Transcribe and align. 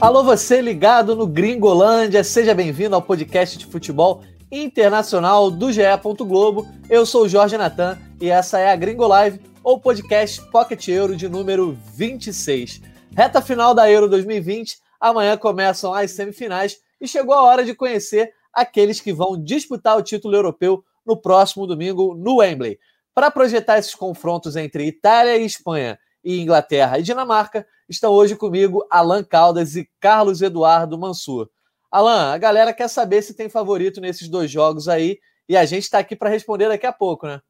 Alô, 0.00 0.24
você 0.24 0.62
ligado 0.62 1.14
no 1.14 1.26
Gringolândia, 1.26 2.24
seja 2.24 2.54
bem-vindo 2.54 2.94
ao 2.94 3.02
podcast 3.02 3.58
de 3.58 3.66
futebol 3.66 4.22
internacional 4.50 5.50
do 5.50 5.70
GE. 5.70 5.82
Globo. 6.20 6.66
Eu 6.88 7.04
sou 7.04 7.24
o 7.24 7.28
Jorge 7.28 7.58
Natan 7.58 7.98
e 8.18 8.30
essa 8.30 8.58
é 8.58 8.72
a 8.72 8.76
Gringo 8.76 9.06
Live, 9.06 9.42
ou 9.62 9.78
podcast 9.78 10.40
Pocket 10.50 10.88
Euro 10.88 11.14
de 11.14 11.28
número 11.28 11.76
26. 11.94 12.80
Reta 13.14 13.42
final 13.42 13.74
da 13.74 13.90
Euro 13.90 14.08
2020, 14.08 14.78
amanhã 14.98 15.36
começam 15.36 15.92
as 15.92 16.12
semifinais 16.12 16.80
e 16.98 17.06
chegou 17.06 17.34
a 17.34 17.42
hora 17.42 17.62
de 17.62 17.74
conhecer 17.74 18.32
aqueles 18.54 19.02
que 19.02 19.12
vão 19.12 19.36
disputar 19.36 19.98
o 19.98 20.02
título 20.02 20.34
europeu 20.34 20.82
no 21.04 21.14
próximo 21.14 21.66
domingo 21.66 22.14
no 22.14 22.36
Wembley. 22.36 22.78
Para 23.14 23.30
projetar 23.30 23.78
esses 23.78 23.94
confrontos 23.94 24.56
entre 24.56 24.86
Itália 24.86 25.36
e 25.36 25.44
Espanha 25.44 25.98
e 26.24 26.40
Inglaterra 26.40 26.98
e 26.98 27.02
Dinamarca, 27.02 27.66
estão 27.90 28.12
hoje 28.12 28.36
comigo 28.36 28.86
Alan 28.88 29.24
Caldas 29.24 29.74
e 29.74 29.90
Carlos 29.98 30.40
Eduardo 30.40 30.96
Mansur. 30.96 31.50
Alan, 31.90 32.32
a 32.32 32.38
galera 32.38 32.72
quer 32.72 32.88
saber 32.88 33.20
se 33.20 33.34
tem 33.34 33.48
favorito 33.48 34.00
nesses 34.00 34.28
dois 34.28 34.48
jogos 34.48 34.86
aí 34.86 35.18
e 35.48 35.56
a 35.56 35.64
gente 35.64 35.82
está 35.82 35.98
aqui 35.98 36.14
para 36.14 36.30
responder 36.30 36.68
daqui 36.68 36.86
a 36.86 36.92
pouco, 36.92 37.26
né? 37.26 37.40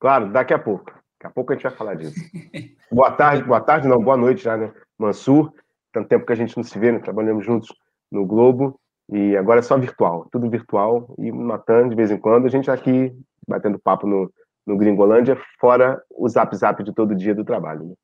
Claro, 0.00 0.32
daqui 0.32 0.52
a 0.52 0.58
pouco. 0.58 0.86
Daqui 0.86 1.26
a 1.26 1.30
pouco 1.30 1.52
a 1.52 1.54
gente 1.54 1.62
vai 1.62 1.72
falar 1.72 1.94
disso. 1.94 2.16
boa 2.90 3.12
tarde, 3.12 3.44
boa 3.44 3.60
tarde, 3.60 3.86
não, 3.86 4.02
boa 4.02 4.16
noite 4.16 4.42
já, 4.42 4.56
né? 4.56 4.74
Mansur, 4.98 5.52
tanto 5.92 6.08
tempo 6.08 6.26
que 6.26 6.32
a 6.32 6.36
gente 6.36 6.56
não 6.56 6.64
se 6.64 6.76
vê, 6.76 6.90
né? 6.90 6.98
trabalhamos 6.98 7.46
juntos 7.46 7.72
no 8.10 8.26
Globo 8.26 8.80
e 9.08 9.36
agora 9.36 9.60
é 9.60 9.62
só 9.62 9.78
virtual, 9.78 10.28
tudo 10.32 10.50
virtual 10.50 11.14
e 11.18 11.30
matando 11.30 11.90
de 11.90 11.94
vez 11.94 12.10
em 12.10 12.18
quando 12.18 12.46
a 12.46 12.50
gente 12.50 12.66
tá 12.66 12.72
aqui 12.72 13.16
batendo 13.46 13.78
papo 13.78 14.08
no, 14.08 14.28
no 14.66 14.76
Gringolândia, 14.76 15.40
fora 15.60 16.02
o 16.10 16.28
zap 16.28 16.54
zap 16.56 16.82
de 16.82 16.92
todo 16.92 17.14
dia 17.14 17.32
do 17.32 17.44
trabalho. 17.44 17.84
Né? 17.84 17.94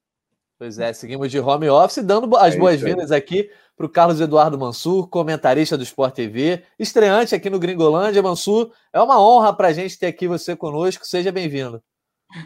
Pois 0.62 0.78
é, 0.78 0.92
seguimos 0.92 1.28
de 1.28 1.40
home 1.40 1.68
office, 1.68 2.04
dando 2.04 2.36
as 2.36 2.54
é 2.54 2.56
boas-vindas 2.56 3.10
aqui 3.10 3.50
para 3.76 3.84
o 3.84 3.88
Carlos 3.88 4.20
Eduardo 4.20 4.56
Mansur, 4.56 5.08
comentarista 5.08 5.76
do 5.76 5.82
Sport 5.82 6.14
TV, 6.14 6.62
estreante 6.78 7.34
aqui 7.34 7.50
no 7.50 7.58
Gringolândia. 7.58 8.22
Mansur, 8.22 8.70
é 8.92 9.02
uma 9.02 9.20
honra 9.20 9.52
para 9.52 9.66
a 9.66 9.72
gente 9.72 9.98
ter 9.98 10.06
aqui 10.06 10.28
você 10.28 10.54
conosco, 10.54 11.04
seja 11.04 11.32
bem-vindo. 11.32 11.82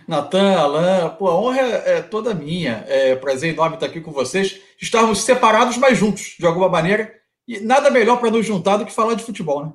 Natan, 0.08 0.56
Alain, 0.56 1.10
pô, 1.18 1.28
a 1.28 1.38
honra 1.38 1.60
é, 1.60 2.00
toda 2.00 2.32
minha. 2.32 2.86
É 2.88 3.14
prazer 3.16 3.52
enorme 3.52 3.76
estar 3.76 3.84
aqui 3.84 4.00
com 4.00 4.12
vocês. 4.12 4.62
Estarmos 4.80 5.20
separados, 5.20 5.76
mas 5.76 5.98
juntos, 5.98 6.36
de 6.38 6.46
alguma 6.46 6.70
maneira. 6.70 7.12
E 7.46 7.60
nada 7.60 7.90
melhor 7.90 8.18
para 8.18 8.30
nos 8.30 8.46
juntar 8.46 8.78
do 8.78 8.86
que 8.86 8.92
falar 8.94 9.12
de 9.12 9.24
futebol, 9.24 9.62
né? 9.62 9.72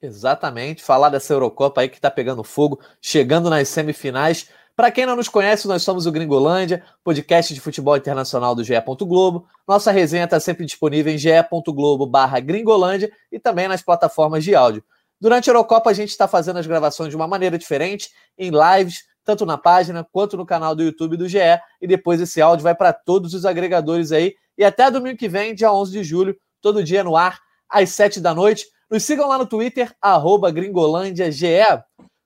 Exatamente, 0.00 0.82
falar 0.82 1.10
dessa 1.10 1.32
Eurocopa 1.32 1.80
aí 1.82 1.88
que 1.88 1.96
está 1.96 2.10
pegando 2.10 2.44
fogo, 2.44 2.80
chegando 3.00 3.48
nas 3.48 3.68
semifinais. 3.68 4.48
Para 4.76 4.90
quem 4.90 5.06
não 5.06 5.14
nos 5.14 5.28
conhece, 5.28 5.68
nós 5.68 5.84
somos 5.84 6.04
o 6.04 6.10
Gringolândia, 6.10 6.82
podcast 7.04 7.54
de 7.54 7.60
futebol 7.60 7.96
internacional 7.96 8.56
do 8.56 8.64
GE. 8.64 8.74
Globo. 9.02 9.46
Nossa 9.68 9.92
resenha 9.92 10.24
está 10.24 10.40
sempre 10.40 10.66
disponível 10.66 11.12
em 11.12 11.18
ge.globo 11.18 12.06
barra 12.06 12.40
Gringolândia 12.40 13.12
e 13.30 13.38
também 13.38 13.68
nas 13.68 13.82
plataformas 13.82 14.42
de 14.42 14.52
áudio. 14.52 14.82
Durante 15.20 15.48
a 15.48 15.52
Eurocopa, 15.52 15.90
a 15.90 15.92
gente 15.92 16.08
está 16.08 16.26
fazendo 16.26 16.58
as 16.58 16.66
gravações 16.66 17.10
de 17.10 17.14
uma 17.14 17.28
maneira 17.28 17.56
diferente, 17.56 18.10
em 18.36 18.50
lives, 18.50 19.04
tanto 19.24 19.46
na 19.46 19.56
página 19.56 20.04
quanto 20.10 20.36
no 20.36 20.44
canal 20.44 20.74
do 20.74 20.82
YouTube 20.82 21.16
do 21.16 21.28
GE, 21.28 21.38
e 21.80 21.86
depois 21.86 22.20
esse 22.20 22.42
áudio 22.42 22.64
vai 22.64 22.74
para 22.74 22.92
todos 22.92 23.32
os 23.32 23.46
agregadores 23.46 24.10
aí. 24.10 24.34
E 24.58 24.64
até 24.64 24.90
domingo 24.90 25.16
que 25.16 25.28
vem, 25.28 25.54
dia 25.54 25.72
11 25.72 25.92
de 25.92 26.02
julho, 26.02 26.36
todo 26.60 26.82
dia 26.82 27.04
no 27.04 27.16
ar, 27.16 27.38
às 27.70 27.90
7 27.90 28.20
da 28.20 28.34
noite. 28.34 28.66
Nos 28.90 29.04
sigam 29.04 29.28
lá 29.28 29.38
no 29.38 29.46
Twitter, 29.46 29.94
gringolândiage. 30.52 31.46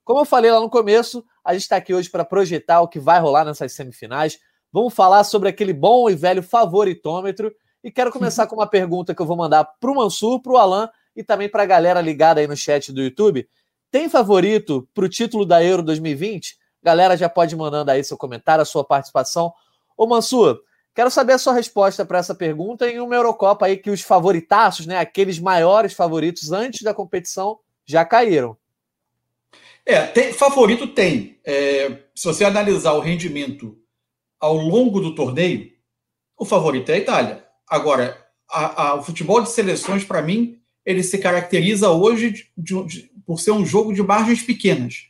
Como 0.02 0.20
eu 0.20 0.24
falei 0.24 0.50
lá 0.50 0.60
no 0.60 0.70
começo, 0.70 1.22
a 1.48 1.54
gente 1.54 1.62
está 1.62 1.76
aqui 1.76 1.94
hoje 1.94 2.10
para 2.10 2.26
projetar 2.26 2.82
o 2.82 2.88
que 2.88 3.00
vai 3.00 3.18
rolar 3.18 3.42
nessas 3.42 3.72
semifinais. 3.72 4.38
Vamos 4.70 4.92
falar 4.92 5.24
sobre 5.24 5.48
aquele 5.48 5.72
bom 5.72 6.10
e 6.10 6.14
velho 6.14 6.42
favoritômetro. 6.42 7.50
E 7.82 7.90
quero 7.90 8.12
começar 8.12 8.46
com 8.46 8.54
uma 8.54 8.66
pergunta 8.66 9.14
que 9.14 9.22
eu 9.22 9.24
vou 9.24 9.34
mandar 9.34 9.64
para 9.64 9.90
o 9.90 9.94
Mansur, 9.94 10.42
para 10.42 10.52
o 10.52 10.58
Alan 10.58 10.90
e 11.16 11.24
também 11.24 11.48
para 11.48 11.62
a 11.62 11.66
galera 11.66 12.02
ligada 12.02 12.38
aí 12.38 12.46
no 12.46 12.54
chat 12.54 12.92
do 12.92 13.00
YouTube. 13.00 13.48
Tem 13.90 14.10
favorito 14.10 14.86
para 14.92 15.06
o 15.06 15.08
título 15.08 15.46
da 15.46 15.64
Euro 15.64 15.82
2020? 15.82 16.58
Galera, 16.82 17.16
já 17.16 17.30
pode 17.30 17.54
ir 17.54 17.58
mandando 17.58 17.92
aí 17.92 18.04
seu 18.04 18.18
comentário, 18.18 18.60
a 18.60 18.66
sua 18.66 18.84
participação. 18.84 19.50
Ô 19.96 20.06
Mansur, 20.06 20.60
Quero 20.94 21.12
saber 21.12 21.34
a 21.34 21.38
sua 21.38 21.52
resposta 21.52 22.04
para 22.04 22.18
essa 22.18 22.34
pergunta 22.34 22.90
em 22.90 22.98
uma 22.98 23.14
Eurocopa 23.14 23.66
aí 23.66 23.76
que 23.76 23.88
os 23.88 24.00
favoritaços, 24.00 24.84
né, 24.84 24.98
aqueles 24.98 25.38
maiores 25.38 25.92
favoritos 25.92 26.50
antes 26.50 26.82
da 26.82 26.92
competição, 26.92 27.60
já 27.86 28.04
caíram. 28.04 28.56
É, 29.88 30.02
tem, 30.02 30.34
favorito 30.34 30.86
tem. 30.86 31.38
É, 31.46 31.88
se 32.14 32.26
você 32.26 32.44
analisar 32.44 32.92
o 32.92 33.00
rendimento 33.00 33.78
ao 34.38 34.54
longo 34.54 35.00
do 35.00 35.14
torneio, 35.14 35.72
o 36.36 36.44
favorito 36.44 36.90
é 36.90 36.96
a 36.96 36.98
Itália. 36.98 37.44
Agora, 37.66 38.22
a, 38.50 38.82
a, 38.82 38.94
o 38.96 39.02
futebol 39.02 39.40
de 39.40 39.50
seleções, 39.50 40.04
para 40.04 40.20
mim, 40.20 40.58
ele 40.84 41.02
se 41.02 41.16
caracteriza 41.16 41.88
hoje 41.88 42.50
de, 42.54 42.84
de, 42.84 43.10
por 43.24 43.40
ser 43.40 43.52
um 43.52 43.64
jogo 43.64 43.94
de 43.94 44.02
margens 44.02 44.42
pequenas. 44.42 45.06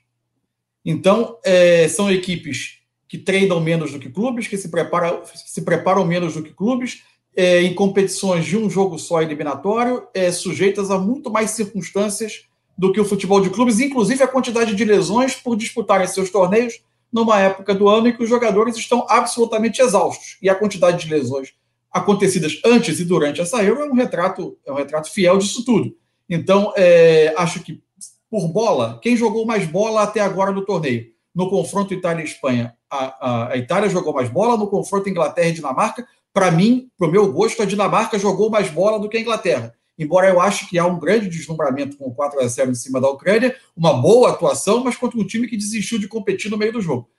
Então, 0.84 1.40
é, 1.44 1.88
são 1.88 2.08
equipes 2.08 2.78
que 3.08 3.18
treinam 3.18 3.60
menos 3.60 3.90
do 3.90 3.98
que 3.98 4.08
clubes, 4.08 4.46
que 4.46 4.56
se 4.56 4.68
preparam, 4.68 5.24
se 5.24 5.62
preparam 5.62 6.06
menos 6.06 6.34
do 6.34 6.42
que 6.44 6.54
clubes, 6.54 7.02
é, 7.34 7.62
em 7.62 7.74
competições 7.74 8.44
de 8.44 8.56
um 8.56 8.70
jogo 8.70 8.96
só 8.96 9.20
eliminatório, 9.22 10.06
é, 10.14 10.30
sujeitas 10.30 10.88
a 10.88 10.98
muito 10.98 11.32
mais 11.32 11.50
circunstâncias 11.50 12.47
do 12.78 12.92
que 12.92 13.00
o 13.00 13.04
futebol 13.04 13.40
de 13.40 13.50
clubes, 13.50 13.80
inclusive 13.80 14.22
a 14.22 14.28
quantidade 14.28 14.76
de 14.76 14.84
lesões 14.84 15.34
por 15.34 15.56
disputarem 15.56 16.06
seus 16.06 16.30
torneios 16.30 16.80
numa 17.12 17.40
época 17.40 17.74
do 17.74 17.88
ano 17.88 18.08
em 18.08 18.16
que 18.16 18.22
os 18.22 18.28
jogadores 18.28 18.76
estão 18.76 19.04
absolutamente 19.08 19.82
exaustos. 19.82 20.38
E 20.40 20.48
a 20.48 20.54
quantidade 20.54 21.04
de 21.04 21.12
lesões 21.12 21.54
acontecidas 21.90 22.60
antes 22.64 23.00
e 23.00 23.04
durante 23.04 23.40
essa 23.40 23.62
Euro 23.64 23.82
é 23.82 23.90
um 23.90 23.94
retrato, 23.94 24.56
é 24.64 24.70
um 24.70 24.76
retrato 24.76 25.10
fiel 25.10 25.38
disso 25.38 25.64
tudo. 25.64 25.96
Então, 26.30 26.72
é, 26.76 27.34
acho 27.36 27.60
que 27.60 27.82
por 28.30 28.46
bola, 28.48 29.00
quem 29.02 29.16
jogou 29.16 29.44
mais 29.46 29.66
bola 29.66 30.02
até 30.02 30.20
agora 30.20 30.52
no 30.52 30.64
torneio? 30.64 31.06
No 31.34 31.48
confronto 31.48 31.94
Itália-Espanha, 31.94 32.74
a, 32.90 32.98
a, 32.98 33.52
a, 33.52 33.56
Itália 33.56 33.88
jogou 33.88 34.12
mais 34.12 34.28
bola, 34.28 34.56
no 34.56 34.68
confronto 34.68 35.08
Inglaterra 35.08 35.48
e 35.48 35.52
Dinamarca, 35.52 36.06
para 36.32 36.50
mim, 36.50 36.90
para 36.96 37.08
o 37.08 37.10
meu 37.10 37.32
gosto, 37.32 37.62
a 37.62 37.66
Dinamarca 37.66 38.18
jogou 38.18 38.50
mais 38.50 38.70
bola 38.70 39.00
do 39.00 39.08
que 39.08 39.16
a 39.16 39.20
Inglaterra. 39.20 39.74
Embora 39.98 40.28
eu 40.28 40.40
ache 40.40 40.68
que 40.68 40.78
há 40.78 40.86
um 40.86 40.98
grande 40.98 41.28
deslumbramento 41.28 41.96
com 41.96 42.14
4 42.14 42.40
a 42.40 42.46
0 42.46 42.70
em 42.70 42.74
cima 42.74 43.00
da 43.00 43.08
Ucrânia, 43.08 43.56
uma 43.76 43.92
boa 43.94 44.30
atuação, 44.30 44.84
mas 44.84 44.96
contra 44.96 45.18
um 45.18 45.26
time 45.26 45.48
que 45.48 45.56
desistiu 45.56 45.98
de 45.98 46.06
competir 46.06 46.50
no 46.50 46.56
meio 46.56 46.72
do 46.72 46.80
jogo. 46.80 47.10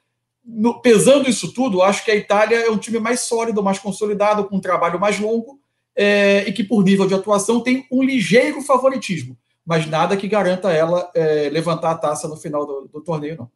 No, 0.46 0.82
pesando 0.82 1.30
isso 1.30 1.54
tudo, 1.54 1.82
acho 1.82 2.06
que 2.06 2.12
a 2.12 2.16
Itália 2.16 2.56
é 2.58 2.70
um 2.70 2.78
time 2.78 3.00
mais 3.00 3.22
sólido, 3.22 3.62
mais 3.62 3.78
consolidado, 3.80 4.46
com 4.46 4.56
um 4.56 4.62
trabalho 4.62 5.00
mais 5.00 5.20
longo 5.20 5.60
é, 5.96 6.48
e 6.48 6.54
que, 6.54 6.64
por 6.64 6.84
nível 6.84 7.06
de 7.06 7.14
atuação, 7.14 7.60
tem 7.62 7.86
um 7.92 8.02
ligeiro 8.02 8.62
favoritismo, 8.62 9.38
mas 9.66 9.86
nada 9.86 10.16
que 10.16 10.28
garanta 10.28 10.72
ela 10.72 11.12
é, 11.14 11.50
levantar 11.50 11.92
a 11.92 11.98
taça 11.98 12.28
no 12.28 12.38
final 12.38 12.66
do, 12.66 12.90
do 12.92 13.02
torneio, 13.02 13.38
não. 13.38 13.52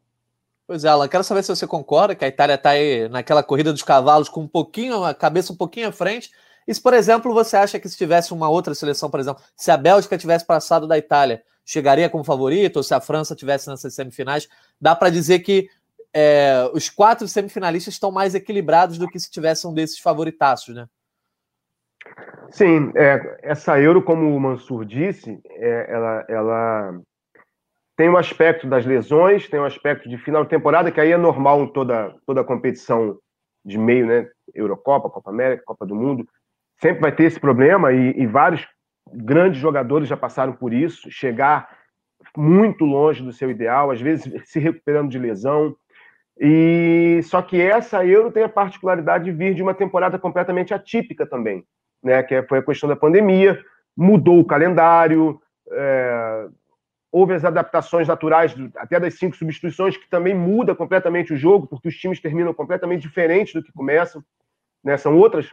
Pois 0.66 0.84
é, 0.84 0.88
Alan, 0.88 1.08
quero 1.08 1.24
saber 1.24 1.42
se 1.42 1.54
você 1.54 1.66
concorda 1.66 2.14
que 2.14 2.24
a 2.24 2.28
Itália 2.28 2.54
está 2.54 2.70
aí 2.70 3.06
naquela 3.08 3.42
corrida 3.42 3.72
dos 3.72 3.82
cavalos 3.82 4.30
com 4.30 4.42
um 4.42 4.48
pouquinho, 4.48 5.04
a 5.04 5.14
cabeça 5.14 5.52
um 5.52 5.56
pouquinho 5.56 5.88
à 5.88 5.92
frente. 5.92 6.30
E 6.66 6.74
se, 6.74 6.80
por 6.80 6.94
exemplo, 6.94 7.32
você 7.34 7.56
acha 7.56 7.78
que 7.78 7.88
se 7.88 7.96
tivesse 7.96 8.32
uma 8.32 8.48
outra 8.48 8.74
seleção, 8.74 9.10
por 9.10 9.20
exemplo, 9.20 9.42
se 9.56 9.70
a 9.70 9.76
Bélgica 9.76 10.18
tivesse 10.18 10.46
passado 10.46 10.86
da 10.86 10.96
Itália, 10.96 11.42
chegaria 11.64 12.08
como 12.08 12.24
favorito, 12.24 12.76
ou 12.76 12.82
se 12.82 12.94
a 12.94 13.00
França 13.00 13.34
tivesse 13.34 13.68
nessas 13.68 13.94
semifinais, 13.94 14.48
dá 14.80 14.94
para 14.94 15.10
dizer 15.10 15.40
que 15.40 15.68
é, 16.12 16.70
os 16.72 16.88
quatro 16.88 17.26
semifinalistas 17.26 17.94
estão 17.94 18.12
mais 18.12 18.34
equilibrados 18.34 18.98
do 18.98 19.08
que 19.08 19.18
se 19.18 19.30
tivesse 19.30 19.66
um 19.66 19.74
desses 19.74 19.98
favoritaços, 19.98 20.74
né? 20.74 20.86
Sim, 22.50 22.92
é, 22.94 23.38
essa 23.42 23.80
Euro, 23.80 24.02
como 24.02 24.34
o 24.34 24.40
Mansur 24.40 24.84
disse, 24.84 25.40
é, 25.50 25.86
ela, 25.90 26.24
ela 26.28 27.00
tem 27.96 28.08
o 28.08 28.16
aspecto 28.16 28.68
das 28.68 28.84
lesões, 28.84 29.48
tem 29.48 29.58
o 29.58 29.64
aspecto 29.64 30.08
de 30.08 30.16
final 30.18 30.44
de 30.44 30.50
temporada, 30.50 30.92
que 30.92 31.00
aí 31.00 31.10
é 31.10 31.16
normal 31.16 31.64
em 31.64 31.72
toda, 31.72 32.14
toda 32.26 32.44
competição 32.44 33.18
de 33.64 33.78
meio, 33.78 34.06
né? 34.06 34.28
Eurocopa, 34.54 35.10
Copa 35.10 35.30
América, 35.30 35.64
Copa 35.64 35.86
do 35.86 35.94
Mundo. 35.94 36.28
Sempre 36.84 37.00
vai 37.00 37.12
ter 37.12 37.24
esse 37.24 37.40
problema 37.40 37.94
e, 37.94 38.10
e 38.14 38.26
vários 38.26 38.68
grandes 39.10 39.58
jogadores 39.58 40.06
já 40.06 40.18
passaram 40.18 40.52
por 40.52 40.70
isso, 40.70 41.10
chegar 41.10 41.66
muito 42.36 42.84
longe 42.84 43.22
do 43.22 43.32
seu 43.32 43.50
ideal, 43.50 43.90
às 43.90 44.02
vezes 44.02 44.30
se 44.44 44.58
recuperando 44.58 45.08
de 45.08 45.18
lesão. 45.18 45.74
E 46.38 47.20
só 47.22 47.40
que 47.40 47.58
essa 47.58 48.04
Euro 48.04 48.30
tem 48.30 48.42
a 48.42 48.50
particularidade 48.50 49.24
de 49.24 49.32
vir 49.32 49.54
de 49.54 49.62
uma 49.62 49.72
temporada 49.72 50.18
completamente 50.18 50.74
atípica 50.74 51.24
também, 51.24 51.64
né? 52.02 52.22
Que 52.22 52.42
foi 52.42 52.58
a 52.58 52.62
questão 52.62 52.86
da 52.86 52.96
pandemia, 52.96 53.58
mudou 53.96 54.38
o 54.38 54.44
calendário, 54.44 55.40
é, 55.72 56.48
houve 57.10 57.32
as 57.32 57.46
adaptações 57.46 58.06
naturais, 58.06 58.54
até 58.76 59.00
das 59.00 59.14
cinco 59.14 59.36
substituições, 59.36 59.96
que 59.96 60.10
também 60.10 60.34
muda 60.34 60.74
completamente 60.74 61.32
o 61.32 61.36
jogo, 61.38 61.66
porque 61.66 61.88
os 61.88 61.96
times 61.96 62.20
terminam 62.20 62.52
completamente 62.52 63.00
diferentes 63.00 63.54
do 63.54 63.62
que 63.62 63.72
começam. 63.72 64.22
Né? 64.84 64.98
São 64.98 65.16
outras, 65.16 65.50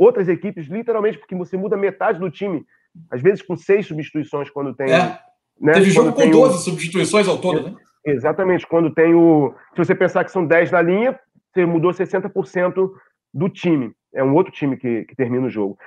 outras 0.00 0.28
equipes, 0.28 0.66
literalmente, 0.66 1.18
porque 1.18 1.34
você 1.34 1.58
muda 1.58 1.76
metade 1.76 2.18
do 2.18 2.30
time, 2.30 2.64
às 3.10 3.20
vezes 3.20 3.42
com 3.42 3.54
seis 3.54 3.86
substituições, 3.86 4.48
quando 4.48 4.74
tem. 4.74 4.90
É. 4.90 5.18
Né? 5.60 5.74
Teve 5.74 5.90
jogo 5.90 6.12
com 6.14 6.30
12 6.30 6.54
o... 6.54 6.58
substituições 6.58 7.28
ao 7.28 7.36
todo, 7.36 7.62
né? 7.62 7.76
Exatamente. 8.06 8.66
Quando 8.66 8.94
tem 8.94 9.14
o. 9.14 9.54
Se 9.74 9.84
você 9.84 9.94
pensar 9.94 10.24
que 10.24 10.32
são 10.32 10.46
10 10.46 10.70
na 10.70 10.80
linha, 10.80 11.20
você 11.52 11.66
mudou 11.66 11.90
60% 11.90 12.90
do 13.34 13.48
time. 13.50 13.92
É 14.14 14.24
um 14.24 14.34
outro 14.34 14.50
time 14.50 14.78
que, 14.78 15.04
que 15.04 15.14
termina 15.14 15.46
o 15.46 15.50
jogo. 15.50 15.78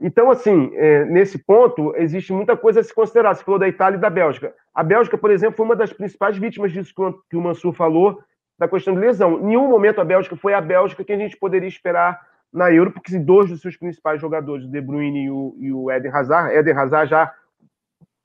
Então, 0.00 0.30
assim, 0.30 0.72
é, 0.74 1.04
nesse 1.04 1.38
ponto, 1.38 1.94
existe 1.96 2.32
muita 2.32 2.56
coisa 2.56 2.80
a 2.80 2.82
se 2.82 2.92
considerar. 2.92 3.34
Você 3.34 3.44
falou 3.44 3.60
da 3.60 3.68
Itália 3.68 3.98
e 3.98 4.00
da 4.00 4.10
Bélgica. 4.10 4.52
A 4.74 4.82
Bélgica, 4.82 5.16
por 5.16 5.30
exemplo, 5.30 5.56
foi 5.56 5.66
uma 5.66 5.76
das 5.76 5.92
principais 5.92 6.36
vítimas 6.36 6.72
disso 6.72 6.92
que 7.28 7.36
o 7.36 7.40
Mansur 7.40 7.72
falou, 7.72 8.18
da 8.58 8.66
questão 8.66 8.94
de 8.94 9.00
lesão. 9.00 9.38
Em 9.38 9.44
nenhum 9.44 9.68
momento 9.68 10.00
a 10.00 10.04
Bélgica 10.04 10.36
foi 10.36 10.54
a 10.54 10.60
Bélgica 10.60 11.04
que 11.04 11.12
a 11.12 11.18
gente 11.18 11.36
poderia 11.36 11.68
esperar 11.68 12.20
na 12.52 12.72
Euro, 12.72 12.90
porque 12.90 13.18
dois 13.18 13.48
dos 13.48 13.60
seus 13.60 13.76
principais 13.76 14.20
jogadores, 14.20 14.66
o 14.66 14.70
De 14.70 14.80
Bruyne 14.80 15.24
e 15.26 15.30
o, 15.30 15.56
e 15.58 15.72
o 15.72 15.90
Eden 15.90 16.10
Hazard, 16.10 16.54
Eden 16.54 16.74
Hazard 16.74 17.10
já, 17.10 17.34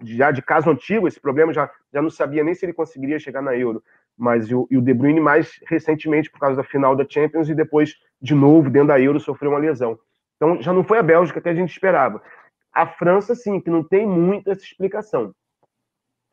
já 0.03 0.31
de 0.31 0.41
caso 0.41 0.69
antigo, 0.69 1.07
esse 1.07 1.19
problema, 1.19 1.53
já, 1.53 1.69
já 1.93 2.01
não 2.01 2.09
sabia 2.09 2.43
nem 2.43 2.53
se 2.53 2.65
ele 2.65 2.73
conseguiria 2.73 3.19
chegar 3.19 3.41
na 3.41 3.55
Euro, 3.55 3.83
mas 4.17 4.51
o, 4.51 4.67
e 4.71 4.77
o 4.77 4.81
De 4.81 4.93
Bruyne 4.93 5.19
mais 5.19 5.59
recentemente, 5.67 6.31
por 6.31 6.39
causa 6.39 6.55
da 6.55 6.63
final 6.63 6.95
da 6.95 7.05
Champions, 7.07 7.49
e 7.49 7.55
depois, 7.55 7.95
de 8.21 8.33
novo, 8.33 8.69
dentro 8.69 8.89
da 8.89 8.99
Euro, 8.99 9.19
sofreu 9.19 9.51
uma 9.51 9.59
lesão. 9.59 9.97
Então, 10.37 10.61
já 10.61 10.73
não 10.73 10.83
foi 10.83 10.97
a 10.97 11.03
Bélgica 11.03 11.39
que 11.39 11.49
a 11.49 11.53
gente 11.53 11.71
esperava. 11.71 12.21
A 12.73 12.87
França, 12.87 13.35
sim, 13.35 13.59
que 13.59 13.69
não 13.69 13.83
tem 13.83 14.07
muita 14.07 14.51
essa 14.51 14.63
explicação. 14.63 15.33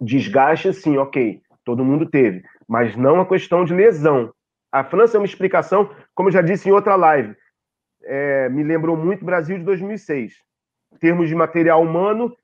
Desgaste, 0.00 0.73
sim, 0.73 0.97
ok, 0.97 1.41
todo 1.65 1.85
mundo 1.85 2.06
teve, 2.06 2.43
mas 2.67 2.97
não 2.97 3.21
a 3.21 3.27
questão 3.27 3.65
de 3.65 3.75
lesão. 3.75 4.33
A 4.71 4.83
França 4.83 5.17
é 5.17 5.21
uma 5.21 5.27
explicação, 5.27 5.95
como 6.15 6.29
eu 6.29 6.33
já 6.33 6.43
disse 6.43 6.69
em 6.69 6.73
outra 6.73 6.97
live, 6.97 7.37
é, 8.04 8.49
me 8.49 8.62
lembrou 8.62 8.96
muito 8.96 9.25
Brasil 9.25 9.58
de 9.58 9.64
2006. 9.64 10.34
Em 10.93 10.96
termos 10.96 11.28
de 11.28 11.34
material 11.34 11.82
humano, 11.82 12.37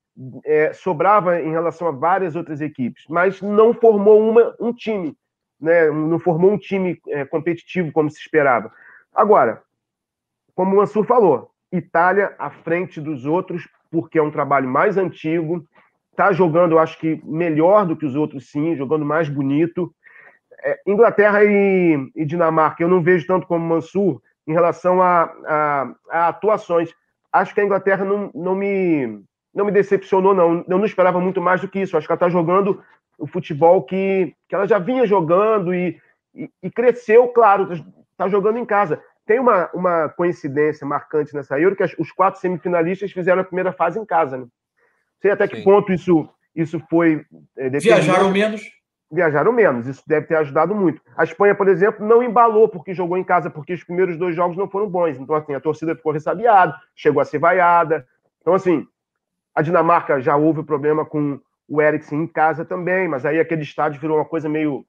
é, 0.44 0.72
sobrava 0.72 1.40
em 1.40 1.50
relação 1.50 1.87
a 1.88 1.93
várias 1.93 2.34
outras 2.34 2.60
equipes, 2.60 3.05
mas 3.08 3.40
não 3.40 3.72
formou 3.72 4.20
uma, 4.28 4.55
um 4.58 4.72
time, 4.72 5.16
né? 5.60 5.90
não 5.90 6.19
formou 6.19 6.52
um 6.52 6.58
time 6.58 7.00
é, 7.08 7.25
competitivo 7.25 7.93
como 7.93 8.10
se 8.10 8.19
esperava. 8.19 8.72
Agora, 9.14 9.62
como 10.55 10.75
o 10.75 10.76
Mansur 10.78 11.05
falou, 11.05 11.50
Itália 11.70 12.34
à 12.38 12.50
frente 12.50 13.00
dos 13.00 13.25
outros, 13.26 13.69
porque 13.90 14.19
é 14.19 14.22
um 14.22 14.31
trabalho 14.31 14.69
mais 14.69 14.96
antigo, 14.96 15.64
está 16.10 16.32
jogando, 16.32 16.78
acho 16.78 16.99
que 16.99 17.20
melhor 17.25 17.87
do 17.87 17.96
que 17.96 18.05
os 18.05 18.16
outros, 18.16 18.50
sim, 18.50 18.75
jogando 18.75 19.05
mais 19.05 19.28
bonito. 19.28 19.94
É, 20.64 20.81
Inglaterra 20.84 21.44
e, 21.44 22.10
e, 22.16 22.25
Dinamarca, 22.25 22.82
eu 22.82 22.88
não 22.88 23.00
vejo 23.00 23.26
tanto 23.26 23.46
como 23.46 23.64
Mansur 23.64 24.20
em 24.49 24.53
relação 24.53 25.03
a, 25.03 25.31
a, 25.47 25.95
a, 26.11 26.29
atuações. 26.29 26.91
Acho 27.31 27.55
que 27.55 27.61
a 27.61 27.65
Inglaterra 27.65 28.03
não, 28.03 28.31
não, 28.35 28.55
me, 28.55 29.23
não 29.55 29.67
me 29.67 29.71
decepcionou, 29.71 30.35
não. 30.35 30.65
Eu 30.67 30.79
não 30.79 30.87
esperava 30.87 31.21
muito 31.21 31.41
mais 31.41 31.61
do 31.61 31.69
que 31.69 31.81
isso. 31.81 31.97
Acho 31.97 32.06
que 32.06 32.12
ela 32.12 32.17
está 32.17 32.31
jogando 32.31 32.83
o 33.19 33.27
futebol 33.27 33.83
que, 33.83 34.35
que 34.49 34.55
ela 34.55 34.67
já 34.67 34.79
vinha 34.79 35.06
jogando 35.06 35.75
e, 35.75 36.00
e, 36.35 36.49
e 36.62 36.71
cresceu, 36.71 37.29
claro, 37.29 37.71
está 38.11 38.27
jogando 38.29 38.59
em 38.59 38.65
casa. 38.65 39.03
Tem 39.27 39.39
uma, 39.39 39.69
uma 39.75 40.09
coincidência 40.09 40.87
marcante 40.87 41.35
nessa 41.35 41.61
Euro, 41.61 41.77
que 41.77 41.85
os 41.99 42.11
quatro 42.11 42.41
semifinalistas 42.41 43.12
fizeram 43.12 43.43
a 43.43 43.44
primeira 43.44 43.73
fase 43.73 43.99
em 43.99 44.06
casa, 44.06 44.39
né? 44.39 44.44
Não 44.44 44.51
sei 45.21 45.31
até 45.33 45.47
Sim. 45.47 45.56
que 45.56 45.62
ponto 45.62 45.93
isso, 45.93 46.27
isso 46.55 46.81
foi. 46.89 47.27
É, 47.56 47.69
Viajaram 47.69 48.31
menos. 48.31 48.62
Viajaram 49.10 49.52
menos, 49.52 49.87
isso 49.87 50.02
deve 50.06 50.26
ter 50.26 50.37
ajudado 50.37 50.75
muito. 50.75 51.00
A 51.16 51.25
Espanha, 51.25 51.55
por 51.55 51.66
exemplo, 51.66 52.06
não 52.06 52.22
embalou 52.22 52.69
porque 52.69 52.93
jogou 52.93 53.16
em 53.16 53.25
casa, 53.25 53.49
porque 53.49 53.72
os 53.72 53.82
primeiros 53.82 54.19
dois 54.19 54.37
jogos 54.37 54.56
não 54.56 54.69
foram 54.69 54.88
bons. 54.88 55.19
Então, 55.19 55.34
assim, 55.34 55.55
a 55.55 55.60
torcida 55.60 55.96
ficou 55.96 56.12
ressabiada, 56.12 56.75
chegou 56.94 57.22
a 57.22 57.25
ser 57.25 57.38
vaiada. 57.38 58.06
Então, 58.40 58.52
assim, 58.52 58.87
a 59.55 59.62
Dinamarca 59.62 60.20
já 60.20 60.37
houve 60.37 60.62
problema 60.62 61.06
com 61.06 61.40
o 61.66 61.81
Eriksen 61.81 62.22
em 62.22 62.26
casa 62.26 62.64
também, 62.64 63.08
mas 63.08 63.25
aí 63.25 63.40
aquele 63.40 63.62
estádio 63.62 64.00
virou 64.00 64.19
uma 64.19 64.25
coisa 64.25 64.49
meio 64.49 64.84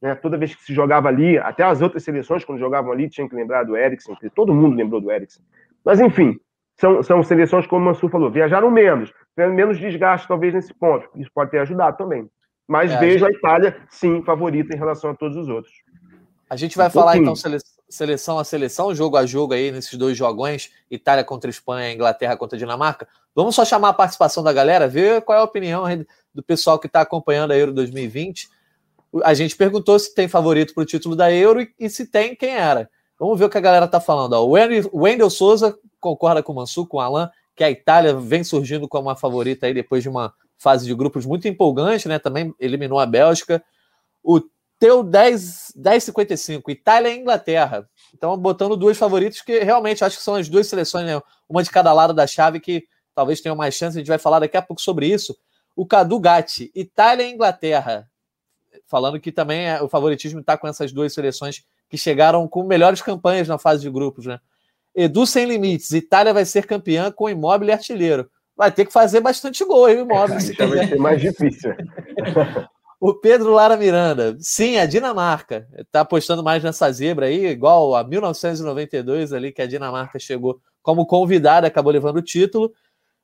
né? 0.00 0.14
Toda 0.14 0.38
vez 0.38 0.54
que 0.54 0.62
se 0.62 0.74
jogava 0.74 1.08
ali, 1.08 1.38
até 1.38 1.64
as 1.64 1.82
outras 1.82 2.04
seleções, 2.04 2.44
quando 2.44 2.58
jogavam 2.58 2.92
ali, 2.92 3.08
tinham 3.08 3.28
que 3.28 3.34
lembrar 3.34 3.64
do 3.64 3.76
Eriksen, 3.76 4.16
todo 4.34 4.54
mundo 4.54 4.76
lembrou 4.76 5.00
do 5.00 5.10
Eriksen. 5.10 5.44
Mas, 5.84 6.00
enfim, 6.00 6.38
são, 6.76 7.02
são 7.02 7.22
seleções, 7.22 7.66
como 7.66 7.82
o 7.82 7.84
Mansur 7.86 8.08
falou, 8.08 8.30
viajaram 8.30 8.70
menos, 8.70 9.12
menos 9.36 9.78
desgaste, 9.78 10.28
talvez, 10.28 10.54
nesse 10.54 10.72
ponto. 10.72 11.08
Isso 11.16 11.30
pode 11.34 11.50
ter 11.50 11.58
ajudado 11.58 11.96
também. 11.96 12.30
Mas 12.68 12.92
é, 12.92 12.98
vejo 12.98 13.24
a, 13.24 13.28
gente... 13.28 13.36
a, 13.36 13.38
Itália, 13.38 13.76
sim, 13.90 14.22
favorita 14.22 14.74
em 14.74 14.78
relação 14.78 15.10
a 15.10 15.14
todos 15.14 15.36
os 15.36 15.48
outros. 15.48 15.74
A 16.48 16.54
gente 16.56 16.76
vai 16.76 16.88
um 16.88 16.90
falar, 16.90 17.16
então, 17.16 17.34
seleção 17.88 18.38
a 18.38 18.44
seleção, 18.44 18.94
jogo 18.94 19.16
a 19.16 19.26
jogo 19.26 19.54
aí, 19.54 19.72
nesses 19.72 19.98
dois 19.98 20.16
jogões, 20.16 20.70
Itália 20.90 21.24
contra 21.24 21.50
Espanha, 21.50 21.92
Inglaterra 21.92 22.36
contra 22.36 22.58
Dinamarca. 22.58 23.08
Vamos 23.34 23.54
só 23.54 23.64
chamar 23.64 23.88
a 23.88 23.94
participação 23.94 24.42
da 24.42 24.52
galera, 24.52 24.86
ver 24.86 25.22
qual 25.22 25.38
é 25.38 25.40
a 25.40 25.44
opinião 25.44 25.84
do 26.34 26.42
pessoal 26.42 26.78
que 26.78 26.86
está 26.86 27.00
acompanhando 27.00 27.52
a 27.52 27.56
Euro 27.56 27.72
2020 27.72 28.48
a 29.24 29.34
gente 29.34 29.56
perguntou 29.56 29.98
se 29.98 30.14
tem 30.14 30.28
favorito 30.28 30.74
para 30.74 30.82
o 30.82 30.86
título 30.86 31.16
da 31.16 31.32
Euro 31.32 31.62
e, 31.62 31.72
e, 31.78 31.88
se 31.88 32.06
tem, 32.06 32.34
quem 32.34 32.50
era. 32.50 32.90
Vamos 33.18 33.38
ver 33.38 33.46
o 33.46 33.50
que 33.50 33.58
a 33.58 33.60
galera 33.60 33.86
está 33.86 34.00
falando. 34.00 34.34
Ó. 34.34 34.44
O 34.44 35.00
Wendel 35.02 35.30
Souza 35.30 35.76
concorda 35.98 36.42
com 36.42 36.52
o 36.52 36.56
Mansu, 36.56 36.86
com 36.86 36.98
o 36.98 37.00
Alan, 37.00 37.30
que 37.56 37.64
a 37.64 37.70
Itália 37.70 38.14
vem 38.14 38.44
surgindo 38.44 38.86
como 38.86 39.08
uma 39.08 39.16
favorita 39.16 39.66
aí 39.66 39.74
depois 39.74 40.02
de 40.02 40.08
uma 40.08 40.32
fase 40.58 40.86
de 40.86 40.94
grupos 40.94 41.24
muito 41.24 41.48
empolgante, 41.48 42.08
né? 42.08 42.18
Também 42.18 42.54
eliminou 42.58 42.98
a 42.98 43.06
Bélgica. 43.06 43.62
O 44.22 44.40
teu 44.78 45.02
10, 45.02 45.72
10,55, 45.76 46.62
Itália 46.68 47.10
e 47.10 47.18
Inglaterra. 47.18 47.88
Então, 48.14 48.36
botando 48.36 48.76
duas 48.76 48.96
favoritos 48.96 49.40
que 49.40 49.60
realmente 49.60 50.04
acho 50.04 50.18
que 50.18 50.22
são 50.22 50.34
as 50.34 50.48
duas 50.48 50.66
seleções, 50.66 51.06
né? 51.06 51.20
uma 51.48 51.62
de 51.62 51.70
cada 51.70 51.92
lado 51.92 52.12
da 52.12 52.26
chave, 52.26 52.60
que 52.60 52.84
talvez 53.14 53.40
tenham 53.40 53.56
mais 53.56 53.74
chance. 53.74 53.96
A 53.96 54.00
gente 54.00 54.08
vai 54.08 54.18
falar 54.18 54.40
daqui 54.40 54.56
a 54.56 54.62
pouco 54.62 54.82
sobre 54.82 55.06
isso. 55.06 55.36
O 55.74 55.86
Cadu 55.86 56.18
Gatti, 56.20 56.70
Itália 56.74 57.24
e 57.24 57.32
Inglaterra 57.32 58.08
falando 58.88 59.20
que 59.20 59.30
também 59.30 59.68
é, 59.68 59.82
o 59.82 59.88
favoritismo 59.88 60.40
está 60.40 60.56
com 60.56 60.66
essas 60.66 60.90
duas 60.90 61.12
seleções 61.12 61.64
que 61.88 61.96
chegaram 61.96 62.48
com 62.48 62.64
melhores 62.64 63.02
campanhas 63.02 63.46
na 63.46 63.58
fase 63.58 63.82
de 63.82 63.90
grupos, 63.90 64.26
né? 64.26 64.40
Edu 64.94 65.26
sem 65.26 65.44
limites, 65.44 65.92
Itália 65.92 66.32
vai 66.32 66.44
ser 66.44 66.66
campeã 66.66 67.12
com 67.12 67.28
imóvel 67.28 67.68
e 67.68 67.72
artilheiro. 67.72 68.28
Vai 68.58 68.72
ter 68.72 68.84
que 68.84 68.92
fazer 68.92 69.20
bastante 69.20 69.64
gol, 69.64 69.88
hein, 69.88 70.00
imóvel. 70.04 70.36
Isso 70.36 70.52
vai 70.56 70.86
ser 70.86 70.98
mais 70.98 71.20
difícil. 71.20 71.74
o 73.00 73.14
Pedro 73.14 73.52
Lara 73.52 73.76
Miranda, 73.76 74.36
sim, 74.40 74.76
a 74.76 74.84
Dinamarca 74.84 75.66
está 75.78 76.00
apostando 76.00 76.42
mais 76.42 76.62
nessa 76.62 76.90
zebra 76.92 77.26
aí, 77.26 77.46
igual 77.46 77.94
a 77.94 78.02
1992 78.02 79.32
ali 79.32 79.52
que 79.52 79.62
a 79.62 79.66
Dinamarca 79.66 80.18
chegou 80.18 80.60
como 80.82 81.06
convidada, 81.06 81.68
acabou 81.68 81.92
levando 81.92 82.16
o 82.16 82.22
título. 82.22 82.72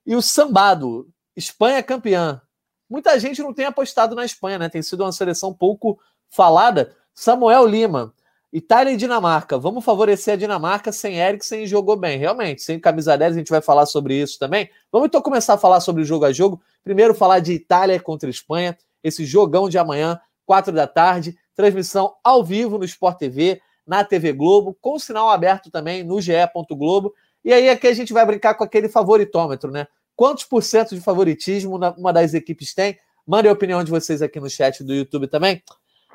E 0.07 0.15
o 0.15 0.23
Sambado, 0.23 1.09
Espanha 1.37 1.83
campeã, 1.83 2.41
Muita 2.89 3.19
gente 3.19 3.43
não 3.43 3.53
tem 3.53 3.65
apostado 3.65 4.15
na 4.15 4.25
Espanha, 4.25 4.59
né? 4.59 4.69
Tem 4.69 4.83
sido 4.83 5.03
uma 5.03 5.13
seleção 5.13 5.53
pouco 5.53 5.99
falada. 6.31 6.95
Samuel 7.15 7.67
Lima, 7.67 8.13
Itália 8.55 8.93
e 8.93 8.97
Dinamarca. 8.97 9.59
Vamos 9.59 9.85
favorecer 9.85 10.35
a 10.35 10.37
Dinamarca 10.37 10.93
sem 10.93 11.19
Eriksen 11.19 11.65
e 11.65 11.67
jogou 11.67 11.97
bem. 11.97 12.17
Realmente, 12.17 12.63
sem 12.63 12.79
camisa 12.79 13.19
10, 13.19 13.35
a 13.35 13.39
gente 13.41 13.51
vai 13.51 13.61
falar 13.61 13.85
sobre 13.85 14.15
isso 14.15 14.39
também. 14.39 14.71
Vamos 14.93 15.09
então 15.09 15.21
começar 15.21 15.55
a 15.55 15.59
falar 15.59 15.81
sobre 15.81 16.05
jogo 16.05 16.25
a 16.25 16.33
jogo. 16.33 16.63
Primeiro, 16.85 17.17
falar 17.17 17.41
de 17.41 17.53
Itália 17.53 17.99
contra 17.99 18.31
Espanha. 18.31 18.79
Esse 19.03 19.25
jogão 19.25 19.69
de 19.69 19.77
amanhã, 19.77 20.21
4 20.47 20.73
da 20.73 20.87
tarde. 20.87 21.37
Transmissão 21.57 22.15
ao 22.23 22.45
vivo 22.45 22.79
no 22.79 22.85
Sport 22.85 23.19
TV, 23.19 23.61
na 23.85 24.05
TV 24.05 24.33
Globo, 24.33 24.79
com 24.81 25.01
sinal 25.01 25.31
aberto 25.31 25.69
também 25.69 26.05
no 26.05 26.21
GE. 26.21 26.33
Globo. 26.71 27.13
E 27.45 27.53
aí 27.53 27.69
aqui 27.69 27.89
a 27.89 27.93
gente 27.93 28.13
vai 28.13 28.25
brincar 28.25 28.55
com 28.55 28.63
aquele 28.63 28.89
favoritômetro, 28.89 29.73
né? 29.73 29.89
Quantos 30.15 30.45
por 30.45 30.63
cento 30.63 30.95
de 30.95 31.01
favoritismo 31.01 31.77
uma 31.99 32.13
das 32.13 32.35
equipes 32.35 32.73
tem? 32.73 32.97
Mandem 33.27 33.51
a 33.51 33.53
opinião 33.53 33.83
de 33.83 33.91
vocês 33.91 34.23
aqui 34.23 34.39
no 34.39 34.49
chat 34.49 34.85
do 34.85 34.95
YouTube 34.95 35.27
também. 35.27 35.61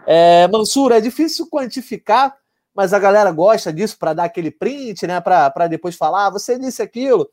É, 0.05 0.47
Mansur, 0.47 0.91
é 0.91 1.01
difícil 1.01 1.47
quantificar, 1.49 2.35
mas 2.73 2.93
a 2.93 2.99
galera 2.99 3.31
gosta 3.31 3.71
disso 3.71 3.97
para 3.97 4.13
dar 4.13 4.23
aquele 4.25 4.51
print, 4.51 5.05
né? 5.05 5.19
Para 5.21 5.67
depois 5.67 5.95
falar, 5.95 6.27
ah, 6.27 6.29
você 6.29 6.57
disse 6.57 6.81
aquilo. 6.81 7.29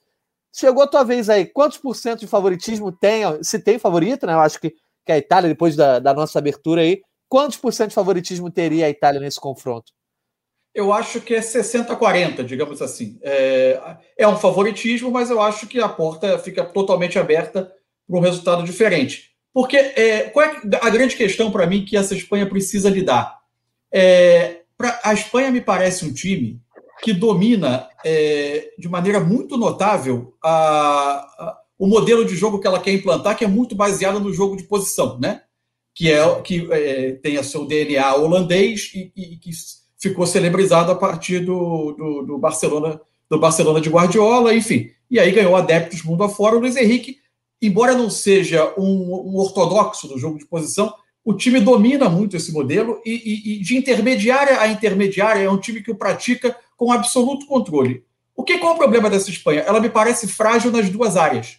Chegou 0.53 0.83
a 0.83 0.87
tua 0.87 1.05
vez 1.05 1.29
aí. 1.29 1.47
Quantos 1.47 1.79
por 1.79 1.95
cento 1.95 2.21
de 2.21 2.27
favoritismo 2.27 2.91
tem? 2.91 3.23
Se 3.43 3.59
tem 3.59 3.79
favorito, 3.79 4.27
né? 4.27 4.35
Eu 4.35 4.41
acho 4.41 4.61
que, 4.61 4.75
que 5.05 5.13
a 5.13 5.19
Itália, 5.19 5.49
depois 5.49 5.77
da, 5.77 5.99
da 5.99 6.15
nossa 6.15 6.39
abertura 6.39 6.83
aí, 6.83 7.03
quantos 7.29 7.57
por 7.59 7.73
cento 7.73 7.91
de 7.91 7.95
favoritismo 7.95 8.51
teria 8.51 8.87
a 8.87 8.91
Itália 8.91 9.21
nesse 9.21 9.41
confronto? 9.41 9.93
eu 10.77 10.93
acho 10.93 11.23
que 11.23 11.35
é 11.35 11.41
60-40, 11.41 12.45
digamos 12.45 12.83
assim. 12.83 13.19
É, 13.23 13.97
é, 14.15 14.29
um 14.29 14.37
favoritismo, 14.37 15.11
mas 15.11 15.31
eu 15.31 15.41
acho 15.41 15.67
que 15.67 15.81
a 15.81 15.89
porta 15.89 16.39
fica 16.39 16.63
totalmente 16.63 17.19
aberta 17.19 17.73
para 18.07 18.19
um 18.19 18.21
resultado 18.21 18.63
diferente. 18.63 19.31
Porque 19.57 19.79
é, 19.79 20.25
qual 20.25 20.45
é 20.45 20.61
a 20.83 20.91
grande 20.91 21.17
questão 21.17 21.51
para 21.51 21.67
mim 21.67 21.83
que 21.83 21.97
essa 21.97 22.15
Espanha 22.15 22.47
precisa 22.47 22.91
lidar? 22.91 23.39
É, 23.91 24.59
pra, 24.77 25.01
a 25.03 25.15
Espanha 25.15 25.51
me 25.51 25.63
parece 25.63 26.05
um 26.05 26.13
time 26.13 26.61
que 27.03 27.15
domina 27.15 27.89
é, 28.05 28.69
de 28.79 28.87
maneira 28.87 29.19
muito 29.19 29.57
notável 29.57 30.35
a, 30.45 30.51
a, 30.51 31.59
o 31.79 31.87
modelo 31.87 32.27
de 32.27 32.37
jogo 32.37 32.61
que 32.61 32.67
ela 32.67 32.79
quer 32.79 32.93
implantar, 32.93 33.35
que 33.35 33.47
é 33.47 33.49
muito 33.49 33.75
baseado 33.75 34.21
no 34.21 34.31
jogo 34.31 34.59
de 34.59 34.65
posição, 34.65 35.19
né? 35.19 35.41
que, 35.95 36.13
é, 36.13 36.43
que 36.43 36.69
é, 36.71 37.13
tem 37.13 37.39
o 37.39 37.43
seu 37.43 37.65
DNA 37.65 38.15
holandês 38.15 38.93
e, 38.95 39.11
e 39.17 39.37
que 39.39 39.51
ficou 39.99 40.27
celebrizado 40.27 40.93
a 40.93 40.97
partir 40.97 41.41
do, 41.41 41.93
do, 41.93 42.23
do, 42.27 42.39
Barcelona 42.39 43.01
do 43.31 43.41
Barcelona 43.41 43.81
de 43.81 43.89
Guardiola, 43.89 44.55
enfim. 44.55 44.91
E 45.11 45.19
aí 45.19 45.33
ganhou 45.33 45.57
adeptos 45.57 46.03
mundo 46.03 46.23
afora. 46.25 46.57
O 46.57 46.61
Luiz 46.61 46.77
Henrique, 46.77 47.17
embora 47.61 47.95
não 47.95 48.11
seja 48.11 48.73
um, 48.77 49.33
um 49.33 49.37
ortodoxo 49.37 50.09
do 50.09 50.19
jogo 50.19 50.39
de 50.39 50.47
posição, 50.47 50.93
o 51.25 51.35
time 51.35 51.61
domina 51.61 52.09
muito 52.09 52.37
esse 52.37 52.53
modelo 52.53 53.01
e, 53.05 53.11
e, 53.11 53.53
e, 53.55 53.61
de 53.61 53.77
intermediária 53.77 54.61
a 54.61 54.69
intermediária 54.69 55.43
é 55.43 55.51
um 55.51 55.59
time 55.59 55.83
que 55.83 55.91
o 55.91 55.97
pratica 55.97 56.57
com 56.77 56.93
absoluto 56.93 57.47
controle. 57.47 58.05
O 58.37 58.45
que 58.45 58.59
qual 58.59 58.73
é 58.73 58.75
o 58.75 58.79
problema 58.79 59.11
dessa 59.11 59.31
Espanha? 59.31 59.63
Ela 59.63 59.81
me 59.81 59.89
parece 59.89 60.29
frágil 60.29 60.71
nas 60.71 60.89
duas 60.89 61.17
áreas. 61.17 61.59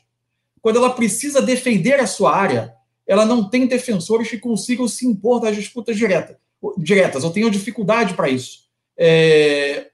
Quando 0.62 0.78
ela 0.78 0.92
precisa 0.92 1.42
defender 1.42 2.00
a 2.00 2.08
sua 2.08 2.36
área, 2.36 2.74
ela 3.06 3.26
não 3.26 3.50
tem 3.50 3.66
defensores 3.66 4.30
que 4.30 4.38
consigam 4.38 4.88
se 4.88 5.08
impor 5.08 5.42
nas 5.42 5.56
disputas 5.56 5.98
direta, 5.98 6.40
diretas, 6.78 7.24
ou 7.24 7.32
tenham 7.32 7.50
dificuldade 7.50 8.14
para 8.14 8.30
isso. 8.30 8.68
É, 8.98 9.88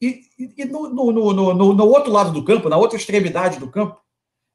e, 0.00 0.22
e 0.56 0.64
no, 0.64 0.88
no, 0.88 1.32
no, 1.32 1.74
no, 1.74 1.84
outro 1.86 2.10
lado 2.10 2.32
do 2.32 2.44
campo, 2.44 2.68
na 2.68 2.76
outra 2.76 2.96
extremidade 2.96 3.58
do 3.58 3.70
campo, 3.70 4.00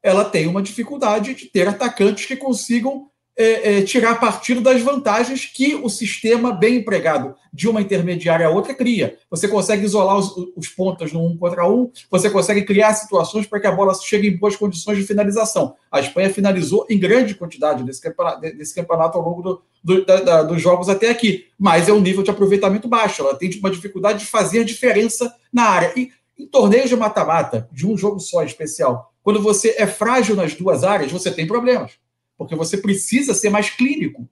ela 0.06 0.24
tem 0.24 0.46
uma 0.46 0.62
dificuldade 0.62 1.34
de 1.34 1.46
ter 1.46 1.66
atacantes 1.66 2.26
que 2.26 2.36
consigam 2.36 3.08
é, 3.36 3.78
é, 3.78 3.82
tirar 3.82 4.18
partido 4.20 4.60
das 4.60 4.80
vantagens 4.80 5.44
que 5.44 5.74
o 5.74 5.90
sistema 5.90 6.52
bem 6.52 6.76
empregado 6.76 7.34
de 7.52 7.68
uma 7.68 7.82
intermediária 7.82 8.46
a 8.46 8.50
outra 8.50 8.72
cria. 8.72 9.18
Você 9.28 9.48
consegue 9.48 9.84
isolar 9.84 10.16
os, 10.16 10.32
os 10.56 10.68
pontos 10.68 11.12
no 11.12 11.26
um 11.26 11.36
contra 11.36 11.68
um, 11.68 11.90
você 12.08 12.30
consegue 12.30 12.62
criar 12.62 12.94
situações 12.94 13.46
para 13.46 13.58
que 13.58 13.66
a 13.66 13.72
bola 13.72 13.92
chegue 13.94 14.28
em 14.28 14.36
boas 14.36 14.54
condições 14.54 14.96
de 14.96 15.04
finalização. 15.04 15.74
A 15.90 15.98
Espanha 15.98 16.32
finalizou 16.32 16.86
em 16.88 16.98
grande 16.98 17.34
quantidade 17.34 17.82
desse 17.82 18.00
campeonato, 18.00 18.40
desse 18.40 18.74
campeonato 18.74 19.18
ao 19.18 19.24
longo 19.24 19.42
do, 19.42 19.62
do, 19.82 20.06
da, 20.06 20.20
da, 20.20 20.42
dos 20.44 20.62
jogos 20.62 20.88
até 20.88 21.10
aqui, 21.10 21.46
mas 21.58 21.88
é 21.88 21.92
um 21.92 22.00
nível 22.00 22.22
de 22.22 22.30
aproveitamento 22.30 22.88
baixo. 22.88 23.22
Ela 23.22 23.34
tem 23.34 23.50
uma 23.58 23.70
dificuldade 23.70 24.20
de 24.20 24.26
fazer 24.26 24.64
diferença 24.64 25.34
na 25.52 25.64
área. 25.64 25.92
E 25.96 26.10
em 26.38 26.46
torneios 26.46 26.88
de 26.88 26.96
mata-mata, 26.96 27.68
de 27.72 27.86
um 27.86 27.96
jogo 27.96 28.20
só 28.20 28.42
especial, 28.44 29.12
quando 29.26 29.42
você 29.42 29.74
é 29.76 29.88
frágil 29.88 30.36
nas 30.36 30.54
duas 30.54 30.84
áreas, 30.84 31.10
você 31.10 31.32
tem 31.32 31.48
problemas 31.48 31.98
porque 32.38 32.54
você 32.54 32.76
precisa 32.76 33.34
ser 33.34 33.50
mais 33.50 33.70
clínico 33.70 34.28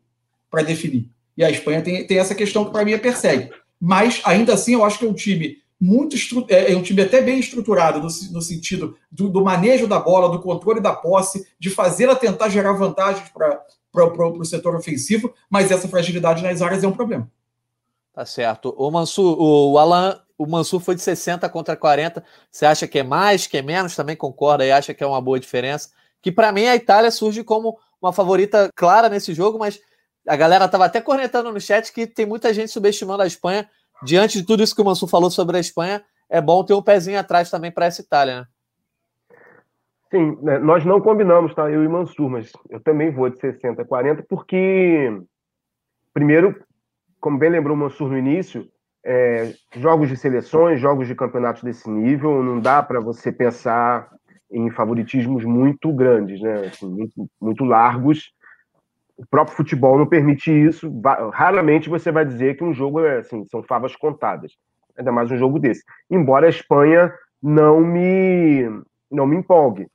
para 0.48 0.62
definir. 0.62 1.10
E 1.36 1.42
a 1.42 1.50
Espanha 1.50 1.82
tem, 1.82 2.06
tem 2.06 2.16
essa 2.18 2.32
questão 2.32 2.64
que 2.64 2.70
para 2.70 2.84
mim 2.84 2.92
é 2.92 2.98
persegue. 2.98 3.50
Mas, 3.80 4.22
ainda 4.24 4.54
assim, 4.54 4.74
eu 4.74 4.84
acho 4.84 5.00
que 5.00 5.04
é 5.04 5.08
um 5.08 5.14
time 5.14 5.58
muito 5.80 6.16
é, 6.48 6.72
é 6.72 6.76
um 6.76 6.82
time 6.82 7.02
até 7.02 7.20
bem 7.20 7.40
estruturado 7.40 7.98
no, 7.98 8.06
no 8.06 8.40
sentido 8.40 8.96
do, 9.10 9.28
do, 9.28 9.42
manejo 9.42 9.88
da 9.88 9.98
bola, 9.98 10.30
do 10.30 10.40
controle 10.40 10.80
da 10.80 10.92
posse, 10.92 11.44
de 11.58 11.70
fazê-la 11.70 12.14
tentar 12.14 12.48
gerar 12.48 12.72
vantagens 12.74 13.28
para 13.30 13.64
o 13.92 14.44
setor 14.44 14.76
ofensivo, 14.76 15.34
mas 15.50 15.72
essa 15.72 15.88
fragilidade 15.88 16.40
nas 16.40 16.62
áreas 16.62 16.84
é 16.84 16.86
um 16.86 16.92
problema. 16.92 17.28
Tá 18.12 18.24
certo. 18.24 18.72
O 18.78 18.88
Mansur, 18.92 19.36
o 19.36 19.76
Alan, 19.76 20.20
o 20.36 20.46
Mansur 20.46 20.80
foi 20.80 20.94
de 20.94 21.00
60 21.00 21.48
contra 21.48 21.76
40. 21.76 22.24
Você 22.50 22.66
acha 22.66 22.86
que 22.86 22.98
é 22.98 23.02
mais, 23.02 23.46
que 23.46 23.56
é 23.56 23.62
menos? 23.62 23.94
Também 23.94 24.16
concorda 24.16 24.64
e 24.64 24.72
acha 24.72 24.92
que 24.92 25.02
é 25.02 25.06
uma 25.06 25.20
boa 25.20 25.38
diferença? 25.38 25.90
Que 26.20 26.32
para 26.32 26.52
mim 26.52 26.66
a 26.66 26.76
Itália 26.76 27.10
surge 27.10 27.44
como 27.44 27.78
uma 28.00 28.12
favorita 28.12 28.70
clara 28.74 29.08
nesse 29.08 29.32
jogo, 29.32 29.58
mas 29.58 29.80
a 30.26 30.36
galera 30.36 30.64
estava 30.64 30.86
até 30.86 31.00
cornetando 31.00 31.52
no 31.52 31.60
chat 31.60 31.92
que 31.92 32.06
tem 32.06 32.26
muita 32.26 32.52
gente 32.52 32.70
subestimando 32.70 33.22
a 33.22 33.26
Espanha. 33.26 33.68
Diante 34.02 34.40
de 34.40 34.46
tudo 34.46 34.62
isso 34.62 34.74
que 34.74 34.82
o 34.82 34.84
Mansur 34.84 35.08
falou 35.08 35.30
sobre 35.30 35.56
a 35.56 35.60
Espanha, 35.60 36.04
é 36.28 36.40
bom 36.40 36.64
ter 36.64 36.74
um 36.74 36.82
pezinho 36.82 37.18
atrás 37.18 37.50
também 37.50 37.70
para 37.70 37.86
essa 37.86 38.00
Itália, 38.00 38.40
né? 38.40 38.46
Sim, 40.10 40.38
né, 40.42 40.58
nós 40.58 40.84
não 40.84 41.00
combinamos, 41.00 41.54
tá? 41.54 41.70
Eu 41.70 41.82
e 41.82 41.88
Mansur, 41.88 42.28
mas 42.28 42.52
eu 42.70 42.80
também 42.80 43.10
vou 43.10 43.28
de 43.28 43.38
60 43.38 43.82
a 43.82 43.84
40, 43.84 44.22
porque, 44.28 45.10
primeiro, 46.12 46.62
como 47.20 47.38
bem 47.38 47.50
lembrou 47.50 47.76
o 47.76 47.78
Mansur 47.78 48.08
no 48.08 48.18
início, 48.18 48.68
é, 49.04 49.52
jogos 49.76 50.08
de 50.08 50.16
seleções, 50.16 50.80
jogos 50.80 51.06
de 51.06 51.14
campeonatos 51.14 51.62
desse 51.62 51.90
nível, 51.90 52.42
não 52.42 52.58
dá 52.58 52.82
para 52.82 53.00
você 53.00 53.30
pensar 53.30 54.08
em 54.50 54.70
favoritismos 54.70 55.44
muito 55.44 55.92
grandes, 55.92 56.40
né? 56.40 56.66
Assim, 56.66 56.88
muito, 56.88 57.28
muito 57.40 57.64
largos. 57.64 58.32
O 59.16 59.26
próprio 59.26 59.56
futebol 59.56 59.98
não 59.98 60.06
permite 60.06 60.50
isso. 60.50 60.90
Raramente 61.32 61.88
você 61.88 62.10
vai 62.10 62.24
dizer 62.24 62.56
que 62.56 62.64
um 62.64 62.72
jogo 62.72 63.00
é 63.00 63.18
assim, 63.18 63.44
são 63.46 63.62
favas 63.62 63.94
contadas. 63.94 64.52
Ainda 64.96 65.12
mais 65.12 65.30
um 65.30 65.36
jogo 65.36 65.58
desse. 65.58 65.82
Embora 66.10 66.46
a 66.46 66.50
Espanha 66.50 67.12
não 67.42 67.80
me 67.80 68.64
não 69.10 69.26
me 69.26 69.36
empolgue. 69.36 69.86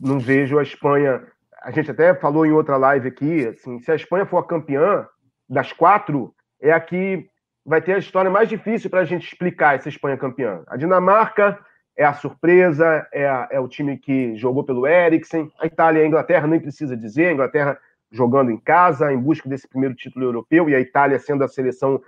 Não 0.00 0.18
vejo 0.18 0.58
a 0.58 0.62
Espanha. 0.62 1.22
A 1.62 1.70
gente 1.70 1.90
até 1.90 2.14
falou 2.14 2.46
em 2.46 2.52
outra 2.52 2.76
live 2.76 3.08
aqui, 3.08 3.46
assim, 3.46 3.80
se 3.80 3.90
a 3.90 3.96
Espanha 3.96 4.24
for 4.24 4.38
a 4.38 4.46
campeã 4.46 5.06
das 5.48 5.72
quatro, 5.72 6.34
é 6.60 6.70
a 6.70 6.80
que 6.80 7.26
vai 7.66 7.82
ter 7.82 7.94
a 7.94 7.98
história 7.98 8.30
mais 8.30 8.48
difícil 8.48 8.88
para 8.88 9.00
a 9.00 9.04
gente 9.04 9.26
explicar 9.26 9.74
essa 9.74 9.88
Espanha 9.88 10.16
campeã. 10.16 10.62
A 10.68 10.76
Dinamarca 10.76 11.58
é 11.96 12.04
a 12.04 12.14
surpresa, 12.14 13.06
é, 13.12 13.26
a, 13.26 13.48
é, 13.50 13.58
o 13.58 13.66
time 13.66 13.98
que 13.98 14.36
jogou 14.36 14.62
pelo 14.62 14.86
Eriksen. 14.86 15.50
A 15.58 15.66
Itália 15.66 16.00
e 16.00 16.04
a 16.04 16.06
Inglaterra 16.06 16.46
nem 16.46 16.60
precisa 16.60 16.96
dizer, 16.96 17.26
a 17.26 17.32
Inglaterra 17.32 17.78
jogando 18.12 18.52
em 18.52 18.56
casa, 18.56 19.12
em 19.12 19.18
busca 19.18 19.48
desse 19.48 19.66
primeiro 19.66 19.96
título 19.96 20.24
europeu, 20.24 20.70
e 20.70 20.76
a 20.76 20.80
Itália 20.80 21.18
sendo 21.18 21.42
a 21.42 21.48
seleção, 21.48 22.00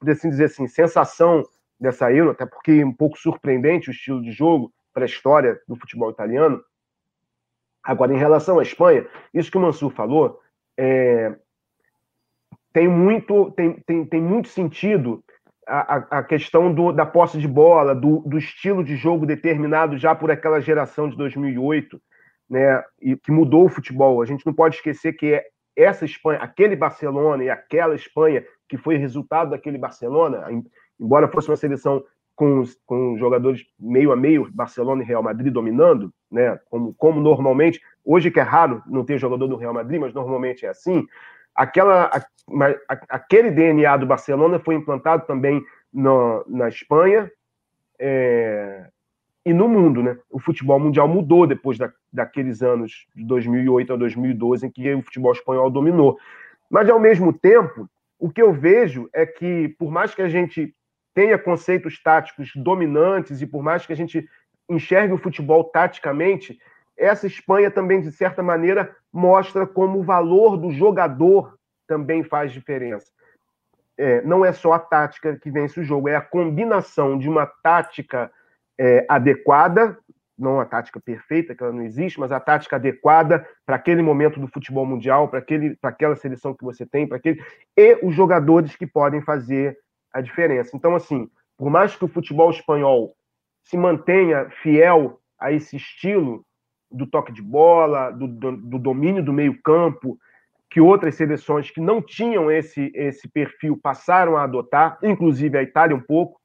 por 0.00 0.10
assim 0.10 0.28
dizer 0.28 0.46
assim, 0.46 0.66
sensação 0.66 1.44
dessa 1.78 2.12
Euro, 2.12 2.32
até 2.32 2.44
porque 2.44 2.72
é 2.72 2.84
um 2.84 2.92
pouco 2.92 3.16
surpreendente 3.16 3.90
o 3.90 3.92
estilo 3.92 4.20
de 4.20 4.32
jogo 4.32 4.72
para 4.92 5.04
a 5.04 5.06
história 5.06 5.60
do 5.68 5.76
futebol 5.76 6.10
italiano. 6.10 6.60
Agora, 7.84 8.12
em 8.12 8.18
relação 8.18 8.58
à 8.58 8.62
Espanha, 8.62 9.06
isso 9.32 9.50
que 9.50 9.58
o 9.58 9.60
Mansur 9.60 9.90
falou, 9.90 10.40
é, 10.76 11.36
tem, 12.74 12.88
muito, 12.88 13.52
tem, 13.52 13.74
tem, 13.86 14.04
tem 14.04 14.20
muito 14.20 14.48
sentido 14.48 15.24
a, 15.66 16.18
a 16.18 16.22
questão 16.24 16.74
do, 16.74 16.92
da 16.92 17.06
posse 17.06 17.38
de 17.38 17.46
bola, 17.46 17.94
do, 17.94 18.18
do, 18.26 18.36
estilo 18.36 18.82
de 18.82 18.96
jogo 18.96 19.24
determinado 19.24 19.96
já 19.96 20.12
por 20.12 20.30
aquela 20.30 20.60
geração 20.60 21.08
de 21.08 21.16
2008, 21.16 22.02
né, 22.50 22.82
e 23.00 23.16
que 23.16 23.30
mudou 23.30 23.64
o 23.64 23.68
futebol. 23.68 24.20
A 24.20 24.26
gente 24.26 24.44
não 24.44 24.52
pode 24.52 24.74
esquecer 24.74 25.12
que 25.12 25.34
é 25.34 25.44
essa 25.76 26.04
Espanha, 26.04 26.40
aquele 26.40 26.74
Barcelona 26.74 27.44
e 27.44 27.48
aquela 27.48 27.94
Espanha 27.94 28.44
que 28.68 28.76
foi 28.76 28.96
resultado 28.96 29.50
daquele 29.50 29.78
Barcelona, 29.78 30.44
embora 30.98 31.28
fosse 31.28 31.48
uma 31.48 31.56
seleção 31.56 32.02
com, 32.34 32.64
com 32.84 33.16
jogadores 33.16 33.64
meio 33.78 34.10
a 34.10 34.16
meio, 34.16 34.50
Barcelona 34.52 35.04
e 35.04 35.06
Real 35.06 35.22
Madrid 35.22 35.52
dominando, 35.52 36.12
né, 36.28 36.58
como, 36.68 36.92
como 36.94 37.20
normalmente, 37.20 37.80
hoje 38.04 38.32
que 38.32 38.40
é 38.40 38.42
raro 38.42 38.82
não 38.84 39.04
ter 39.04 39.16
jogador 39.16 39.46
do 39.46 39.56
Real 39.56 39.72
Madrid, 39.72 40.00
mas 40.00 40.12
normalmente 40.12 40.66
é 40.66 40.70
assim, 40.70 41.06
aquela, 41.54 42.10
a, 42.88 42.98
aquele 43.08 43.50
DNA 43.50 43.96
do 43.96 44.06
Barcelona 44.06 44.58
foi 44.58 44.74
implantado 44.74 45.26
também 45.26 45.64
no, 45.92 46.44
na 46.48 46.68
Espanha 46.68 47.30
é, 47.98 48.86
e 49.44 49.52
no 49.52 49.68
mundo. 49.68 50.02
Né? 50.02 50.18
O 50.30 50.40
futebol 50.40 50.80
mundial 50.80 51.06
mudou 51.06 51.46
depois 51.46 51.78
da, 51.78 51.92
daqueles 52.12 52.62
anos 52.62 53.06
de 53.14 53.24
2008 53.24 53.92
a 53.92 53.96
2012, 53.96 54.66
em 54.66 54.70
que 54.70 54.94
o 54.94 55.02
futebol 55.02 55.32
espanhol 55.32 55.70
dominou. 55.70 56.18
Mas, 56.70 56.88
ao 56.88 56.98
mesmo 56.98 57.32
tempo, 57.32 57.88
o 58.18 58.30
que 58.30 58.42
eu 58.42 58.52
vejo 58.52 59.08
é 59.12 59.24
que, 59.24 59.68
por 59.78 59.90
mais 59.90 60.14
que 60.14 60.22
a 60.22 60.28
gente 60.28 60.74
tenha 61.14 61.38
conceitos 61.38 62.02
táticos 62.02 62.50
dominantes 62.56 63.40
e 63.40 63.46
por 63.46 63.62
mais 63.62 63.86
que 63.86 63.92
a 63.92 63.96
gente 63.96 64.28
enxergue 64.68 65.12
o 65.12 65.18
futebol 65.18 65.62
taticamente, 65.64 66.58
essa 66.96 67.26
Espanha 67.26 67.70
também, 67.70 68.00
de 68.00 68.12
certa 68.12 68.42
maneira, 68.42 68.94
mostra 69.12 69.66
como 69.66 69.98
o 69.98 70.02
valor 70.02 70.56
do 70.56 70.70
jogador 70.70 71.58
também 71.86 72.22
faz 72.22 72.52
diferença. 72.52 73.06
É, 73.96 74.22
não 74.22 74.44
é 74.44 74.52
só 74.52 74.72
a 74.72 74.78
tática 74.78 75.36
que 75.36 75.50
vence 75.50 75.78
o 75.78 75.84
jogo, 75.84 76.08
é 76.08 76.16
a 76.16 76.20
combinação 76.20 77.16
de 77.16 77.28
uma 77.28 77.46
tática 77.46 78.30
é, 78.78 79.06
adequada, 79.08 79.96
não 80.36 80.58
a 80.58 80.64
tática 80.64 81.00
perfeita, 81.00 81.54
que 81.54 81.62
ela 81.62 81.72
não 81.72 81.82
existe, 81.82 82.18
mas 82.18 82.32
a 82.32 82.40
tática 82.40 82.76
adequada 82.76 83.46
para 83.64 83.76
aquele 83.76 84.02
momento 84.02 84.40
do 84.40 84.48
futebol 84.48 84.84
mundial, 84.84 85.28
para 85.28 85.44
aquela 85.82 86.16
seleção 86.16 86.54
que 86.54 86.64
você 86.64 86.84
tem, 86.84 87.06
para 87.06 87.18
aquele 87.18 87.40
e 87.76 87.98
os 88.02 88.14
jogadores 88.14 88.74
que 88.74 88.86
podem 88.86 89.22
fazer 89.22 89.78
a 90.12 90.20
diferença. 90.20 90.76
Então, 90.76 90.96
assim, 90.96 91.30
por 91.56 91.70
mais 91.70 91.94
que 91.94 92.04
o 92.04 92.08
futebol 92.08 92.50
espanhol 92.50 93.14
se 93.62 93.76
mantenha 93.76 94.50
fiel 94.62 95.20
a 95.38 95.52
esse 95.52 95.76
estilo, 95.76 96.44
do 96.90 97.06
toque 97.06 97.32
de 97.32 97.42
bola, 97.42 98.10
do, 98.10 98.26
do, 98.26 98.56
do 98.56 98.78
domínio 98.78 99.24
do 99.24 99.32
meio-campo, 99.32 100.18
que 100.70 100.80
outras 100.80 101.14
seleções 101.14 101.70
que 101.70 101.80
não 101.80 102.02
tinham 102.02 102.50
esse, 102.50 102.90
esse 102.94 103.28
perfil 103.28 103.78
passaram 103.80 104.36
a 104.36 104.44
adotar, 104.44 104.98
inclusive 105.02 105.56
a 105.56 105.62
Itália 105.62 105.96
um 105.96 106.00
pouco, 106.00 106.40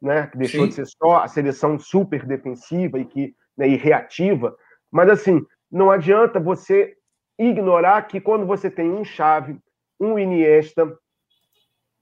né, 0.00 0.26
que 0.28 0.38
deixou 0.38 0.62
Sim. 0.62 0.68
de 0.68 0.74
ser 0.74 0.86
só 0.86 1.22
a 1.22 1.28
seleção 1.28 1.78
super 1.78 2.24
defensiva 2.24 2.98
e 2.98 3.04
que 3.04 3.34
né, 3.56 3.68
e 3.68 3.76
reativa. 3.76 4.56
Mas 4.90 5.10
assim, 5.10 5.44
não 5.70 5.90
adianta 5.90 6.40
você 6.40 6.94
ignorar 7.38 8.02
que 8.02 8.20
quando 8.20 8.46
você 8.46 8.70
tem 8.70 8.90
um 8.90 9.04
chave, 9.04 9.58
um 10.00 10.18
Iniesta, 10.18 10.96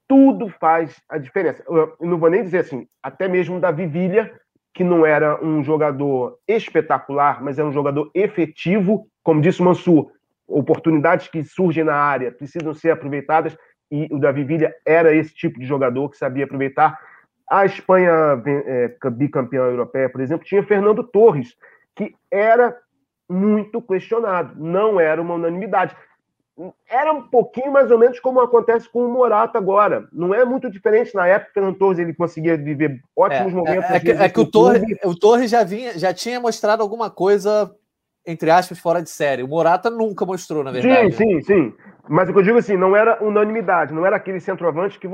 tudo 0.07 0.49
faz 0.49 1.01
a 1.09 1.17
diferença. 1.17 1.63
Eu 1.67 1.95
não 1.99 2.17
vou 2.17 2.29
nem 2.29 2.43
dizer 2.43 2.59
assim, 2.59 2.87
até 3.03 3.27
mesmo 3.27 3.59
da 3.59 3.71
Vivilha, 3.71 4.39
que 4.77 4.83
não 4.83 5.03
era 5.03 5.43
um 5.43 5.63
jogador 5.63 6.37
espetacular, 6.47 7.43
mas 7.43 7.57
era 7.57 7.67
um 7.67 7.73
jogador 7.73 8.11
efetivo, 8.13 9.07
como 9.23 9.41
disse 9.41 9.59
o 9.59 9.65
Mansur, 9.65 10.11
oportunidades 10.47 11.27
que 11.27 11.43
surgem 11.43 11.83
na 11.83 11.95
área 11.95 12.31
precisam 12.31 12.75
ser 12.75 12.91
aproveitadas, 12.91 13.57
e 13.91 14.07
o 14.11 14.19
Davi 14.19 14.43
Villa 14.43 14.71
era 14.85 15.15
esse 15.15 15.33
tipo 15.33 15.59
de 15.59 15.65
jogador 15.65 16.09
que 16.09 16.17
sabia 16.17 16.45
aproveitar. 16.45 16.95
A 17.49 17.65
Espanha, 17.65 18.11
é, 18.45 18.95
bicampeã 19.09 19.61
europeia, 19.61 20.09
por 20.09 20.21
exemplo, 20.21 20.45
tinha 20.45 20.61
Fernando 20.61 21.03
Torres, 21.03 21.55
que 21.95 22.13
era 22.29 22.77
muito 23.27 23.81
questionado, 23.81 24.53
não 24.63 24.99
era 24.99 25.19
uma 25.19 25.33
unanimidade. 25.33 25.95
Era 26.89 27.13
um 27.13 27.21
pouquinho 27.21 27.71
mais 27.71 27.91
ou 27.91 27.99
menos 27.99 28.19
como 28.19 28.39
acontece 28.39 28.89
com 28.89 29.05
o 29.05 29.11
Morata 29.11 29.57
agora. 29.57 30.07
Não 30.11 30.33
é 30.33 30.43
muito 30.43 30.69
diferente 30.69 31.13
na 31.13 31.27
época 31.27 31.51
que 31.53 31.59
o 31.59 31.73
Torres 31.73 31.99
ele 31.99 32.13
conseguia 32.13 32.57
viver 32.57 32.99
ótimos 33.15 33.53
é, 33.53 33.55
momentos. 33.55 33.89
É, 33.89 33.95
é, 33.95 33.99
que, 33.99 34.11
é 34.11 34.29
que, 34.29 34.39
o 34.39 34.45
Torres, 34.49 34.83
o 35.03 35.15
Torres 35.15 35.51
já, 35.51 35.63
vinha, 35.63 35.97
já 35.97 36.13
tinha 36.13 36.39
mostrado 36.39 36.81
alguma 36.81 37.11
coisa, 37.11 37.71
entre 38.25 38.49
aspas, 38.49 38.79
fora 38.79 39.03
de 39.03 39.09
série. 39.09 39.43
O 39.43 39.47
Morata 39.47 39.89
nunca 39.89 40.25
mostrou, 40.25 40.63
na 40.63 40.71
verdade. 40.71 41.11
Sim, 41.13 41.41
sim, 41.41 41.41
sim. 41.41 41.73
Mas 42.09 42.27
o 42.27 42.33
que 42.33 42.39
eu 42.39 42.43
digo 42.43 42.57
assim, 42.57 42.75
não 42.75 42.95
era 42.95 43.23
unanimidade, 43.23 43.93
não 43.93 44.05
era 44.05 44.15
aquele 44.15 44.39
centroavante 44.39 44.97
que 44.97 45.07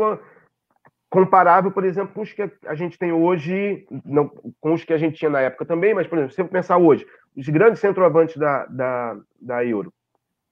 comparável, 1.09 1.71
por 1.71 1.83
exemplo, 1.83 2.13
com 2.13 2.21
os 2.21 2.31
que 2.31 2.49
a 2.65 2.73
gente 2.73 2.97
tem 2.97 3.11
hoje, 3.11 3.85
não, 4.03 4.29
com 4.59 4.73
os 4.73 4.83
que 4.83 4.93
a 4.93 4.97
gente 4.97 5.17
tinha 5.17 5.29
na 5.29 5.41
época 5.41 5.65
também, 5.65 5.93
mas, 5.93 6.07
por 6.07 6.17
exemplo, 6.17 6.33
se 6.33 6.41
você 6.41 6.47
pensar 6.47 6.77
hoje, 6.77 7.05
os 7.37 7.47
grandes 7.49 7.79
centroavantes 7.81 8.35
da, 8.37 8.65
da, 8.65 9.17
da 9.39 9.65
Euro, 9.65 9.93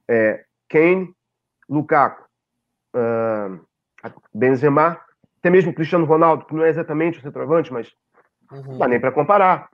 é, 0.08 0.44
Kane, 0.72 1.14
Lukaku, 1.70 2.24
uh, 2.96 3.60
Benzema, 4.34 5.00
até 5.38 5.50
mesmo 5.50 5.74
Cristiano 5.74 6.06
Ronaldo, 6.06 6.46
que 6.46 6.56
não 6.56 6.64
é 6.64 6.70
exatamente 6.70 7.20
o 7.20 7.22
centroavante, 7.22 7.74
mas 7.74 7.92
uhum. 8.52 8.64
não 8.64 8.78
dá 8.78 8.88
nem 8.88 9.00
para 9.00 9.12
comparar. 9.12 9.70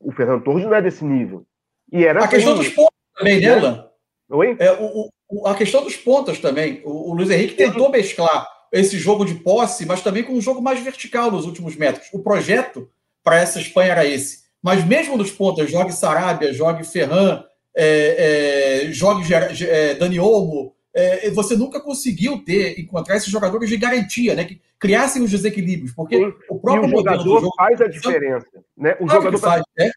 O 0.00 0.10
Fernando 0.12 0.42
Torres 0.42 0.64
não 0.64 0.74
é 0.74 0.80
desse 0.80 1.04
nível. 1.04 1.44
E 1.92 2.04
era 2.04 2.20
a 2.20 2.24
assim, 2.24 2.36
questão 2.36 2.56
dos 2.56 2.68
pontos 2.68 2.96
também, 3.14 3.40
né, 3.40 3.54
Lan? 3.56 3.86
Oi? 4.30 4.56
É, 4.58 4.72
o, 4.72 5.10
o, 5.28 5.46
a 5.46 5.54
questão 5.54 5.82
dos 5.82 5.96
pontos 5.96 6.38
também. 6.38 6.80
O, 6.84 7.10
o 7.10 7.14
Luiz 7.14 7.28
Henrique 7.30 7.54
tentou 7.54 7.90
mesclar 7.90 8.48
esse 8.72 8.96
jogo 8.96 9.24
de 9.24 9.34
posse, 9.34 9.84
mas 9.84 10.00
também 10.00 10.22
com 10.22 10.32
um 10.32 10.40
jogo 10.40 10.62
mais 10.62 10.80
vertical 10.80 11.30
nos 11.30 11.44
últimos 11.44 11.76
metros. 11.76 12.08
O 12.12 12.22
projeto 12.22 12.88
para 13.22 13.36
essa 13.36 13.60
Espanha 13.60 13.92
era 13.92 14.06
esse. 14.06 14.44
Mas 14.62 14.84
mesmo 14.84 15.16
nos 15.16 15.30
pontos, 15.30 15.70
jogue 15.70 15.92
Sarabia, 15.92 16.52
jogue 16.52 16.84
Ferran, 16.84 17.44
é, 17.76 18.86
é, 18.86 18.92
jogue 18.92 19.24
é, 19.32 19.94
Dani 19.94 20.18
Olmo, 20.18 20.74
é, 20.92 21.30
você 21.30 21.56
nunca 21.56 21.80
conseguiu 21.80 22.44
ter, 22.44 22.78
encontrar 22.80 23.16
esses 23.16 23.30
jogadores 23.30 23.68
de 23.68 23.76
garantia, 23.76 24.34
né? 24.34 24.44
Que 24.44 24.60
criassem 24.78 25.22
os 25.22 25.30
desequilíbrios, 25.30 25.92
porque 25.92 26.16
Sim. 26.16 26.34
o 26.48 26.58
próprio 26.58 26.86
o 26.86 26.90
jogador 26.90 27.40
jogo, 27.40 27.54
faz 27.56 27.80
a 27.80 27.86
diferença, 27.86 28.48
né? 28.76 28.92
O 28.94 29.06
claro 29.06 29.22
jogador 29.22 29.38
faz, 29.38 29.62
é? 29.78 29.90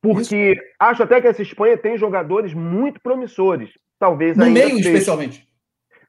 porque 0.00 0.52
Isso. 0.52 0.62
acho 0.78 1.02
até 1.02 1.20
que 1.20 1.26
essa 1.26 1.42
Espanha 1.42 1.76
tem 1.76 1.98
jogadores 1.98 2.54
muito 2.54 3.00
promissores, 3.00 3.70
talvez 3.98 4.36
no 4.36 4.48
meio 4.48 4.76
seja. 4.76 4.90
especialmente. 4.90 5.50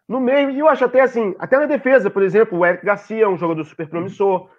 No 0.08 0.20
meio, 0.20 0.50
e 0.50 0.60
eu 0.60 0.68
acho 0.68 0.84
até 0.86 1.02
assim, 1.02 1.36
até 1.40 1.58
na 1.58 1.66
defesa, 1.66 2.10
por 2.10 2.22
exemplo, 2.22 2.60
o 2.60 2.66
Eric 2.66 2.86
Garcia 2.86 3.24
é 3.24 3.28
um 3.28 3.38
jogador 3.38 3.64
super 3.64 3.88
promissor. 3.88 4.50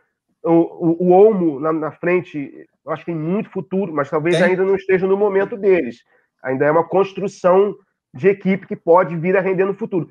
O, 0.42 0.50
o, 0.50 1.06
o 1.06 1.11
Olmo 1.11 1.61
na, 1.61 1.73
na, 1.73 1.92
frente, 1.92 2.66
eu 2.85 2.90
acho 2.90 3.04
que 3.04 3.12
tem 3.12 3.21
muito 3.21 3.50
futuro, 3.50 3.92
mas 3.92 4.11
talvez 4.11 4.37
tem. 4.37 4.44
ainda 4.47 4.64
não 4.64 4.75
esteja 4.75 5.06
no 5.06 5.16
momento 5.16 5.56
deles. 5.56 5.99
Ainda 6.42 6.66
é 6.66 6.70
uma 6.70 6.84
construção 6.84 7.75
de 8.14 8.28
equipe 8.28 8.66
que 8.66 8.76
pode 8.76 9.16
vir 9.16 9.37
a 9.37 9.40
render 9.40 9.64
no 9.64 9.75
futuro. 9.75 10.08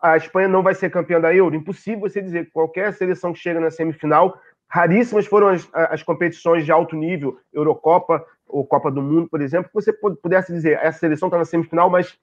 A 0.00 0.16
Espanha 0.16 0.48
não 0.48 0.62
vai 0.62 0.74
ser 0.74 0.90
campeã 0.90 1.20
da 1.20 1.34
Euro? 1.34 1.54
Impossível 1.54 2.00
você 2.00 2.20
dizer. 2.22 2.50
Qualquer 2.52 2.92
seleção 2.94 3.32
que 3.32 3.38
chega 3.38 3.60
na 3.60 3.70
semifinal, 3.70 4.38
raríssimas 4.68 5.26
foram 5.26 5.48
as, 5.48 5.68
as 5.72 6.02
competições 6.02 6.64
de 6.64 6.72
alto 6.72 6.96
nível, 6.96 7.38
Eurocopa 7.52 8.24
ou 8.46 8.66
Copa 8.66 8.90
do 8.90 9.02
Mundo, 9.02 9.28
por 9.28 9.40
exemplo, 9.40 9.68
que 9.68 9.74
você 9.74 9.92
pudesse 9.92 10.52
dizer 10.52 10.78
essa 10.82 10.98
seleção 10.98 11.28
está 11.28 11.38
na 11.38 11.44
semifinal, 11.44 11.90
mas 11.90 12.16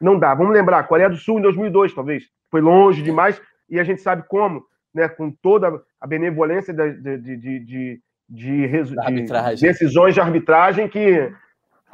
não 0.00 0.18
dá. 0.18 0.34
Vamos 0.34 0.52
lembrar, 0.52 0.84
Coreia 0.84 1.08
do 1.08 1.16
Sul 1.16 1.38
em 1.38 1.42
2002, 1.42 1.94
talvez. 1.94 2.24
Foi 2.50 2.60
longe 2.60 3.02
demais 3.02 3.40
e 3.68 3.80
a 3.80 3.84
gente 3.84 4.00
sabe 4.00 4.24
como, 4.28 4.64
né, 4.94 5.08
com 5.08 5.30
toda 5.30 5.82
a 6.00 6.06
benevolência 6.06 6.72
de, 6.72 6.92
de, 6.92 7.18
de, 7.18 7.36
de, 7.36 7.60
de, 7.60 8.02
de 8.28 9.60
decisões 9.60 10.14
de 10.14 10.20
arbitragem 10.20 10.88
que 10.88 11.32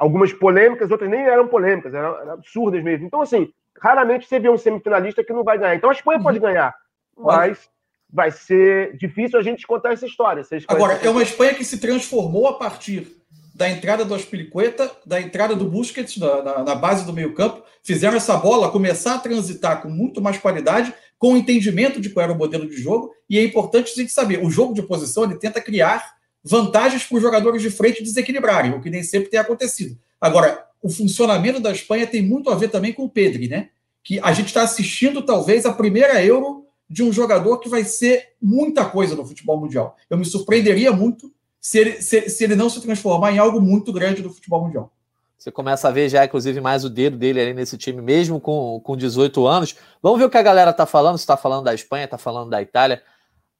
algumas 0.03 0.33
polêmicas, 0.33 0.91
outras 0.91 1.09
nem 1.09 1.21
eram 1.21 1.47
polêmicas, 1.47 1.93
eram, 1.93 2.19
eram, 2.19 2.33
absurdas 2.33 2.83
mesmo. 2.83 3.05
Então, 3.05 3.21
assim, 3.21 3.49
raramente 3.81 4.27
você 4.27 4.37
vê 4.37 4.49
um 4.49 4.57
semifinalista 4.57 5.23
que 5.23 5.31
não 5.31 5.45
vai 5.45 5.57
ganhar. 5.57 5.75
Então 5.75 5.89
a 5.89 5.93
Espanha 5.93 6.17
uhum. 6.17 6.23
pode 6.23 6.39
ganhar, 6.39 6.75
mas 7.17 7.69
vai 8.11 8.29
ser 8.29 8.97
difícil 8.97 9.39
a 9.39 9.41
gente 9.41 9.65
contar 9.65 9.93
essa 9.93 10.05
história. 10.05 10.43
Agora, 10.67 10.99
é 11.01 11.09
uma 11.09 11.23
Espanha 11.23 11.53
que 11.53 11.63
se 11.63 11.79
transformou 11.79 12.47
a 12.47 12.53
partir 12.53 13.07
da 13.55 13.69
entrada 13.69 14.03
do 14.03 14.13
Aspilicueta, 14.13 14.91
da 15.05 15.21
entrada 15.21 15.55
do 15.55 15.65
Busquets 15.65 16.17
na, 16.17 16.41
na, 16.41 16.63
na 16.63 16.75
base 16.75 17.05
do 17.05 17.13
meio-campo, 17.13 17.63
fizeram 17.81 18.17
essa 18.17 18.35
bola 18.35 18.71
começar 18.71 19.15
a 19.15 19.19
transitar 19.19 19.81
com 19.81 19.89
muito 19.89 20.21
mais 20.21 20.37
qualidade, 20.37 20.93
com 21.17 21.37
entendimento 21.37 22.01
de 22.01 22.09
qual 22.09 22.25
era 22.25 22.33
o 22.33 22.37
modelo 22.37 22.67
de 22.67 22.75
jogo, 22.75 23.13
e 23.29 23.39
é 23.39 23.43
importante 23.43 23.93
a 23.93 23.95
gente 23.95 24.11
saber, 24.11 24.43
o 24.43 24.49
jogo 24.49 24.73
de 24.73 24.81
posição 24.81 25.23
ele 25.23 25.39
tenta 25.39 25.61
criar 25.61 26.13
vantagens 26.43 27.03
para 27.03 27.15
os 27.15 27.21
jogadores 27.21 27.61
de 27.61 27.69
frente 27.69 28.03
desequilibrarem, 28.03 28.73
o 28.73 28.81
que 28.81 28.89
nem 28.89 29.03
sempre 29.03 29.29
tem 29.29 29.39
acontecido. 29.39 29.97
Agora, 30.19 30.65
o 30.81 30.89
funcionamento 30.89 31.59
da 31.59 31.71
Espanha 31.71 32.05
tem 32.05 32.21
muito 32.21 32.49
a 32.49 32.55
ver 32.55 32.69
também 32.69 32.91
com 32.91 33.03
o 33.03 33.09
Pedri, 33.09 33.47
né? 33.47 33.69
Que 34.03 34.19
a 34.19 34.33
gente 34.33 34.47
está 34.47 34.63
assistindo 34.63 35.21
talvez 35.21 35.65
a 35.65 35.73
primeira 35.73 36.23
Euro 36.23 36.65
de 36.89 37.01
um 37.01 37.13
jogador 37.13 37.59
que 37.59 37.69
vai 37.69 37.85
ser 37.85 38.33
muita 38.41 38.85
coisa 38.85 39.15
no 39.15 39.25
futebol 39.25 39.59
mundial. 39.59 39.95
Eu 40.09 40.17
me 40.17 40.25
surpreenderia 40.25 40.91
muito 40.91 41.31
se 41.59 41.79
ele, 41.79 42.01
se, 42.01 42.29
se 42.29 42.43
ele 42.43 42.55
não 42.55 42.69
se 42.69 42.81
transformar 42.81 43.31
em 43.31 43.39
algo 43.39 43.61
muito 43.61 43.93
grande 43.93 44.21
do 44.21 44.29
futebol 44.29 44.65
mundial. 44.65 44.91
Você 45.37 45.51
começa 45.51 45.87
a 45.87 45.91
ver 45.91 46.07
já, 46.07 46.23
inclusive, 46.23 46.61
mais 46.61 46.85
o 46.85 46.89
dedo 46.89 47.17
dele 47.17 47.41
ali 47.41 47.53
nesse 47.53 47.77
time, 47.77 48.01
mesmo 48.01 48.39
com, 48.39 48.79
com 48.81 48.95
18 48.95 49.45
anos. 49.45 49.75
Vamos 50.01 50.19
ver 50.19 50.25
o 50.25 50.29
que 50.29 50.37
a 50.37 50.41
galera 50.41 50.71
está 50.71 50.85
falando. 50.85 51.17
Se 51.17 51.23
está 51.23 51.35
falando 51.35 51.65
da 51.65 51.73
Espanha, 51.73 52.05
está 52.05 52.17
falando 52.17 52.49
da 52.49 52.61
Itália. 52.61 53.01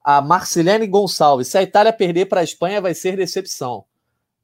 A 0.03 0.21
Marcelene 0.21 0.87
Gonçalves. 0.87 1.47
Se 1.47 1.57
a 1.57 1.63
Itália 1.63 1.93
perder 1.93 2.25
para 2.25 2.41
a 2.41 2.43
Espanha, 2.43 2.81
vai 2.81 2.93
ser 2.93 3.15
decepção. 3.15 3.85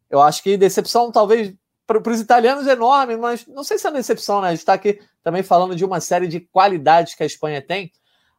Eu 0.10 0.22
acho 0.22 0.41
que 0.41 0.58
decepção, 0.58 1.12
talvez, 1.12 1.54
para 1.86 2.12
os 2.12 2.22
italianos 2.22 2.67
é 2.67 2.72
enorme, 2.72 3.17
mas 3.17 3.45
não 3.48 3.63
sei 3.63 3.78
se 3.78 3.88
é 3.88 3.91
decepção, 3.91 4.41
né? 4.41 4.48
A 4.48 4.52
gente 4.52 4.60
está 4.60 4.74
aqui 4.74 5.02
também 5.24 5.43
falando 5.43 5.76
de 5.76 5.84
uma 5.84 6.00
série 6.00 6.28
de 6.28 6.39
qualidades 6.39 7.15
que 7.15 7.24
a 7.24 7.26
Espanha 7.26 7.62
tem. 7.62 7.91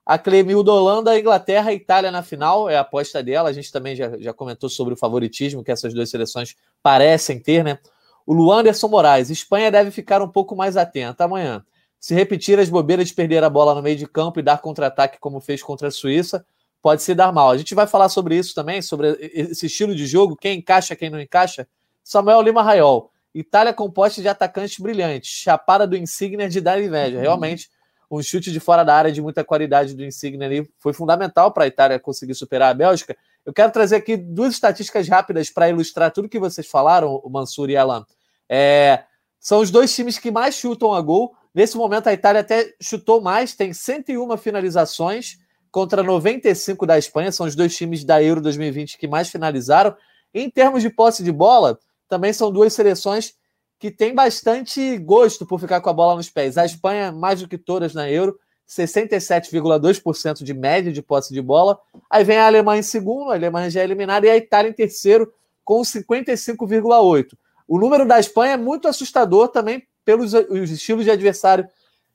A 0.04 0.18
Clemilda 0.18 0.72
Holanda, 0.72 1.18
Inglaterra 1.18 1.72
e 1.72 1.76
Itália 1.76 2.10
na 2.10 2.22
final, 2.22 2.68
é 2.68 2.76
a 2.76 2.80
aposta 2.80 3.22
dela. 3.22 3.48
A 3.48 3.52
gente 3.52 3.70
também 3.70 3.94
já, 3.94 4.16
já 4.18 4.32
comentou 4.32 4.68
sobre 4.68 4.94
o 4.94 4.96
favoritismo 4.96 5.62
que 5.62 5.70
essas 5.70 5.92
duas 5.92 6.10
seleções 6.10 6.56
parecem 6.82 7.38
ter, 7.38 7.62
né? 7.62 7.78
O 8.26 8.32
Luanderson 8.32 8.88
Moraes, 8.88 9.30
Espanha 9.30 9.70
deve 9.70 9.90
ficar 9.90 10.22
um 10.22 10.28
pouco 10.28 10.54
mais 10.54 10.76
atenta 10.76 11.24
amanhã. 11.24 11.64
Se 11.98 12.14
repetir 12.14 12.58
as 12.58 12.70
bobeiras 12.70 13.08
de 13.08 13.14
perder 13.14 13.44
a 13.44 13.50
bola 13.50 13.74
no 13.74 13.82
meio 13.82 13.96
de 13.96 14.06
campo 14.06 14.40
e 14.40 14.42
dar 14.42 14.60
contra-ataque 14.60 15.18
como 15.18 15.40
fez 15.40 15.62
contra 15.62 15.88
a 15.88 15.90
Suíça, 15.90 16.44
pode 16.82 17.02
se 17.02 17.14
dar 17.14 17.32
mal. 17.32 17.50
A 17.50 17.58
gente 17.58 17.74
vai 17.74 17.86
falar 17.86 18.08
sobre 18.08 18.36
isso 18.36 18.54
também, 18.54 18.80
sobre 18.82 19.16
esse 19.20 19.66
estilo 19.66 19.94
de 19.94 20.06
jogo, 20.06 20.36
quem 20.36 20.58
encaixa, 20.58 20.96
quem 20.96 21.10
não 21.10 21.20
encaixa. 21.20 21.68
Samuel 22.02 22.42
Lima 22.42 22.62
Raiol, 22.62 23.10
Itália 23.34 23.72
composta 23.72 24.20
de 24.20 24.28
atacantes 24.28 24.78
brilhantes, 24.78 25.30
chapada 25.30 25.86
do 25.86 25.96
Insigne 25.96 26.48
de 26.48 26.60
dar 26.60 26.82
inveja. 26.82 27.20
Realmente, 27.20 27.70
um 28.10 28.20
chute 28.22 28.50
de 28.50 28.58
fora 28.58 28.82
da 28.82 28.94
área 28.94 29.12
de 29.12 29.22
muita 29.22 29.44
qualidade 29.44 29.94
do 29.94 30.04
Insigne 30.04 30.44
ali 30.44 30.70
foi 30.78 30.92
fundamental 30.92 31.52
para 31.52 31.64
a 31.64 31.66
Itália 31.66 32.00
conseguir 32.00 32.34
superar 32.34 32.70
a 32.70 32.74
Bélgica. 32.74 33.16
Eu 33.46 33.52
quero 33.52 33.70
trazer 33.70 33.96
aqui 33.96 34.16
duas 34.16 34.54
estatísticas 34.54 35.08
rápidas 35.08 35.48
para 35.48 35.68
ilustrar 35.68 36.10
tudo 36.10 36.28
que 36.28 36.38
vocês 36.38 36.66
falaram, 36.66 37.20
o 37.22 37.30
Mansur 37.30 37.70
e 37.70 37.76
Alan. 37.76 38.04
É, 38.48 39.04
são 39.38 39.60
os 39.60 39.70
dois 39.70 39.94
times 39.94 40.18
que 40.18 40.30
mais 40.30 40.56
chutam 40.56 40.92
a 40.92 41.00
gol. 41.00 41.34
Nesse 41.54 41.76
momento, 41.76 42.08
a 42.08 42.12
Itália 42.12 42.40
até 42.40 42.74
chutou 42.80 43.20
mais, 43.20 43.54
tem 43.54 43.72
101 43.72 44.36
finalizações 44.36 45.38
contra 45.70 46.02
95 46.02 46.86
da 46.86 46.98
Espanha. 46.98 47.32
São 47.32 47.46
os 47.46 47.54
dois 47.54 47.76
times 47.76 48.04
da 48.04 48.22
Euro 48.22 48.40
2020 48.40 48.98
que 48.98 49.08
mais 49.08 49.28
finalizaram. 49.28 49.94
Em 50.32 50.48
termos 50.48 50.82
de 50.82 50.90
posse 50.90 51.22
de 51.22 51.32
bola, 51.32 51.78
também 52.08 52.32
são 52.32 52.50
duas 52.52 52.72
seleções 52.72 53.34
que 53.78 53.90
tem 53.90 54.14
bastante 54.14 54.98
gosto 54.98 55.46
por 55.46 55.58
ficar 55.58 55.80
com 55.80 55.88
a 55.88 55.92
bola 55.92 56.16
nos 56.16 56.28
pés. 56.28 56.58
A 56.58 56.66
Espanha, 56.66 57.10
mais 57.10 57.40
do 57.40 57.48
que 57.48 57.56
todas 57.56 57.94
na 57.94 58.10
Euro, 58.10 58.38
67,2% 58.68 60.44
de 60.44 60.54
média 60.54 60.92
de 60.92 61.02
posse 61.02 61.32
de 61.32 61.40
bola. 61.40 61.78
Aí 62.08 62.22
vem 62.22 62.36
a 62.36 62.46
Alemanha 62.46 62.80
em 62.80 62.84
segundo, 62.84 63.30
a 63.30 63.34
Alemanha 63.34 63.70
já 63.70 63.80
é 63.80 63.84
eliminada, 63.84 64.26
e 64.26 64.30
a 64.30 64.36
Itália 64.36 64.68
em 64.68 64.72
terceiro, 64.72 65.32
com 65.64 65.80
55,8%. 65.80 67.32
O 67.66 67.78
número 67.78 68.04
da 68.04 68.20
Espanha 68.20 68.54
é 68.54 68.56
muito 68.56 68.86
assustador 68.86 69.48
também 69.48 69.86
pelos 70.04 70.34
os 70.34 70.70
estilos 70.70 71.04
de 71.04 71.10
adversário 71.10 71.66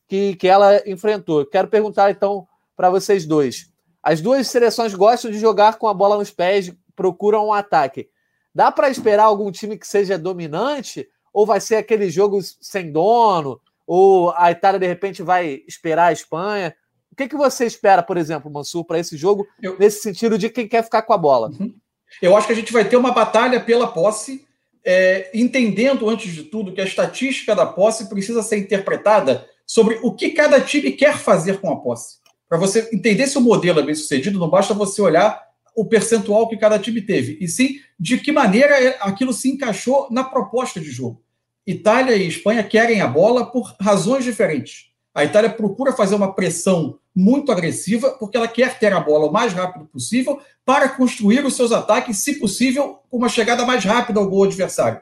que, 0.07 0.35
que 0.35 0.47
ela 0.47 0.81
enfrentou. 0.87 1.45
Quero 1.45 1.67
perguntar 1.67 2.11
então 2.11 2.47
para 2.75 2.89
vocês 2.89 3.25
dois. 3.25 3.71
As 4.01 4.21
duas 4.21 4.47
seleções 4.47 4.93
gostam 4.93 5.31
de 5.31 5.39
jogar 5.39 5.77
com 5.77 5.87
a 5.87 5.93
bola 5.93 6.17
nos 6.17 6.31
pés, 6.31 6.71
procuram 6.95 7.47
um 7.47 7.53
ataque. 7.53 8.07
Dá 8.53 8.71
para 8.71 8.89
esperar 8.89 9.23
algum 9.23 9.51
time 9.51 9.77
que 9.77 9.87
seja 9.87 10.17
dominante 10.17 11.07
ou 11.33 11.45
vai 11.45 11.59
ser 11.59 11.75
aquele 11.75 12.09
jogo 12.09 12.39
sem 12.61 12.91
dono? 12.91 13.59
Ou 13.85 14.31
a 14.37 14.51
Itália, 14.51 14.79
de 14.79 14.87
repente, 14.87 15.21
vai 15.21 15.61
esperar 15.67 16.07
a 16.07 16.13
Espanha? 16.13 16.75
O 17.11 17.15
que, 17.15 17.27
que 17.27 17.35
você 17.35 17.65
espera, 17.65 18.01
por 18.01 18.17
exemplo, 18.17 18.51
Mansur, 18.51 18.85
para 18.85 18.99
esse 18.99 19.17
jogo, 19.17 19.45
eu... 19.61 19.77
nesse 19.77 20.01
sentido 20.01 20.37
de 20.37 20.49
quem 20.49 20.67
quer 20.67 20.83
ficar 20.83 21.01
com 21.01 21.13
a 21.13 21.17
bola? 21.17 21.49
Uhum. 21.59 21.73
Eu 22.21 22.35
acho 22.35 22.47
que 22.47 22.53
a 22.53 22.55
gente 22.55 22.71
vai 22.71 22.87
ter 22.87 22.97
uma 22.97 23.11
batalha 23.11 23.59
pela 23.59 23.87
posse, 23.87 24.45
é, 24.83 25.29
entendendo, 25.33 26.09
antes 26.09 26.33
de 26.33 26.43
tudo, 26.43 26.73
que 26.73 26.81
a 26.81 26.85
estatística 26.85 27.55
da 27.55 27.65
posse 27.65 28.07
precisa 28.07 28.41
ser 28.43 28.57
interpretada 28.57 29.47
sobre 29.65 29.99
o 30.03 30.13
que 30.13 30.29
cada 30.29 30.61
time 30.61 30.91
quer 30.91 31.17
fazer 31.17 31.59
com 31.59 31.71
a 31.71 31.77
posse. 31.77 32.17
Para 32.47 32.57
você 32.57 32.89
entender 32.93 33.27
se 33.27 33.37
o 33.37 33.41
modelo 33.41 33.79
é 33.79 33.83
bem 33.83 33.95
sucedido, 33.95 34.39
não 34.39 34.49
basta 34.49 34.73
você 34.73 35.01
olhar 35.01 35.43
o 35.75 35.85
percentual 35.85 36.47
que 36.47 36.57
cada 36.57 36.79
time 36.79 37.01
teve, 37.01 37.37
e 37.41 37.47
sim 37.47 37.79
de 37.99 38.17
que 38.17 38.31
maneira 38.31 38.95
aquilo 39.01 39.33
se 39.33 39.49
encaixou 39.49 40.07
na 40.09 40.23
proposta 40.23 40.79
de 40.79 40.89
jogo. 40.89 41.21
Itália 41.67 42.15
e 42.15 42.27
Espanha 42.27 42.63
querem 42.63 43.01
a 43.01 43.07
bola 43.07 43.45
por 43.45 43.75
razões 43.81 44.23
diferentes. 44.23 44.91
A 45.13 45.25
Itália 45.25 45.49
procura 45.49 45.93
fazer 45.93 46.15
uma 46.15 46.33
pressão 46.33 46.99
muito 47.15 47.51
agressiva, 47.51 48.11
porque 48.11 48.35
ela 48.35 48.47
quer 48.47 48.77
ter 48.77 48.91
a 48.93 48.99
bola 48.99 49.27
o 49.27 49.31
mais 49.31 49.53
rápido 49.53 49.85
possível 49.85 50.39
para 50.65 50.89
construir 50.89 51.45
os 51.45 51.55
seus 51.55 51.71
ataques, 51.71 52.17
se 52.17 52.35
possível, 52.35 52.99
com 53.09 53.17
uma 53.17 53.29
chegada 53.29 53.65
mais 53.65 53.83
rápida 53.83 54.19
ao 54.19 54.29
gol 54.29 54.43
adversário. 54.43 55.01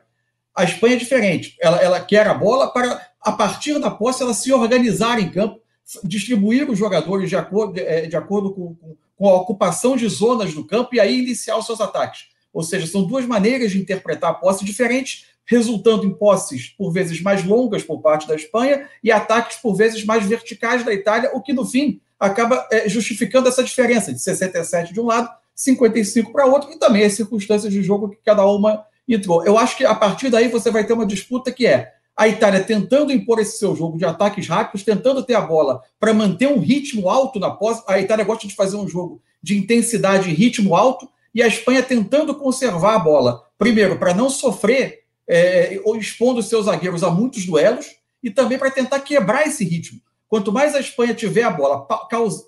A 0.56 0.64
Espanha 0.64 0.94
é 0.94 1.00
diferente. 1.00 1.58
Ela, 1.60 1.82
ela 1.82 2.00
quer 2.00 2.28
a 2.28 2.34
bola 2.34 2.72
para, 2.72 3.02
a 3.20 3.32
partir 3.32 3.80
da 3.80 3.90
posse, 3.90 4.22
ela 4.22 4.34
se 4.34 4.54
organizar 4.54 5.20
em 5.20 5.32
campo, 5.32 5.60
distribuir 6.04 6.70
os 6.70 6.78
jogadores 6.78 7.30
de 7.30 7.36
acordo, 7.36 7.74
de, 7.74 8.08
de 8.08 8.16
acordo 8.16 8.54
com, 8.54 8.76
com, 8.76 8.96
com 9.16 9.30
a 9.30 9.36
ocupação 9.36 9.96
de 9.96 10.08
zonas 10.08 10.54
do 10.54 10.66
campo 10.66 10.96
e 10.96 11.00
aí 11.00 11.20
iniciar 11.20 11.58
os 11.58 11.66
seus 11.66 11.82
ataques. 11.82 12.28
Ou 12.54 12.64
seja, 12.64 12.86
são 12.86 13.04
duas 13.04 13.26
maneiras 13.26 13.72
de 13.72 13.80
interpretar 13.80 14.32
a 14.32 14.34
posse 14.34 14.64
diferentes, 14.64 15.26
resultando 15.46 16.06
em 16.06 16.14
posses 16.14 16.70
por 16.70 16.92
vezes 16.92 17.22
mais 17.22 17.44
longas 17.44 17.84
por 17.84 18.02
parte 18.02 18.28
da 18.28 18.36
Espanha 18.36 18.88
e 19.04 19.12
ataques 19.12 19.58
por 19.58 19.76
vezes 19.76 20.06
mais 20.06 20.26
verticais 20.26 20.86
da 20.86 20.94
Itália, 20.94 21.32
o 21.34 21.42
que 21.42 21.52
no 21.52 21.66
fim 21.66 22.00
acaba 22.20 22.66
é, 22.72 22.88
justificando 22.88 23.50
essa 23.50 23.64
diferença 23.64 24.14
de 24.14 24.20
67 24.20 24.94
de 24.94 25.02
um 25.02 25.06
lado, 25.06 25.30
55 25.56 26.32
para 26.32 26.46
outro, 26.46 26.72
e 26.72 26.80
também 26.80 27.04
as 27.04 27.14
circunstâncias 27.14 27.72
de 27.72 27.84
jogo 27.84 28.10
que 28.10 28.18
cada 28.24 28.46
uma 28.46 28.86
entrou. 29.08 29.46
Eu 29.46 29.58
acho 29.58 29.76
que 29.76 29.86
a 29.86 29.94
partir 29.94 30.30
daí 30.30 30.48
você 30.48 30.72
vai 30.72 30.86
ter 30.86 30.94
uma 30.94 31.06
disputa 31.06 31.52
que 31.52 31.68
é 31.68 31.94
a 32.16 32.28
Itália 32.28 32.64
tentando 32.64 33.12
impor 33.12 33.40
esse 33.40 33.58
seu 33.58 33.76
jogo 33.76 33.98
de 33.98 34.06
ataques 34.06 34.48
rápidos, 34.48 34.84
tentando 34.84 35.24
ter 35.24 35.34
a 35.34 35.42
bola 35.42 35.82
para 36.00 36.14
manter 36.14 36.48
um 36.48 36.60
ritmo 36.60 37.10
alto 37.10 37.40
na 37.40 37.50
posse. 37.50 37.84
A 37.88 38.00
Itália 38.00 38.24
gosta 38.24 38.48
de 38.48 38.56
fazer 38.56 38.76
um 38.76 38.88
jogo 38.88 39.22
de 39.42 39.58
intensidade 39.58 40.30
e 40.30 40.34
ritmo 40.34 40.76
alto, 40.76 41.10
e 41.34 41.42
a 41.42 41.48
Espanha 41.48 41.82
tentando 41.82 42.36
conservar 42.36 42.96
a 42.96 43.00
bola, 43.00 43.44
primeiro, 43.58 43.98
para 43.98 44.14
não 44.14 44.30
sofrer 44.30 45.04
é, 45.28 45.82
ou 45.84 45.98
expondo 45.98 46.44
seus 46.44 46.66
zagueiros 46.66 47.04
a 47.04 47.10
muitos 47.10 47.46
duelos, 47.46 47.88
e 48.22 48.30
também 48.30 48.58
para 48.58 48.70
tentar 48.72 49.00
quebrar 49.00 49.48
esse 49.48 49.66
ritmo. 49.66 50.00
Quanto 50.30 50.52
mais 50.52 50.76
a 50.76 50.80
Espanha 50.80 51.14
tiver 51.14 51.44
a 51.44 51.50
bola, 51.50 51.86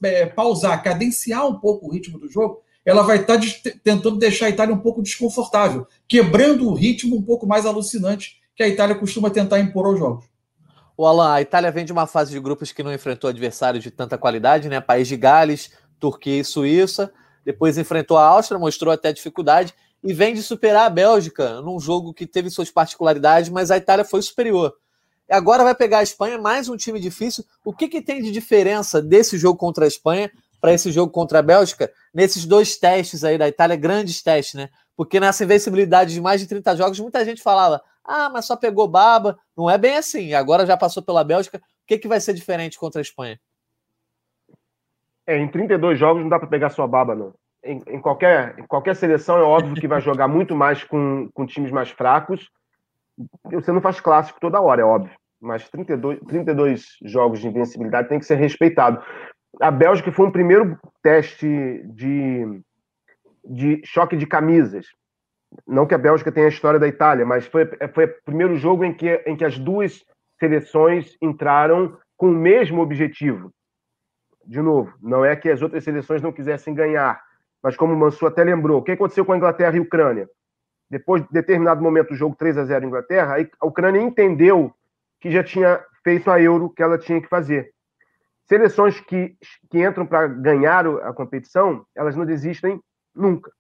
é, 0.04 0.26
pausar, 0.28 0.82
cadenciar 0.84 1.48
um 1.48 1.60
pouco 1.60 1.88
o 1.88 1.92
ritmo 1.92 2.20
do 2.20 2.30
jogo, 2.30 2.62
ela 2.86 3.02
vai 3.02 3.18
estar 3.18 3.40
tá 3.40 3.72
tentando 3.84 4.18
deixar 4.18 4.46
a 4.46 4.50
Itália 4.50 4.74
um 4.74 4.80
pouco 4.80 5.02
desconfortável, 5.02 5.88
quebrando 6.08 6.70
o 6.70 6.74
ritmo 6.74 7.16
um 7.16 7.22
pouco 7.22 7.48
mais 7.48 7.66
alucinante 7.66 8.38
que 8.56 8.64
a 8.64 8.68
Itália 8.68 8.96
costuma 8.96 9.30
tentar 9.30 9.60
impor 9.60 9.86
aos 9.86 10.00
jogos. 10.00 10.26
O 10.98 11.06
Alan, 11.06 11.34
a 11.34 11.42
Itália 11.42 11.72
vem 11.72 11.84
de 11.84 11.92
uma 11.92 12.08
fase 12.08 12.32
de 12.32 12.40
grupos 12.40 12.72
que 12.72 12.82
não 12.82 12.94
enfrentou 12.94 13.30
adversários 13.30 13.84
de 13.84 13.92
tanta 13.92 14.18
qualidade, 14.18 14.70
né? 14.70 14.80
País 14.80 15.08
de 15.08 15.18
Gales, 15.18 15.72
Turquia 16.00 16.40
e 16.40 16.44
Suíça. 16.44 17.12
Depois 17.44 17.78
enfrentou 17.78 18.18
a 18.18 18.26
Áustria, 18.26 18.58
mostrou 18.58 18.94
até 18.94 19.12
dificuldade 19.12 19.74
e 20.02 20.14
vem 20.14 20.34
de 20.34 20.42
superar 20.42 20.86
a 20.86 20.90
Bélgica 20.90 21.62
num 21.62 21.80
jogo 21.80 22.14
que 22.14 22.26
teve 22.26 22.50
suas 22.50 22.72
particularidades, 22.72 23.50
mas 23.50 23.72
a 23.72 23.78
Itália 23.78 24.06
foi 24.06 24.22
superior. 24.22 24.74
Agora 25.30 25.64
vai 25.64 25.76
pegar 25.76 26.00
a 26.00 26.04
Espanha, 26.04 26.38
mais 26.38 26.70
um 26.70 26.78
time 26.78 27.00
difícil. 27.00 27.44
O 27.64 27.74
que, 27.74 27.88
que 27.88 28.02
tem 28.02 28.22
de 28.22 28.32
diferença 28.32 29.02
desse 29.02 29.38
jogo 29.38 29.58
contra 29.58 29.86
a 29.86 29.88
Espanha 29.88 30.32
para 30.62 30.74
esse 30.74 30.92
jogo 30.92 31.12
contra 31.12 31.40
a 31.40 31.42
Bélgica, 31.42 31.92
nesses 32.14 32.46
dois 32.46 32.78
testes 32.78 33.24
aí 33.24 33.38
da 33.38 33.48
Itália, 33.48 33.76
grandes 33.76 34.22
testes, 34.22 34.54
né? 34.56 34.70
Porque 34.96 35.20
nessa 35.20 35.44
invencibilidade 35.44 36.14
de 36.14 36.22
mais 36.22 36.40
de 36.40 36.48
30 36.48 36.76
jogos, 36.76 37.00
muita 37.00 37.26
gente 37.26 37.42
falava: 37.42 37.82
ah, 38.06 38.30
mas 38.30 38.46
só 38.46 38.56
pegou 38.56 38.88
baba. 38.88 39.38
Não 39.58 39.70
é 39.70 39.78
bem 39.78 39.98
assim. 39.98 40.34
Agora 40.34 40.66
já 40.66 40.78
passou 40.78 41.02
pela 41.02 41.24
Bélgica. 41.24 41.58
O 41.58 41.62
que, 41.88 41.98
que 41.98 42.08
vai 42.08 42.20
ser 42.20 42.34
diferente 42.34 42.80
contra 42.80 43.02
a 43.02 43.04
Espanha? 43.04 43.40
É, 45.28 45.38
em 45.38 45.48
32 45.48 45.98
jogos 45.98 46.22
não 46.22 46.30
dá 46.30 46.38
para 46.38 46.48
pegar 46.48 46.70
sua 46.70 46.88
baba, 46.88 47.16
não. 47.16 47.34
Em, 47.64 47.82
em, 47.88 48.00
qualquer, 48.00 48.60
em 48.60 48.68
qualquer 48.68 48.96
seleção 48.96 49.38
é 49.38 49.42
óbvio 49.42 49.76
que 49.76 49.88
vai 49.88 50.00
jogar 50.02 50.28
muito 50.28 50.56
mais 50.56 50.84
com, 50.84 51.30
com 51.34 51.46
times 51.48 51.72
mais 51.72 51.90
fracos. 51.90 52.50
Você 53.52 53.72
não 53.72 53.82
faz 53.82 54.00
clássico 54.00 54.40
toda 54.40 54.62
hora, 54.62 54.82
é 54.82 54.86
óbvio. 54.86 55.16
Mas 55.42 55.68
32, 55.70 56.20
32 56.28 56.86
jogos 57.04 57.40
de 57.40 57.48
invencibilidade 57.48 58.10
tem 58.10 58.20
que 58.20 58.26
ser 58.26 58.36
respeitado. 58.36 59.04
A 59.60 59.72
Bélgica 59.72 60.12
foi 60.12 60.28
um 60.28 60.32
primeiro 60.32 60.78
teste 61.02 61.82
de, 61.86 62.62
de 63.44 63.82
choque 63.86 64.16
de 64.16 64.28
camisas. 64.28 64.88
Não 65.68 65.86
que 65.86 65.96
a 65.96 65.98
Bélgica 65.98 66.32
tenha 66.32 66.48
a 66.48 66.50
história 66.50 66.80
da 66.80 66.88
Itália, 66.88 67.26
mas 67.26 67.46
foi, 67.46 67.66
foi 67.94 68.06
o 68.06 68.24
primeiro 68.24 68.56
jogo 68.56 68.84
em 68.84 68.94
que, 68.94 69.22
em 69.26 69.36
que 69.36 69.46
as 69.46 69.58
duas 69.58 70.04
seleções 70.40 71.18
entraram 71.22 71.98
com 72.18 72.28
o 72.28 72.36
mesmo 72.36 72.82
objetivo. 72.82 73.52
De 74.46 74.62
novo, 74.62 74.94
não 75.02 75.26
é 75.26 75.36
que 75.36 75.50
as 75.50 75.62
outras 75.62 75.84
seleções 75.84 76.22
não 76.22 76.32
quisessem 76.32 76.74
ganhar, 76.74 77.22
mas 77.64 77.76
como 77.76 77.94
o 77.94 77.98
Mansu 77.98 78.28
até 78.28 78.44
lembrou, 78.44 78.80
o 78.80 78.84
que 78.84 78.92
aconteceu 78.92 79.26
com 79.26 79.34
a 79.34 79.38
Inglaterra 79.38 79.76
e 79.76 79.80
a 79.80 79.82
Ucrânia? 79.82 80.30
Depois 80.90 81.24
de 81.24 81.30
determinado 81.32 81.82
momento 81.82 82.10
do 82.10 82.16
jogo 82.16 82.36
3 82.36 82.60
a 82.60 82.64
0 82.66 82.86
Inglaterra, 82.86 83.38
a 83.60 83.66
Ucrânia 83.66 84.00
entendeu 84.00 84.72
que 85.20 85.32
já 85.32 85.44
tinha 85.44 85.84
feito 86.04 86.30
a 86.30 86.40
Euro 86.40 86.70
que 86.70 86.84
ela 86.84 86.98
tinha 86.98 87.20
que 87.20 87.28
fazer. 87.28 87.74
Seleções 88.48 89.00
que, 89.00 89.36
que 89.72 89.84
entram 89.84 90.06
para 90.06 90.28
ganhar 90.28 90.86
a 90.86 91.12
competição, 91.12 91.84
elas 91.96 92.16
não 92.16 92.26
desistem 92.26 92.80
nunca. 93.16 93.52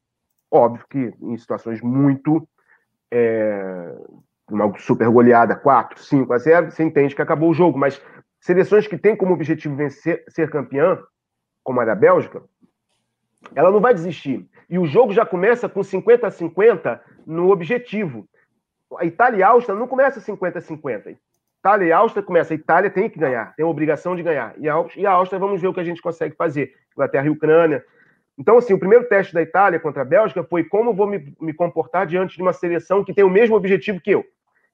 Óbvio 0.52 0.86
que 0.90 1.14
em 1.22 1.38
situações 1.38 1.82
muito. 1.82 2.48
É, 3.12 3.96
uma 4.50 4.78
super 4.78 5.10
goleada, 5.10 5.56
4, 5.56 6.04
5 6.04 6.34
a 6.34 6.38
0, 6.38 6.72
você 6.72 6.84
entende 6.84 7.16
que 7.16 7.22
acabou 7.22 7.50
o 7.50 7.54
jogo, 7.54 7.78
mas 7.78 8.02
seleções 8.40 8.88
que 8.88 8.98
têm 8.98 9.16
como 9.16 9.34
objetivo 9.34 9.76
vencer, 9.76 10.24
ser 10.28 10.50
campeã, 10.50 11.02
como 11.64 11.82
a 11.82 11.86
da 11.86 11.96
Bélgica, 11.96 12.44
ela 13.56 13.72
não 13.72 13.80
vai 13.80 13.94
desistir. 13.94 14.48
E 14.70 14.78
o 14.78 14.86
jogo 14.86 15.14
já 15.14 15.26
começa 15.26 15.68
com 15.68 15.84
50 15.84 16.28
a 16.28 16.32
50 16.32 17.02
no 17.26 17.50
objetivo. 17.50 18.28
A 18.98 19.06
Itália 19.06 19.40
e 19.40 19.44
a 19.44 19.50
Áustria 19.50 19.78
não 19.78 19.88
começa 19.88 20.20
50 20.20 20.60
a 20.60 20.62
50. 20.62 21.16
Itália 21.60 21.86
e 21.88 21.92
Áustria 21.92 22.24
começa. 22.24 22.54
A 22.54 22.56
Itália 22.56 22.90
tem 22.90 23.10
que 23.10 23.20
ganhar, 23.20 23.56
tem 23.56 23.66
a 23.66 23.68
obrigação 23.68 24.16
de 24.16 24.22
ganhar. 24.22 24.54
E 24.58 24.70
a, 24.70 24.86
e 24.96 25.06
a 25.06 25.12
Áustria, 25.12 25.40
vamos 25.40 25.60
ver 25.60 25.68
o 25.68 25.74
que 25.74 25.80
a 25.80 25.84
gente 25.84 26.02
consegue 26.02 26.36
fazer. 26.36 26.74
Inglaterra 26.94 27.26
e 27.26 27.30
Ucrânia. 27.30 27.84
Então, 28.38 28.58
assim, 28.58 28.74
o 28.74 28.80
primeiro 28.80 29.08
teste 29.08 29.34
da 29.34 29.42
Itália 29.42 29.80
contra 29.80 30.02
a 30.02 30.06
Bélgica 30.06 30.44
foi 30.44 30.64
como 30.64 30.94
vou 30.94 31.08
me, 31.08 31.34
me 31.40 31.54
comportar 31.54 32.06
diante 32.06 32.36
de 32.36 32.42
uma 32.42 32.54
seleção 32.54 33.04
que 33.04 33.14
tem 33.14 33.24
o 33.24 33.30
mesmo 33.30 33.56
objetivo 33.56 34.02
que 34.02 34.12
eu, 34.12 34.26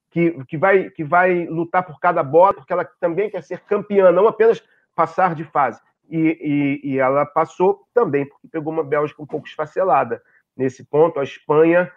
que, 0.09 0.43
que, 0.45 0.57
vai, 0.57 0.89
que 0.89 1.03
vai 1.03 1.45
lutar 1.45 1.83
por 1.85 1.99
cada 1.99 2.23
bola, 2.23 2.53
porque 2.53 2.73
ela 2.73 2.85
também 2.99 3.29
quer 3.29 3.43
ser 3.43 3.59
campeã, 3.61 4.11
não 4.11 4.27
apenas 4.27 4.63
passar 4.95 5.35
de 5.35 5.43
fase. 5.43 5.79
E, 6.09 6.81
e, 6.83 6.91
e 6.91 6.99
ela 6.99 7.25
passou 7.25 7.85
também, 7.93 8.25
porque 8.25 8.47
pegou 8.47 8.73
uma 8.73 8.83
Bélgica 8.83 9.21
um 9.21 9.27
pouco 9.27 9.47
esfacelada. 9.47 10.21
Nesse 10.57 10.83
ponto, 10.83 11.19
a 11.19 11.23
Espanha 11.23 11.91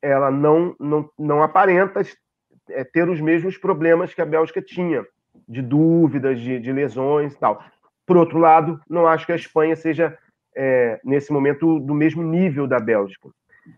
ela 0.00 0.30
não, 0.30 0.74
não, 0.80 1.10
não 1.18 1.42
aparenta 1.42 2.02
é, 2.70 2.84
ter 2.84 3.08
os 3.08 3.20
mesmos 3.20 3.58
problemas 3.58 4.14
que 4.14 4.22
a 4.22 4.26
Bélgica 4.26 4.62
tinha, 4.62 5.04
de 5.46 5.60
dúvidas, 5.60 6.40
de, 6.40 6.58
de 6.58 6.72
lesões 6.72 7.34
e 7.34 7.38
tal. 7.38 7.62
Por 8.06 8.16
outro 8.16 8.38
lado, 8.38 8.80
não 8.88 9.06
acho 9.06 9.26
que 9.26 9.32
a 9.32 9.36
Espanha 9.36 9.76
seja 9.76 10.16
é, 10.56 11.00
nesse 11.04 11.32
momento 11.32 11.78
do 11.80 11.94
mesmo 11.94 12.22
nível 12.22 12.66
da 12.66 12.78
Bélgica. 12.78 13.28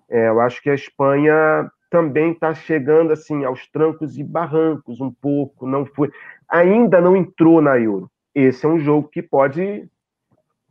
É, 0.09 0.29
eu 0.29 0.41
acho 0.41 0.63
que 0.63 0.71
a 0.71 0.75
Espanha 0.75 1.71
também 1.91 2.33
está 2.33 2.55
chegando 2.55 3.13
assim 3.13 3.45
aos 3.45 3.67
trancos 3.71 4.19
e 4.19 4.25
barrancos 4.25 5.01
um 5.01 5.13
pouco, 5.13 5.67
não 5.67 5.85
foi, 5.85 6.11
ainda 6.49 7.01
não 7.01 7.17
entrou 7.17 7.61
na 7.61 7.79
Euro. 7.79 8.11
Esse 8.35 8.65
é 8.65 8.69
um 8.69 8.79
jogo 8.79 9.09
que 9.09 9.23
pode, 9.23 9.87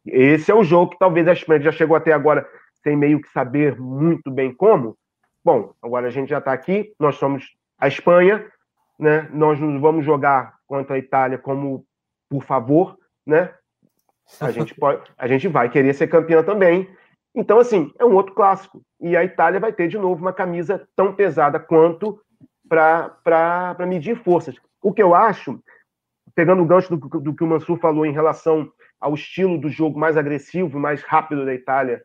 esse 0.06 0.52
é 0.52 0.56
o 0.56 0.64
jogo 0.64 0.92
que 0.92 1.00
talvez 1.00 1.28
a 1.28 1.34
Espanha 1.34 1.62
já 1.62 1.72
chegou 1.72 1.96
até 1.96 2.12
agora 2.12 2.48
sem 2.82 2.96
meio 2.96 3.22
que 3.22 3.30
saber 3.30 3.80
muito 3.80 4.32
bem 4.32 4.52
como. 4.52 4.98
Bom, 5.46 5.74
agora 5.82 6.08
a 6.08 6.12
gente 6.12 6.30
já 6.30 6.40
está 6.40 6.54
aqui, 6.54 6.92
nós 7.00 7.16
somos 7.16 7.56
a 7.80 7.88
Espanha, 7.88 8.44
né? 9.00 9.30
Nós 9.32 9.60
nos 9.60 9.80
vamos 9.80 10.04
jogar 10.04 10.56
contra 10.66 10.96
a 10.96 11.00
Itália 11.00 11.38
como 11.38 11.86
por 12.30 12.44
favor, 12.44 12.98
né? 13.26 13.54
A 14.40 14.52
gente, 14.52 14.74
pode, 14.76 15.02
a 15.18 15.28
gente 15.28 15.48
vai 15.48 15.70
querer 15.70 15.94
ser 15.94 16.08
campeão 16.08 16.44
também. 16.44 16.90
Então, 17.36 17.60
assim, 17.60 17.92
é 18.00 18.06
um 18.06 18.14
outro 18.14 18.34
clássico. 18.34 18.82
E 19.00 19.16
a 19.16 19.24
Itália 19.24 19.60
vai 19.60 19.72
ter 19.72 19.88
de 19.88 19.98
novo 19.98 20.22
uma 20.22 20.34
camisa 20.34 20.88
tão 20.96 21.14
pesada 21.14 21.60
quanto 21.60 22.20
para 22.68 23.76
medir 23.88 24.16
forças. 24.24 24.56
O 24.82 24.94
que 24.94 25.02
eu 25.02 25.14
acho, 25.14 25.62
pegando 26.34 26.62
o 26.62 26.66
gancho 26.66 26.96
do, 26.96 27.20
do 27.20 27.36
que 27.36 27.44
o 27.44 27.48
Mansur 27.48 27.78
falou 27.78 28.06
em 28.06 28.14
relação 28.14 28.72
ao 29.00 29.14
estilo 29.14 29.58
do 29.58 29.70
jogo 29.70 30.00
mais 30.00 30.16
agressivo, 30.16 30.80
mais 30.80 31.02
rápido 31.02 31.46
da 31.46 31.54
Itália, 31.54 32.04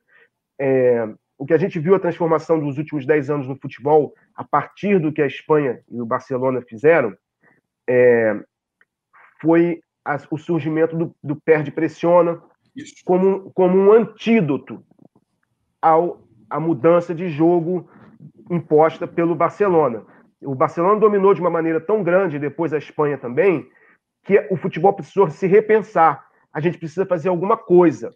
é, 0.59 1.09
o 1.39 1.45
que 1.45 1.53
a 1.53 1.59
gente 1.59 1.79
viu 1.79 1.95
a 1.95 2.01
transformação 2.01 2.59
dos 2.59 2.79
últimos 2.79 3.05
10 3.05 3.31
anos 3.31 3.49
no 3.49 3.57
futebol, 3.57 4.15
a 4.35 4.43
partir 4.43 4.99
do 4.99 5.13
que 5.13 5.21
a 5.21 5.27
Espanha 5.27 5.81
e 5.89 6.01
o 6.01 6.07
Barcelona 6.07 6.63
fizeram, 6.63 7.15
é, 7.89 8.35
foi 9.41 9.81
o 10.31 10.39
surgimento 10.39 10.97
do, 10.97 11.15
do 11.23 11.37
perde-pressiona 11.37 12.41
como, 13.05 13.51
como 13.53 13.77
um 13.79 13.93
antídoto 13.93 14.85
ao, 15.81 16.21
à 16.49 16.61
mudança 16.61 17.15
de 17.15 17.29
jogo 17.29 17.89
imposta 18.51 19.07
pelo 19.07 19.35
Barcelona. 19.35 20.05
O 20.43 20.55
Barcelona 20.55 21.01
dominou 21.01 21.35
de 21.35 21.41
uma 21.41 21.51
maneira 21.51 21.81
tão 21.81 22.03
grande, 22.03 22.39
depois 22.39 22.73
a 22.73 22.79
Espanha 22.79 23.19
também, 23.19 23.69
que 24.25 24.47
o 24.51 24.57
futebol 24.57 24.93
precisou 24.93 25.31
se 25.31 25.47
repensar. 25.47 26.27
A 26.53 26.61
gente 26.61 26.79
precisa 26.79 27.07
fazer 27.07 27.29
alguma 27.29 27.57
coisa. 27.57 28.13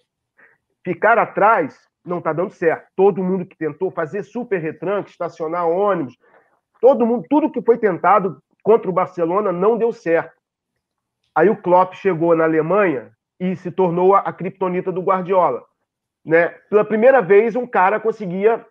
Ficar 0.84 1.18
atrás 1.18 1.78
não 2.04 2.18
está 2.18 2.32
dando 2.32 2.50
certo. 2.50 2.88
Todo 2.96 3.22
mundo 3.22 3.46
que 3.46 3.56
tentou 3.56 3.90
fazer 3.90 4.22
super 4.22 4.60
retranque, 4.60 5.10
estacionar 5.10 5.68
ônibus, 5.68 6.16
todo 6.80 7.06
mundo, 7.06 7.26
tudo 7.28 7.50
que 7.50 7.62
foi 7.62 7.78
tentado 7.78 8.42
contra 8.62 8.90
o 8.90 8.94
Barcelona 8.94 9.52
não 9.52 9.76
deu 9.76 9.92
certo. 9.92 10.39
Aí 11.34 11.48
o 11.48 11.56
Klopp 11.56 11.94
chegou 11.94 12.34
na 12.34 12.44
Alemanha 12.44 13.12
e 13.38 13.56
se 13.56 13.70
tornou 13.70 14.14
a, 14.14 14.20
a 14.20 14.32
criptonita 14.32 14.92
do 14.92 15.02
Guardiola. 15.02 15.62
Né? 16.24 16.48
Pela 16.68 16.84
primeira 16.84 17.22
vez, 17.22 17.56
um 17.56 17.66
cara 17.66 17.98
conseguia 17.98 18.64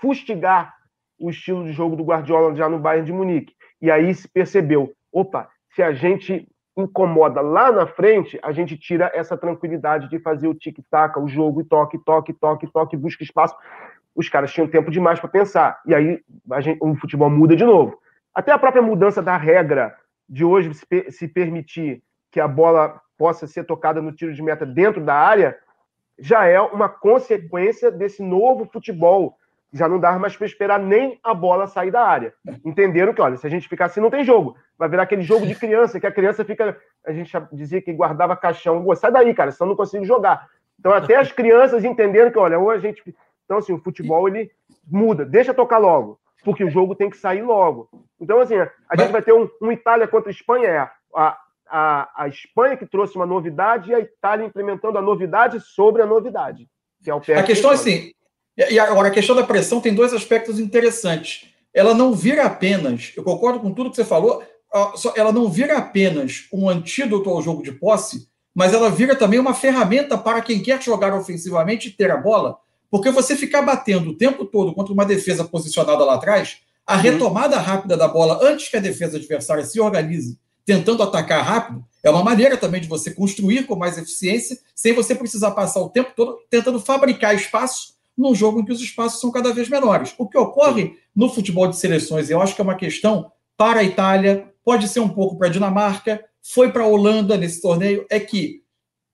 fustigar 0.00 0.74
o 1.18 1.30
estilo 1.30 1.64
de 1.64 1.72
jogo 1.72 1.96
do 1.96 2.04
Guardiola 2.04 2.54
já 2.54 2.68
no 2.68 2.78
Bayern 2.78 3.06
de 3.06 3.12
Munique. 3.12 3.54
E 3.80 3.90
aí 3.90 4.14
se 4.14 4.28
percebeu, 4.28 4.92
opa, 5.12 5.48
se 5.70 5.82
a 5.82 5.92
gente 5.92 6.46
incomoda 6.76 7.40
lá 7.40 7.70
na 7.70 7.86
frente, 7.86 8.38
a 8.42 8.50
gente 8.50 8.76
tira 8.76 9.10
essa 9.14 9.36
tranquilidade 9.36 10.08
de 10.08 10.18
fazer 10.18 10.48
o 10.48 10.54
tic-tac, 10.54 11.18
o 11.18 11.28
jogo, 11.28 11.60
e 11.60 11.64
toque, 11.64 11.98
toque, 11.98 12.32
toque, 12.32 12.66
toque, 12.66 12.96
busca 12.96 13.22
espaço. 13.22 13.54
Os 14.14 14.28
caras 14.28 14.52
tinham 14.52 14.68
tempo 14.68 14.90
demais 14.90 15.20
para 15.20 15.28
pensar. 15.28 15.80
E 15.86 15.94
aí 15.94 16.20
gente, 16.60 16.78
o 16.80 16.94
futebol 16.96 17.30
muda 17.30 17.54
de 17.54 17.64
novo. 17.64 17.98
Até 18.34 18.52
a 18.52 18.58
própria 18.58 18.82
mudança 18.82 19.22
da 19.22 19.36
regra 19.36 19.96
de 20.28 20.44
hoje 20.44 20.72
se, 20.74 21.10
se 21.10 21.28
permitir 21.28 22.02
que 22.30 22.40
a 22.40 22.48
bola 22.48 23.00
possa 23.16 23.46
ser 23.46 23.64
tocada 23.64 24.02
no 24.02 24.12
tiro 24.12 24.32
de 24.32 24.42
meta 24.42 24.66
dentro 24.66 25.02
da 25.02 25.14
área, 25.14 25.56
já 26.18 26.46
é 26.46 26.60
uma 26.60 26.88
consequência 26.88 27.90
desse 27.90 28.22
novo 28.22 28.68
futebol. 28.72 29.36
Já 29.72 29.88
não 29.88 29.98
dá 29.98 30.16
mais 30.18 30.36
para 30.36 30.46
esperar 30.46 30.78
nem 30.78 31.18
a 31.22 31.34
bola 31.34 31.66
sair 31.66 31.90
da 31.90 32.06
área. 32.06 32.32
Entenderam 32.64 33.12
que, 33.12 33.20
olha, 33.20 33.36
se 33.36 33.46
a 33.46 33.50
gente 33.50 33.68
ficar 33.68 33.86
assim, 33.86 34.00
não 34.00 34.10
tem 34.10 34.24
jogo. 34.24 34.56
Vai 34.78 34.88
virar 34.88 35.02
aquele 35.02 35.22
jogo 35.22 35.46
de 35.46 35.54
criança, 35.54 35.98
que 35.98 36.06
a 36.06 36.12
criança 36.12 36.44
fica. 36.44 36.76
A 37.04 37.12
gente 37.12 37.32
dizia 37.52 37.82
que 37.82 37.92
guardava 37.92 38.36
caixão. 38.36 38.84
Sai 38.94 39.10
daí, 39.10 39.34
cara, 39.34 39.50
senão 39.50 39.70
não 39.70 39.76
consigo 39.76 40.04
jogar. 40.04 40.48
Então, 40.78 40.92
até 40.92 41.16
as 41.16 41.32
crianças 41.32 41.84
entenderam 41.84 42.30
que, 42.30 42.38
olha, 42.38 42.58
ou 42.58 42.70
a 42.70 42.78
gente. 42.78 43.02
Então, 43.44 43.58
assim, 43.58 43.72
o 43.72 43.78
futebol 43.78 44.28
ele 44.28 44.50
muda, 44.86 45.24
deixa 45.24 45.52
tocar 45.52 45.78
logo, 45.78 46.18
porque 46.44 46.62
o 46.64 46.70
jogo 46.70 46.94
tem 46.94 47.10
que 47.10 47.16
sair 47.16 47.42
logo. 47.42 47.88
Então, 48.20 48.38
assim, 48.40 48.56
a 48.56 48.96
gente 48.96 49.10
vai 49.10 49.22
ter 49.22 49.32
um, 49.32 49.48
um 49.60 49.72
Itália 49.72 50.06
contra 50.06 50.30
Espanha, 50.30 50.66
é 50.68 50.78
a, 50.78 51.38
a, 51.68 52.10
a 52.16 52.28
Espanha 52.28 52.76
que 52.76 52.86
trouxe 52.86 53.16
uma 53.16 53.26
novidade 53.26 53.90
e 53.90 53.94
a 53.94 54.00
Itália 54.00 54.46
implementando 54.46 54.98
a 54.98 55.02
novidade 55.02 55.60
sobre 55.60 56.02
a 56.02 56.06
novidade. 56.06 56.68
Que 57.02 57.10
é 57.10 57.14
o 57.14 57.18
a 57.18 57.42
questão 57.42 57.70
é 57.70 57.74
assim, 57.74 58.12
e 58.56 58.78
agora 58.78 59.08
a 59.08 59.10
questão 59.10 59.34
da 59.34 59.42
pressão 59.42 59.80
tem 59.80 59.94
dois 59.94 60.12
aspectos 60.14 60.60
interessantes. 60.60 61.52
Ela 61.72 61.92
não 61.92 62.12
vira 62.12 62.44
apenas, 62.44 63.12
eu 63.16 63.24
concordo 63.24 63.58
com 63.58 63.72
tudo 63.72 63.90
que 63.90 63.96
você 63.96 64.04
falou, 64.04 64.44
ela 65.16 65.32
não 65.32 65.48
vira 65.48 65.76
apenas 65.76 66.46
um 66.52 66.68
antídoto 66.68 67.28
ao 67.30 67.42
jogo 67.42 67.62
de 67.62 67.72
posse, 67.72 68.28
mas 68.54 68.72
ela 68.72 68.90
vira 68.90 69.16
também 69.16 69.40
uma 69.40 69.54
ferramenta 69.54 70.16
para 70.16 70.40
quem 70.40 70.62
quer 70.62 70.80
jogar 70.80 71.12
ofensivamente 71.12 71.88
e 71.88 71.92
ter 71.92 72.10
a 72.10 72.16
bola, 72.16 72.56
porque 72.94 73.10
você 73.10 73.34
ficar 73.34 73.60
batendo 73.60 74.10
o 74.10 74.14
tempo 74.14 74.44
todo 74.44 74.72
contra 74.72 74.92
uma 74.92 75.04
defesa 75.04 75.42
posicionada 75.42 76.04
lá 76.04 76.14
atrás, 76.14 76.58
a 76.86 76.94
uhum. 76.94 77.00
retomada 77.02 77.58
rápida 77.58 77.96
da 77.96 78.06
bola 78.06 78.38
antes 78.40 78.68
que 78.68 78.76
a 78.76 78.80
defesa 78.80 79.16
adversária 79.16 79.64
se 79.64 79.80
organize 79.80 80.38
tentando 80.64 81.02
atacar 81.02 81.44
rápido, 81.44 81.84
é 82.04 82.08
uma 82.08 82.22
maneira 82.22 82.56
também 82.56 82.80
de 82.80 82.86
você 82.86 83.10
construir 83.10 83.66
com 83.66 83.74
mais 83.74 83.98
eficiência, 83.98 84.60
sem 84.76 84.92
você 84.92 85.12
precisar 85.12 85.50
passar 85.50 85.80
o 85.80 85.88
tempo 85.88 86.12
todo 86.14 86.38
tentando 86.48 86.78
fabricar 86.78 87.34
espaço 87.34 87.94
num 88.16 88.32
jogo 88.32 88.60
em 88.60 88.64
que 88.64 88.70
os 88.70 88.80
espaços 88.80 89.20
são 89.20 89.32
cada 89.32 89.52
vez 89.52 89.68
menores. 89.68 90.14
O 90.16 90.28
que 90.28 90.38
ocorre 90.38 90.96
no 91.16 91.28
futebol 91.28 91.66
de 91.66 91.76
seleções, 91.76 92.30
eu 92.30 92.40
acho 92.40 92.54
que 92.54 92.60
é 92.60 92.64
uma 92.64 92.76
questão 92.76 93.28
para 93.56 93.80
a 93.80 93.84
Itália, 93.84 94.54
pode 94.64 94.86
ser 94.86 95.00
um 95.00 95.08
pouco 95.08 95.36
para 95.36 95.48
a 95.48 95.50
Dinamarca, 95.50 96.24
foi 96.40 96.70
para 96.70 96.84
a 96.84 96.86
Holanda 96.86 97.36
nesse 97.36 97.60
torneio, 97.60 98.06
é 98.08 98.20
que 98.20 98.62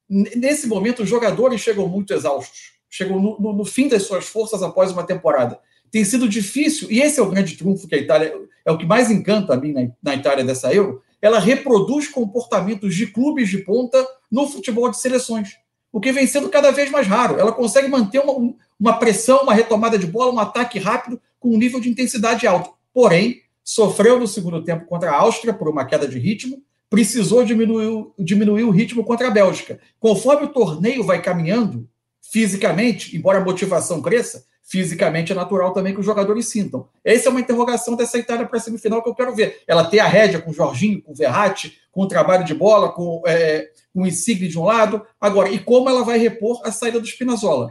nesse 0.06 0.66
momento 0.66 1.02
os 1.02 1.08
jogadores 1.08 1.62
chegam 1.62 1.88
muito 1.88 2.12
exaustos, 2.12 2.78
chegam 2.90 3.20
no, 3.20 3.40
no, 3.40 3.52
no 3.52 3.64
fim 3.64 3.88
das 3.88 4.02
suas 4.02 4.26
forças 4.26 4.62
após 4.62 4.90
uma 4.90 5.04
temporada. 5.04 5.58
Tem 5.90 6.04
sido 6.04 6.28
difícil, 6.28 6.90
e 6.90 7.00
esse 7.00 7.18
é 7.18 7.22
o 7.22 7.30
grande 7.30 7.56
trunfo 7.56 7.88
que 7.88 7.94
a 7.94 7.98
Itália, 7.98 8.34
é 8.64 8.70
o 8.70 8.76
que 8.76 8.84
mais 8.84 9.10
encanta 9.10 9.54
a 9.54 9.56
mim 9.56 9.72
na, 9.72 9.88
na 10.02 10.14
Itália 10.16 10.44
dessa 10.44 10.72
Euro, 10.74 11.02
ela 11.22 11.38
reproduz 11.38 12.08
comportamentos 12.08 12.94
de 12.94 13.06
clubes 13.06 13.48
de 13.48 13.58
ponta 13.58 14.04
no 14.30 14.48
futebol 14.48 14.90
de 14.90 14.98
seleções, 14.98 15.56
o 15.92 16.00
que 16.00 16.12
vem 16.12 16.26
sendo 16.26 16.48
cada 16.48 16.70
vez 16.70 16.90
mais 16.90 17.06
raro. 17.06 17.38
Ela 17.38 17.52
consegue 17.52 17.88
manter 17.88 18.20
uma, 18.20 18.54
uma 18.78 18.92
pressão, 18.94 19.42
uma 19.42 19.54
retomada 19.54 19.98
de 19.98 20.06
bola, 20.06 20.32
um 20.32 20.38
ataque 20.38 20.78
rápido 20.78 21.20
com 21.38 21.50
um 21.50 21.58
nível 21.58 21.80
de 21.80 21.90
intensidade 21.90 22.46
alto. 22.46 22.70
Porém, 22.94 23.42
sofreu 23.62 24.18
no 24.18 24.26
segundo 24.26 24.62
tempo 24.62 24.86
contra 24.86 25.10
a 25.10 25.16
Áustria 25.16 25.52
por 25.52 25.68
uma 25.68 25.84
queda 25.84 26.06
de 26.06 26.18
ritmo, 26.18 26.62
precisou 26.88 27.44
diminuir, 27.44 28.06
diminuir 28.18 28.64
o 28.64 28.70
ritmo 28.70 29.04
contra 29.04 29.28
a 29.28 29.30
Bélgica. 29.30 29.80
Conforme 29.98 30.46
o 30.46 30.52
torneio 30.52 31.04
vai 31.04 31.20
caminhando, 31.20 31.88
fisicamente, 32.30 33.16
embora 33.16 33.38
a 33.38 33.44
motivação 33.44 34.00
cresça, 34.00 34.44
fisicamente 34.62 35.32
é 35.32 35.34
natural 35.34 35.72
também 35.72 35.92
que 35.92 35.98
os 35.98 36.06
jogadores 36.06 36.46
sintam. 36.46 36.88
Essa 37.04 37.28
é 37.28 37.30
uma 37.30 37.40
interrogação 37.40 37.96
dessa 37.96 38.18
Itália 38.18 38.46
para 38.46 38.56
a 38.56 38.60
semifinal 38.60 39.02
que 39.02 39.08
eu 39.08 39.14
quero 39.14 39.34
ver. 39.34 39.62
Ela 39.66 39.84
ter 39.84 39.98
a 39.98 40.06
rédea 40.06 40.40
com 40.40 40.52
o 40.52 40.54
Jorginho, 40.54 41.02
com 41.02 41.10
o 41.10 41.14
Verratti, 41.14 41.76
com 41.90 42.02
o 42.02 42.06
trabalho 42.06 42.44
de 42.44 42.54
bola, 42.54 42.92
com, 42.92 43.20
é, 43.26 43.68
com 43.92 44.02
o 44.02 44.06
Insigne 44.06 44.46
de 44.46 44.56
um 44.56 44.64
lado. 44.64 45.04
Agora, 45.20 45.50
e 45.50 45.58
como 45.58 45.90
ela 45.90 46.04
vai 46.04 46.18
repor 46.18 46.60
a 46.64 46.70
saída 46.70 47.00
do 47.00 47.06
Spinazzola? 47.06 47.68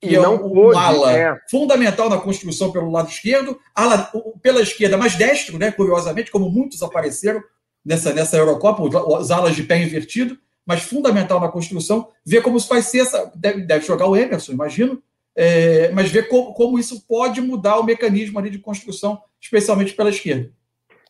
Que 0.00 0.16
é 0.16 0.28
um, 0.28 0.76
ala 0.76 1.12
é. 1.12 1.36
fundamental 1.48 2.08
na 2.08 2.18
construção 2.18 2.72
pelo 2.72 2.90
lado 2.90 3.10
esquerdo, 3.10 3.56
ala 3.74 4.10
pela 4.42 4.62
esquerda 4.62 4.96
mais 4.96 5.14
destro, 5.14 5.58
né, 5.58 5.70
curiosamente, 5.70 6.30
como 6.30 6.50
muitos 6.50 6.82
apareceram 6.82 7.42
nessa, 7.84 8.12
nessa 8.12 8.36
Eurocopa, 8.36 8.82
os 8.82 9.30
alas 9.30 9.54
de 9.54 9.62
pé 9.62 9.80
invertido, 9.80 10.38
mas 10.70 10.84
fundamental 10.84 11.40
na 11.40 11.48
construção, 11.48 12.10
ver 12.24 12.42
como 12.42 12.56
isso 12.56 12.68
vai 12.68 12.80
ser 12.80 13.00
essa. 13.00 13.32
Deve, 13.34 13.62
deve 13.62 13.84
jogar 13.84 14.06
o 14.06 14.14
Emerson, 14.14 14.52
imagino, 14.52 15.02
é, 15.34 15.90
mas 15.90 16.12
ver 16.12 16.28
como, 16.28 16.54
como, 16.54 16.78
isso 16.78 17.04
pode 17.08 17.40
mudar 17.40 17.80
o 17.80 17.82
mecanismo 17.82 18.38
ali 18.38 18.50
de 18.50 18.60
construção, 18.60 19.20
especialmente 19.40 19.94
pela 19.94 20.10
esquerda. 20.10 20.48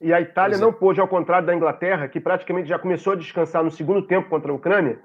E 0.00 0.14
a 0.14 0.20
Itália 0.22 0.56
não 0.56 0.72
pôde, 0.72 0.98
ao 0.98 1.06
contrário 1.06 1.46
da 1.46 1.54
Inglaterra, 1.54 2.08
que 2.08 2.18
praticamente 2.18 2.70
já 2.70 2.78
começou 2.78 3.12
a 3.12 3.16
descansar 3.16 3.62
no 3.62 3.70
segundo 3.70 4.06
tempo 4.06 4.30
contra 4.30 4.50
a 4.50 4.54
Ucrânia, 4.54 4.98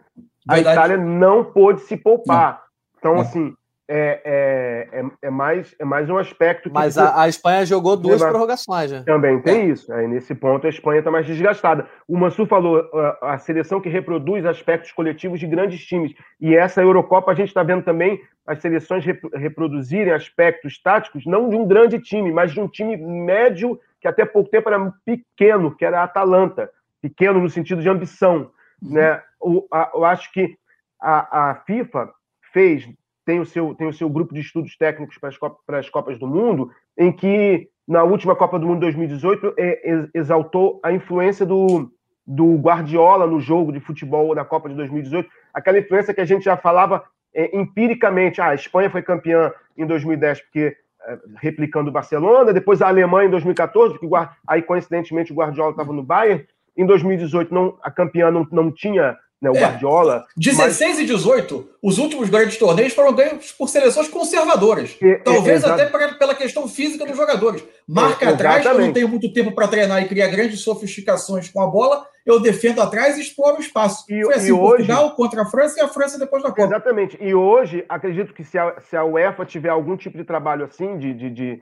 Verdade. 0.47 0.69
a 0.69 0.71
Itália 0.71 0.97
não 0.97 1.43
pôde 1.43 1.81
se 1.81 1.97
poupar. 1.97 2.53
Não. 2.53 2.97
Então, 2.97 3.13
não. 3.15 3.21
assim, 3.21 3.53
é, 3.87 4.21
é, 4.25 4.99
é, 4.99 5.05
é, 5.21 5.29
mais, 5.29 5.75
é 5.77 5.85
mais 5.85 6.09
um 6.09 6.17
aspecto. 6.17 6.71
Mas 6.73 6.97
a, 6.97 7.21
a, 7.21 7.29
Espanha 7.29 7.65
jogou 7.65 7.95
duas 7.95 8.21
prorrogações, 8.21 8.91
né? 8.91 9.03
Também 9.05 9.39
tem 9.41 9.61
é. 9.61 9.65
isso. 9.65 9.91
Aí, 9.93 10.07
nesse 10.07 10.33
ponto, 10.33 10.65
a 10.65 10.69
Espanha 10.69 10.99
está 10.99 11.11
mais 11.11 11.25
desgastada. 11.25 11.87
O 12.07 12.17
Mansur 12.17 12.47
falou 12.47 12.89
a, 12.93 13.33
a, 13.33 13.37
seleção 13.37 13.79
que 13.79 13.89
reproduz 13.89 14.45
aspectos 14.45 14.91
coletivos 14.91 15.39
de 15.39 15.47
grandes 15.47 15.85
times. 15.85 16.13
E 16.41 16.55
essa 16.55 16.81
Eurocopa 16.81 17.31
a 17.31 17.35
gente 17.35 17.49
está 17.49 17.61
vendo 17.61 17.83
também 17.83 18.19
as 18.45 18.59
seleções 18.59 19.05
rep, 19.05 19.21
reproduzirem 19.33 20.13
aspectos 20.13 20.81
táticos, 20.81 21.25
não 21.25 21.49
de 21.49 21.55
um 21.55 21.67
grande 21.67 21.99
time, 21.99 22.31
mas 22.31 22.51
de 22.51 22.59
um 22.59 22.67
time 22.67 22.97
médio 22.97 23.79
que 24.01 24.07
até 24.07 24.25
pouco 24.25 24.49
tempo 24.49 24.69
era 24.69 24.93
pequeno, 25.05 25.75
que 25.75 25.85
era 25.85 26.01
a 26.01 26.03
Atalanta. 26.03 26.69
Pequeno 27.01 27.39
no 27.39 27.49
sentido 27.49 27.81
de 27.81 27.89
ambição. 27.89 28.51
Uhum. 28.81 28.93
Né? 28.93 29.21
O, 29.39 29.67
eu 29.93 30.05
acho 30.05 30.31
que 30.31 30.57
a, 30.99 31.49
a 31.49 31.55
FIFA 31.65 32.11
fez 32.51 32.87
tem 33.25 33.39
o 33.39 33.45
seu, 33.45 33.73
tem 33.73 33.87
o 33.87 33.93
seu 33.93 34.09
grupo 34.09 34.33
de 34.33 34.41
estudos 34.41 34.77
técnicos 34.77 35.17
para 35.17 35.29
as, 35.29 35.37
Copas, 35.37 35.57
para 35.65 35.79
as 35.79 35.89
Copas 35.89 36.19
do 36.19 36.27
Mundo, 36.27 36.71
em 36.97 37.11
que, 37.11 37.67
na 37.87 38.03
última 38.03 38.35
Copa 38.35 38.59
do 38.59 38.67
Mundo 38.67 38.81
2018, 38.81 39.55
é, 39.57 40.07
exaltou 40.13 40.79
a 40.83 40.91
influência 40.91 41.45
do, 41.45 41.91
do 42.25 42.55
Guardiola 42.55 43.27
no 43.27 43.39
jogo 43.39 43.71
de 43.71 43.79
futebol 43.79 44.33
da 44.33 44.45
Copa 44.45 44.69
de 44.69 44.75
2018, 44.75 45.29
aquela 45.53 45.79
influência 45.79 46.13
que 46.13 46.21
a 46.21 46.25
gente 46.25 46.45
já 46.45 46.55
falava 46.55 47.03
é, 47.33 47.55
empiricamente. 47.55 48.39
Ah, 48.39 48.49
a 48.49 48.55
Espanha 48.55 48.89
foi 48.89 49.01
campeã 49.01 49.51
em 49.77 49.85
2010 49.85 50.41
porque 50.41 50.77
é, 51.07 51.19
replicando 51.37 51.89
o 51.89 51.93
Barcelona, 51.93 52.53
depois 52.53 52.81
a 52.81 52.87
Alemanha 52.87 53.27
em 53.27 53.31
2014, 53.31 53.99
porque 53.99 54.07
aí 54.47 54.61
coincidentemente 54.61 55.31
o 55.31 55.35
Guardiola 55.35 55.71
estava 55.71 55.91
no 55.91 56.03
Bayern. 56.03 56.45
Em 56.77 56.85
2018 56.85 57.53
não, 57.53 57.77
a 57.81 57.91
campeã 57.91 58.31
não, 58.31 58.47
não 58.51 58.71
tinha 58.71 59.17
né, 59.41 59.49
o 59.49 59.55
é, 59.55 59.59
Guardiola. 59.59 60.25
16 60.37 60.79
mas... 60.79 60.99
e 60.99 61.05
18, 61.05 61.69
os 61.81 61.97
últimos 61.97 62.29
grandes 62.29 62.57
torneios 62.57 62.93
foram 62.93 63.13
ganhos 63.13 63.51
por 63.51 63.67
seleções 63.67 64.07
conservadoras. 64.07 64.95
É, 65.01 65.15
Talvez 65.15 65.63
é, 65.63 65.67
até 65.67 65.85
pra, 65.85 66.13
pela 66.13 66.35
questão 66.35 66.67
física 66.67 67.05
dos 67.05 67.15
jogadores. 67.15 67.63
Marca 67.87 68.29
atrás, 68.29 68.61
que 68.61 68.67
eu 68.67 68.79
não 68.79 68.93
tenho 68.93 69.07
muito 69.07 69.31
tempo 69.31 69.51
para 69.51 69.67
treinar 69.67 70.01
e 70.01 70.07
criar 70.07 70.27
grandes 70.27 70.61
sofisticações 70.61 71.49
com 71.49 71.61
a 71.61 71.67
bola, 71.67 72.05
eu 72.25 72.39
defendo 72.39 72.81
atrás 72.81 73.17
e 73.17 73.21
exploro 73.21 73.57
o 73.57 73.61
espaço. 73.61 74.05
E, 74.09 74.23
Foi 74.23 74.35
assim, 74.35 74.47
e 74.47 74.51
hoje... 74.51 74.61
Portugal 74.61 75.15
contra 75.15 75.41
a 75.43 75.45
França 75.45 75.79
e 75.79 75.83
a 75.83 75.87
França 75.87 76.17
depois 76.17 76.41
da 76.41 76.49
Copa. 76.49 76.63
Exatamente. 76.63 77.17
E 77.21 77.35
hoje, 77.35 77.85
acredito 77.87 78.33
que 78.33 78.43
se 78.43 78.57
a, 78.57 78.79
se 78.79 78.95
a 78.95 79.03
UEFA 79.03 79.45
tiver 79.45 79.69
algum 79.69 79.95
tipo 79.95 80.17
de 80.17 80.23
trabalho 80.23 80.65
assim, 80.65 80.97
de, 80.97 81.13
de, 81.13 81.29
de 81.29 81.61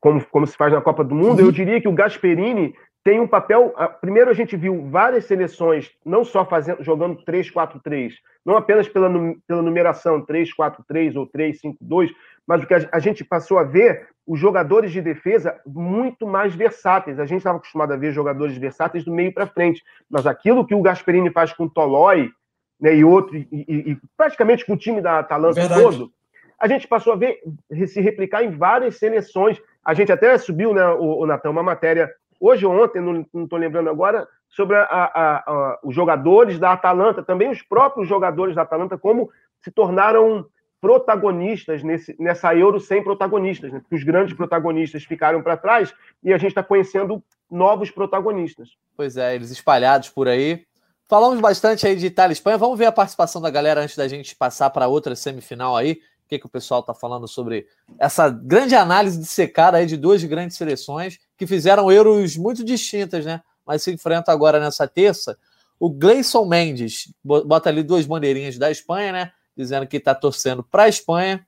como, 0.00 0.24
como 0.30 0.46
se 0.46 0.56
faz 0.56 0.72
na 0.72 0.80
Copa 0.80 1.02
do 1.02 1.14
Mundo, 1.14 1.40
uhum. 1.40 1.46
eu 1.46 1.52
diria 1.52 1.80
que 1.80 1.88
o 1.88 1.92
Gasperini 1.92 2.74
tem 3.06 3.20
um 3.20 3.28
papel. 3.28 3.72
Primeiro, 4.00 4.28
a 4.28 4.34
gente 4.34 4.56
viu 4.56 4.90
várias 4.90 5.26
seleções, 5.26 5.92
não 6.04 6.24
só 6.24 6.44
fazendo, 6.44 6.82
jogando 6.82 7.22
3-4-3, 7.24 8.14
não 8.44 8.56
apenas 8.56 8.88
pela, 8.88 9.08
pela 9.46 9.62
numeração 9.62 10.26
3-4-3 10.26 11.14
ou 11.14 11.24
3-5-2, 11.24 12.10
mas 12.44 12.64
o 12.64 12.66
que 12.66 12.74
a, 12.74 12.98
gente 12.98 13.24
passou 13.24 13.60
a 13.60 13.62
ver, 13.62 14.08
os 14.26 14.40
jogadores 14.40 14.90
de 14.90 15.00
defesa 15.00 15.56
muito 15.64 16.26
mais 16.26 16.52
versáteis. 16.52 17.20
A 17.20 17.26
gente 17.26 17.38
estava 17.38 17.58
acostumado 17.58 17.92
a 17.92 17.96
ver 17.96 18.12
jogadores 18.12 18.56
versáteis 18.56 19.04
do 19.04 19.14
meio 19.14 19.32
para 19.32 19.46
frente, 19.46 19.84
mas 20.10 20.26
aquilo 20.26 20.66
que 20.66 20.74
o 20.74 20.82
Gasperini 20.82 21.30
faz 21.30 21.52
com 21.52 21.66
o 21.66 21.70
Tolói 21.70 22.32
né, 22.80 22.92
e 22.92 23.04
outro, 23.04 23.36
e, 23.36 23.46
e, 23.52 23.92
e, 23.92 23.98
praticamente 24.16 24.66
com 24.66 24.72
o 24.72 24.76
time 24.76 25.00
da 25.00 25.20
Atalanta 25.20 25.60
Verdade. 25.60 25.80
todo, 25.80 26.10
a 26.58 26.66
gente 26.66 26.88
passou 26.88 27.12
a 27.12 27.16
ver 27.16 27.38
se 27.86 28.00
replicar 28.00 28.42
em 28.42 28.50
várias 28.50 28.96
seleções. 28.96 29.62
A 29.84 29.94
gente 29.94 30.10
até 30.10 30.36
subiu, 30.38 30.74
né, 30.74 30.84
o, 30.88 31.22
o 31.22 31.26
Natan, 31.26 31.50
uma 31.50 31.62
matéria 31.62 32.10
hoje 32.40 32.66
ou 32.66 32.72
ontem, 32.72 33.00
não 33.00 33.44
estou 33.44 33.58
lembrando 33.58 33.90
agora, 33.90 34.26
sobre 34.48 34.76
a, 34.76 34.82
a, 34.82 35.36
a, 35.36 35.78
os 35.82 35.94
jogadores 35.94 36.58
da 36.58 36.72
Atalanta, 36.72 37.22
também 37.22 37.50
os 37.50 37.62
próprios 37.62 38.08
jogadores 38.08 38.54
da 38.54 38.62
Atalanta, 38.62 38.96
como 38.96 39.30
se 39.60 39.70
tornaram 39.70 40.46
protagonistas 40.80 41.82
nesse, 41.82 42.14
nessa 42.18 42.54
Euro 42.54 42.78
sem 42.78 43.02
protagonistas, 43.02 43.72
né? 43.72 43.80
porque 43.80 43.96
os 43.96 44.04
grandes 44.04 44.36
protagonistas 44.36 45.04
ficaram 45.04 45.42
para 45.42 45.56
trás 45.56 45.92
e 46.22 46.32
a 46.32 46.38
gente 46.38 46.50
está 46.50 46.62
conhecendo 46.62 47.22
novos 47.50 47.90
protagonistas. 47.90 48.70
Pois 48.96 49.16
é, 49.16 49.34
eles 49.34 49.50
espalhados 49.50 50.08
por 50.10 50.28
aí. 50.28 50.64
Falamos 51.08 51.40
bastante 51.40 51.86
aí 51.86 51.96
de 51.96 52.06
Itália 52.06 52.32
e 52.32 52.34
Espanha. 52.34 52.58
Vamos 52.58 52.78
ver 52.78 52.86
a 52.86 52.92
participação 52.92 53.40
da 53.40 53.50
galera 53.50 53.80
antes 53.80 53.96
da 53.96 54.08
gente 54.08 54.34
passar 54.34 54.70
para 54.70 54.88
outra 54.88 55.14
semifinal 55.14 55.76
aí. 55.76 56.00
O 56.26 56.28
que, 56.28 56.40
que 56.40 56.46
o 56.46 56.48
pessoal 56.48 56.80
está 56.80 56.92
falando 56.92 57.28
sobre 57.28 57.68
essa 58.00 58.28
grande 58.28 58.74
análise 58.74 59.16
de 59.16 59.26
secada 59.26 59.76
aí 59.76 59.86
de 59.86 59.96
duas 59.96 60.24
grandes 60.24 60.56
seleções 60.56 61.20
que 61.38 61.46
fizeram 61.46 61.90
euros 61.90 62.36
muito 62.36 62.64
distintas, 62.64 63.24
né? 63.24 63.40
Mas 63.64 63.84
se 63.84 63.92
enfrentam 63.92 64.34
agora 64.34 64.58
nessa 64.58 64.88
terça. 64.88 65.38
O 65.78 65.88
Gleison 65.88 66.44
Mendes 66.44 67.14
bota 67.22 67.68
ali 67.68 67.84
duas 67.84 68.06
bandeirinhas 68.06 68.58
da 68.58 68.72
Espanha, 68.72 69.12
né? 69.12 69.32
Dizendo 69.56 69.86
que 69.86 69.98
está 69.98 70.16
torcendo 70.16 70.64
para 70.64 70.82
a 70.82 70.88
Espanha. 70.88 71.46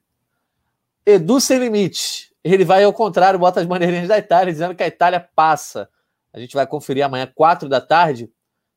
Edu 1.04 1.40
Sem 1.40 1.58
Limites. 1.58 2.32
Ele 2.44 2.64
vai 2.64 2.84
ao 2.84 2.92
contrário, 2.92 3.36
bota 3.36 3.58
as 3.58 3.66
bandeirinhas 3.66 4.06
da 4.06 4.16
Itália, 4.16 4.52
dizendo 4.52 4.76
que 4.76 4.82
a 4.84 4.86
Itália 4.86 5.28
passa. 5.34 5.88
A 6.32 6.38
gente 6.38 6.54
vai 6.54 6.68
conferir 6.68 7.04
amanhã, 7.04 7.28
quatro 7.34 7.68
da 7.68 7.80
tarde. 7.80 8.30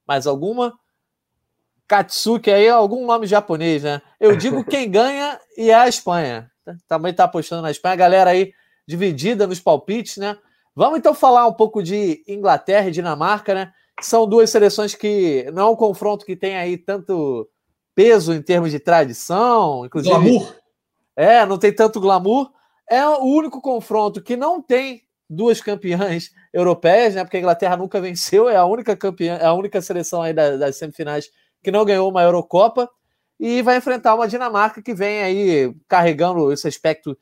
Mais 0.08 0.26
alguma? 0.26 0.74
Katsuki 1.92 2.50
aí, 2.50 2.70
algum 2.70 3.06
nome 3.06 3.28
japonês, 3.28 3.84
né? 3.84 4.02
Eu 4.18 4.38
digo 4.38 4.64
quem 4.66 4.90
ganha 4.90 5.38
e 5.58 5.72
é 5.72 5.74
a 5.74 5.90
Espanha. 5.90 6.50
Também 6.88 7.14
tá 7.14 7.26
apostando 7.26 7.62
na 7.62 7.70
Espanha. 7.70 7.92
A 7.92 7.98
galera 7.98 8.30
aí 8.30 8.54
dividida 8.88 9.46
nos 9.46 9.60
palpites, 9.60 10.16
né? 10.16 10.38
Vamos 10.74 11.00
então 11.00 11.14
falar 11.14 11.46
um 11.48 11.54
pouco 11.54 11.84
de 11.84 12.24
Inglaterra 12.26 12.88
e 12.88 12.92
Dinamarca, 12.92 13.54
né? 13.54 13.74
São 14.00 14.26
duas 14.26 14.50
seleções 14.50 14.96
que 14.96 15.46
não 15.54 15.68
é 15.68 15.70
um 15.72 15.76
confronto 15.76 16.26
que 16.26 16.34
tem 16.34 16.56
aí 16.56 16.78
tanto 16.78 17.50
peso 17.94 18.34
em 18.34 18.42
termos 18.42 18.72
de 18.72 18.80
tradição, 18.80 19.86
inclusive. 19.86 20.16
Glamour. 20.16 20.56
É, 21.14 21.46
não 21.46 21.58
tem 21.58 21.76
tanto 21.76 22.00
glamour. 22.00 22.52
É 22.90 23.06
o 23.06 23.26
único 23.26 23.60
confronto 23.60 24.24
que 24.24 24.38
não 24.38 24.62
tem 24.62 25.02
duas 25.30 25.60
campeãs 25.60 26.30
europeias, 26.54 27.16
né? 27.16 27.26
Porque 27.26 27.36
a 27.36 27.42
Inglaterra 27.42 27.76
nunca 27.76 28.00
venceu, 28.00 28.48
é 28.48 28.56
a 28.56 28.64
única 28.64 28.96
campeã, 28.96 29.36
é 29.36 29.46
a 29.46 29.54
única 29.54 29.82
seleção 29.82 30.22
aí 30.22 30.34
das, 30.34 30.58
das 30.58 30.78
semifinais 30.78 31.30
que 31.62 31.72
não 31.72 31.86
ganhou 31.86 32.10
uma 32.10 32.24
Eurocopa, 32.24 32.90
e 33.40 33.62
vai 33.62 33.78
enfrentar 33.78 34.14
uma 34.14 34.28
Dinamarca 34.28 34.82
que 34.82 34.94
vem 34.94 35.24
aí 35.24 35.76
carregando 35.88 36.52
esse 36.54 36.68
aspecto 36.68 37.18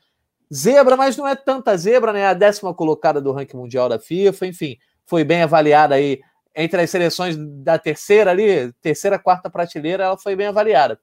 zebra, 0.54 0.97
mas 0.97 1.15
não 1.15 1.28
é 1.28 1.36
tanta 1.36 1.78
zebra, 1.78 2.12
né? 2.12 2.25
A 2.25 2.34
décima 2.34 2.73
colocada 2.73 3.21
do 3.21 3.32
ranking 3.32 3.56
mundial 3.56 3.88
da 3.88 3.99
FIFA, 3.99 4.47
enfim, 4.47 4.78
foi 5.06 5.23
bem 5.23 5.43
avaliada 5.43 5.95
aí 5.95 6.19
entre 6.56 6.82
as 6.82 6.89
seleções 6.89 7.38
da 7.38 7.80
terceira 7.80 8.32
ali, 8.32 8.73
terceira, 8.82 9.17
quarta 9.17 9.49
prateleira, 9.49 10.04
ela 10.04 10.17
foi 10.17 10.36
bem 10.36 10.47
avaliada. 10.47 10.99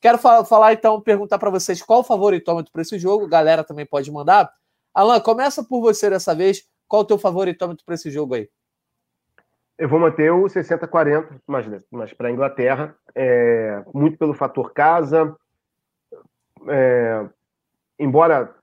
Quero 0.00 0.18
falar 0.18 0.72
então, 0.72 1.00
perguntar 1.00 1.38
para 1.38 1.50
vocês 1.50 1.82
qual 1.82 2.00
o 2.00 2.04
favoritômetro 2.04 2.72
para 2.72 2.82
esse 2.82 2.98
jogo, 2.98 3.26
galera 3.26 3.64
também 3.64 3.84
pode 3.84 4.10
mandar. 4.10 4.50
Alan, 4.94 5.20
começa 5.20 5.62
por 5.64 5.80
você 5.80 6.08
dessa 6.08 6.34
vez. 6.34 6.62
Qual 6.88 7.02
o 7.02 7.04
teu 7.04 7.18
favoritômetro 7.18 7.84
para 7.84 7.94
esse 7.94 8.10
jogo 8.10 8.34
aí? 8.34 8.48
Eu 9.78 9.88
vou 9.88 10.00
manter 10.00 10.30
o 10.32 10.44
60-40, 10.44 11.40
mas, 11.46 11.66
mas 11.90 12.12
para 12.12 12.28
a 12.28 12.30
Inglaterra, 12.30 12.94
é, 13.14 13.82
muito 13.92 14.16
pelo 14.16 14.32
fator 14.32 14.72
casa. 14.72 15.36
É, 16.68 17.26
embora 17.98 18.54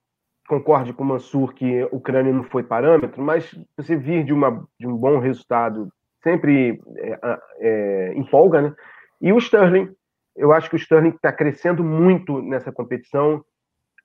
concorde 0.47 0.91
com 0.93 1.03
o 1.03 1.07
Mansur 1.07 1.53
que 1.53 1.83
o 1.85 1.97
Ucrânia 1.97 2.33
não 2.33 2.43
foi 2.43 2.63
parâmetro, 2.63 3.21
mas 3.21 3.53
você 3.77 3.95
vir 3.95 4.23
de, 4.23 4.33
uma, 4.33 4.67
de 4.79 4.87
um 4.87 4.95
bom 4.95 5.19
resultado 5.19 5.89
sempre 6.21 6.81
é, 6.97 7.39
é, 7.59 8.13
empolga, 8.15 8.61
né? 8.61 8.75
E 9.21 9.31
o 9.31 9.37
Sterling, 9.37 9.93
eu 10.35 10.51
acho 10.51 10.69
que 10.69 10.75
o 10.75 10.77
Sterling 10.77 11.09
está 11.09 11.31
crescendo 11.31 11.83
muito 11.83 12.41
nessa 12.41 12.71
competição. 12.71 13.43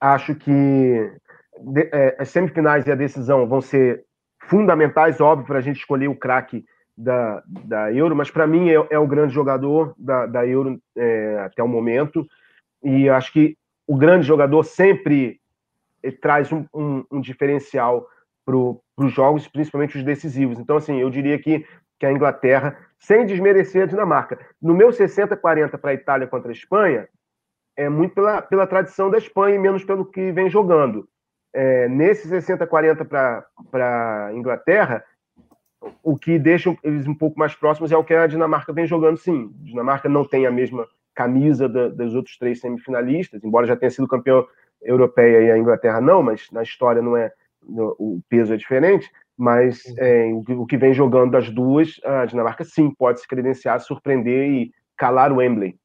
Acho 0.00 0.34
que 0.34 1.12
de, 1.60 1.88
é, 1.92 2.16
as 2.18 2.28
semifinais 2.28 2.86
e 2.86 2.92
a 2.92 2.96
decisão 2.96 3.46
vão 3.46 3.60
ser 3.60 4.04
fundamentais, 4.42 5.20
óbvio, 5.20 5.46
para 5.46 5.58
a 5.58 5.62
gente 5.62 5.78
escolher 5.78 6.08
o 6.08 6.16
craque 6.16 6.64
da, 6.98 7.42
da 7.46 7.92
Euro, 7.92 8.16
mas 8.16 8.28
para 8.28 8.46
mim 8.46 8.68
é, 8.68 8.74
é, 8.90 8.98
o 8.98 9.06
grande 9.06 9.32
jogador 9.32 9.94
da, 9.96 10.26
da 10.26 10.44
Euro 10.44 10.80
é, 10.96 11.38
até 11.38 11.62
o 11.62 11.68
momento. 11.68 12.26
E 12.82 13.08
acho 13.08 13.32
que 13.32 13.56
o 13.86 13.96
grande 13.96 14.26
jogador 14.26 14.64
sempre 14.64 15.40
eh, 16.02 16.10
traz 16.10 16.52
um, 16.52 16.66
um, 16.74 17.04
um 17.10 17.20
diferencial 17.20 18.06
para 18.44 18.56
os 18.56 19.12
jogos, 19.12 19.46
principalmente 19.46 19.96
os 19.96 20.04
decisivos. 20.04 20.58
Então, 20.58 20.76
assim, 20.76 21.00
eu 21.00 21.08
diria 21.08 21.38
que, 21.38 21.64
que 21.98 22.06
a 22.06 22.12
Inglaterra, 22.12 22.76
sem 22.98 23.24
desmerecer 23.24 23.84
a 23.84 23.86
Dinamarca, 23.86 24.38
no 24.60 24.74
meu 24.74 24.88
60-40 24.88 25.78
para 25.78 25.90
a 25.90 25.94
Itália 25.94 26.26
contra 26.26 26.50
a 26.50 26.52
Espanha, 26.52 27.08
é 27.76 27.88
muito 27.88 28.14
pela, 28.14 28.42
pela 28.42 28.66
tradição 28.66 29.08
da 29.08 29.18
Espanha 29.18 29.54
e 29.54 29.58
menos 29.58 29.84
pelo 29.84 30.04
que 30.04 30.32
vem 30.32 30.50
jogando. 30.50 31.08
É, 31.54 31.88
nesse 31.88 32.28
60-40 32.28 33.06
para 33.70 34.26
a 34.26 34.34
Inglaterra, 34.34 35.04
o 36.02 36.16
que 36.16 36.38
deixa 36.38 36.76
eles 36.82 37.06
um 37.06 37.14
pouco 37.14 37.38
mais 37.38 37.54
próximos 37.54 37.92
é 37.92 37.96
o 37.96 38.04
que 38.04 38.14
a 38.14 38.26
Dinamarca 38.26 38.72
vem 38.72 38.86
jogando, 38.86 39.16
sim. 39.16 39.50
A 39.62 39.64
Dinamarca 39.64 40.08
não 40.08 40.24
tem 40.24 40.46
a 40.46 40.50
mesma 40.50 40.86
camisa 41.14 41.68
da, 41.68 41.88
dos 41.88 42.14
outros 42.14 42.36
três 42.38 42.60
semifinalistas, 42.60 43.42
embora 43.44 43.66
já 43.66 43.76
tenha 43.76 43.90
sido 43.90 44.08
campeão 44.08 44.46
europeia 44.82 45.42
e 45.42 45.50
a 45.50 45.58
Inglaterra 45.58 46.00
não, 46.00 46.22
mas 46.22 46.48
na 46.52 46.62
história 46.62 47.02
não 47.02 47.16
é 47.16 47.32
o 47.68 48.20
peso 48.28 48.54
é 48.54 48.56
diferente. 48.56 49.10
Mas 49.36 49.84
uhum. 49.84 49.94
é, 49.98 50.32
o, 50.32 50.66
que 50.66 50.76
vem 50.76 50.92
jogando 50.92 51.30
das 51.30 51.48
duas, 51.48 52.00
a 52.04 52.24
Dinamarca 52.24 52.64
sim 52.64 52.90
pode 52.90 53.20
se 53.20 53.28
credenciar, 53.28 53.78
surpreender 53.80 54.50
e 54.50 54.72
calar 54.96 55.32
o 55.32 55.36
Wembley. 55.36 55.76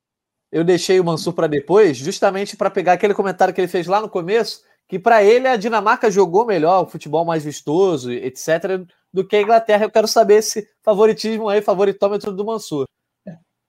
Eu 0.51 0.63
deixei 0.63 0.99
o 0.99 1.03
Mansur 1.03 1.33
para 1.33 1.47
depois, 1.47 1.97
justamente 1.97 2.57
para 2.57 2.69
pegar 2.69 2.93
aquele 2.93 3.13
comentário 3.13 3.53
que 3.53 3.61
ele 3.61 3.67
fez 3.67 3.85
lá 3.85 4.01
no 4.01 4.09
começo, 4.09 4.63
que 4.87 4.97
para 4.97 5.23
ele 5.23 5.47
a 5.47 5.55
Dinamarca 5.55 6.09
jogou 6.09 6.45
melhor, 6.45 6.83
o 6.83 6.87
futebol 6.87 7.25
mais 7.25 7.43
vistoso, 7.43 8.11
etc 8.11 8.87
do 9.13 9.25
que 9.25 9.35
a 9.35 9.41
Inglaterra. 9.41 9.85
Eu 9.85 9.91
quero 9.91 10.07
saber 10.07 10.35
esse 10.35 10.67
favoritismo 10.81 11.47
aí, 11.47 11.61
favoritômetro 11.61 12.31
do 12.31 12.45
Mansur. 12.45 12.85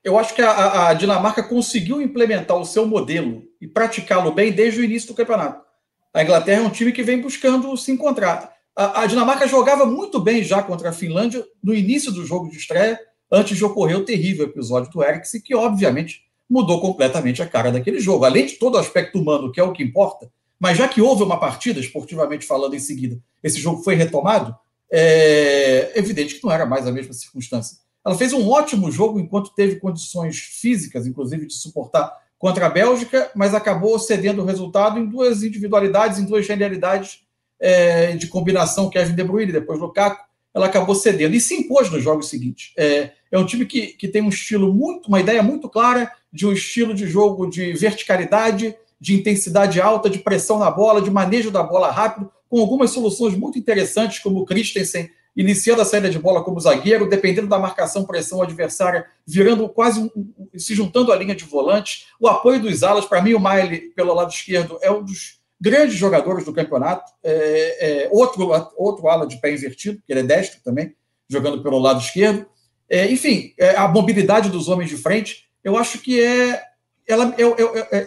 Eu 0.03 0.19
acho 0.19 0.35
que 0.35 0.41
a, 0.41 0.89
a 0.89 0.93
Dinamarca 0.93 1.41
conseguiu 1.41 1.99
implementar 2.01 2.57
o 2.57 2.65
seu 2.65 2.85
modelo 2.85 3.43
e 3.59 3.67
praticá-lo 3.67 4.31
bem 4.31 4.51
desde 4.51 4.79
o 4.79 4.83
início 4.83 5.07
do 5.07 5.15
campeonato. 5.15 5.65
A 6.13 6.21
Inglaterra 6.21 6.61
é 6.61 6.65
um 6.65 6.69
time 6.69 6.91
que 6.91 7.01
vem 7.01 7.19
buscando 7.19 7.75
se 7.75 7.91
encontrar. 7.91 8.53
A, 8.75 9.01
a, 9.01 9.05
Dinamarca 9.07 9.47
jogava 9.47 9.85
muito 9.85 10.19
bem 10.19 10.43
já 10.43 10.61
contra 10.61 10.89
a 10.89 10.93
Finlândia 10.93 11.43
no 11.63 11.73
início 11.73 12.11
do 12.11 12.25
jogo 12.25 12.49
de 12.49 12.57
estreia, 12.57 12.99
antes 13.31 13.57
de 13.57 13.65
ocorrer 13.65 13.97
o 13.97 14.05
terrível 14.05 14.45
episódio 14.45 14.91
do 14.91 15.03
Eriksen, 15.03 15.41
que 15.41 15.55
obviamente 15.55 16.21
mudou 16.49 16.79
completamente 16.79 17.41
a 17.41 17.47
cara 17.47 17.71
daquele 17.71 17.99
jogo. 17.99 18.25
Além 18.25 18.45
de 18.45 18.55
todo 18.55 18.75
o 18.75 18.77
aspecto 18.77 19.19
humano, 19.19 19.51
que 19.51 19.59
é 19.59 19.63
o 19.63 19.73
que 19.73 19.81
importa, 19.81 20.31
mas 20.59 20.77
já 20.77 20.87
que 20.87 21.01
houve 21.01 21.23
uma 21.23 21.39
partida, 21.39 21.79
esportivamente 21.79 22.45
falando 22.45 22.75
em 22.75 22.79
seguida, 22.79 23.19
esse 23.43 23.59
jogo 23.59 23.83
foi 23.83 23.95
retomado, 23.95 24.55
é 24.91 25.91
evidente 25.95 26.35
que 26.35 26.43
não 26.43 26.51
era 26.51 26.65
mais 26.65 26.85
a 26.87 26.91
mesma 26.91 27.13
circunstância. 27.13 27.77
Ela 28.05 28.17
fez 28.17 28.33
um 28.33 28.47
ótimo 28.47 28.91
jogo 28.91 29.19
enquanto 29.19 29.53
teve 29.55 29.77
condições 29.77 30.37
físicas, 30.37 31.07
inclusive, 31.07 31.47
de 31.47 31.53
suportar 31.53 32.15
contra 32.37 32.67
a 32.67 32.69
Bélgica, 32.69 33.31
mas 33.35 33.55
acabou 33.55 33.97
cedendo 33.97 34.41
o 34.41 34.45
resultado 34.45 34.99
em 34.99 35.05
duas 35.05 35.41
individualidades, 35.41 36.19
em 36.19 36.25
duas 36.25 36.45
genialidades 36.45 37.21
é, 37.59 38.15
de 38.15 38.27
combinação, 38.27 38.89
Kevin 38.89 39.15
De 39.15 39.23
Bruyne 39.23 39.51
depois 39.51 39.79
Lukaku, 39.79 40.23
ela 40.53 40.67
acabou 40.67 40.95
cedendo 40.95 41.35
e 41.35 41.41
se 41.41 41.55
impôs 41.55 41.89
nos 41.89 42.03
jogos 42.03 42.29
seguintes. 42.29 42.71
É, 42.77 43.11
é 43.31 43.37
um 43.37 43.45
time 43.45 43.65
que, 43.65 43.87
que 43.87 44.07
tem 44.07 44.21
um 44.21 44.29
estilo 44.29 44.73
muito, 44.73 45.07
uma 45.07 45.19
ideia 45.19 45.43
muito 45.43 45.67
clara 45.67 46.11
de 46.31 46.45
um 46.47 46.53
estilo 46.53 46.93
de 46.93 47.07
jogo 47.07 47.49
de 47.49 47.73
verticalidade, 47.73 48.75
de 48.99 49.15
intensidade 49.15 49.79
alta, 49.81 50.09
de 50.09 50.19
pressão 50.19 50.59
na 50.59 50.71
bola, 50.71 51.01
de 51.01 51.11
manejo 51.11 51.51
da 51.51 51.63
bola 51.63 51.91
rápido, 51.91 52.31
com 52.49 52.59
algumas 52.59 52.91
soluções 52.91 53.35
muito 53.35 53.57
interessantes, 53.57 54.19
como 54.19 54.39
o 54.39 54.45
Christensen 54.45 55.09
iniciando 55.35 55.81
a 55.81 55.85
saída 55.85 56.09
de 56.09 56.17
bola 56.17 56.43
como 56.43 56.59
zagueiro, 56.59 57.09
dependendo 57.09 57.47
da 57.47 57.59
marcação 57.59 58.05
pressão 58.05 58.41
adversária, 58.41 59.05
virando 59.27 59.67
quase 59.67 59.99
um, 59.99 60.09
se 60.57 60.73
juntando 60.73 61.11
à 61.11 61.15
linha 61.15 61.35
de 61.35 61.43
volante. 61.43 62.07
O 62.19 62.27
apoio 62.27 62.61
dos 62.61 62.83
alas, 62.83 63.05
para 63.05 63.21
mim, 63.21 63.33
o 63.33 63.39
Miley 63.39 63.91
pelo 63.95 64.13
lado 64.13 64.31
esquerdo 64.31 64.79
é 64.81 64.89
um 64.89 65.03
dos 65.03 65.41
grandes 65.59 65.95
jogadores 65.95 66.45
do 66.45 66.53
campeonato. 66.53 67.11
É, 67.21 68.05
é, 68.05 68.09
outro, 68.11 68.49
outro 68.77 69.07
ala 69.09 69.27
de 69.27 69.39
pé 69.41 69.53
invertido, 69.53 70.01
que 70.05 70.13
ele 70.13 70.21
é 70.21 70.23
destro 70.23 70.61
também, 70.63 70.95
jogando 71.29 71.61
pelo 71.61 71.79
lado 71.79 71.99
esquerdo. 71.99 72.45
É, 72.89 73.11
enfim, 73.11 73.53
é, 73.59 73.75
a 73.75 73.87
mobilidade 73.87 74.49
dos 74.49 74.69
homens 74.69 74.89
de 74.89 74.97
frente, 74.97 75.49
eu 75.63 75.77
acho 75.77 75.99
que 75.99 76.21
é. 76.23 76.61
Ela, 77.07 77.35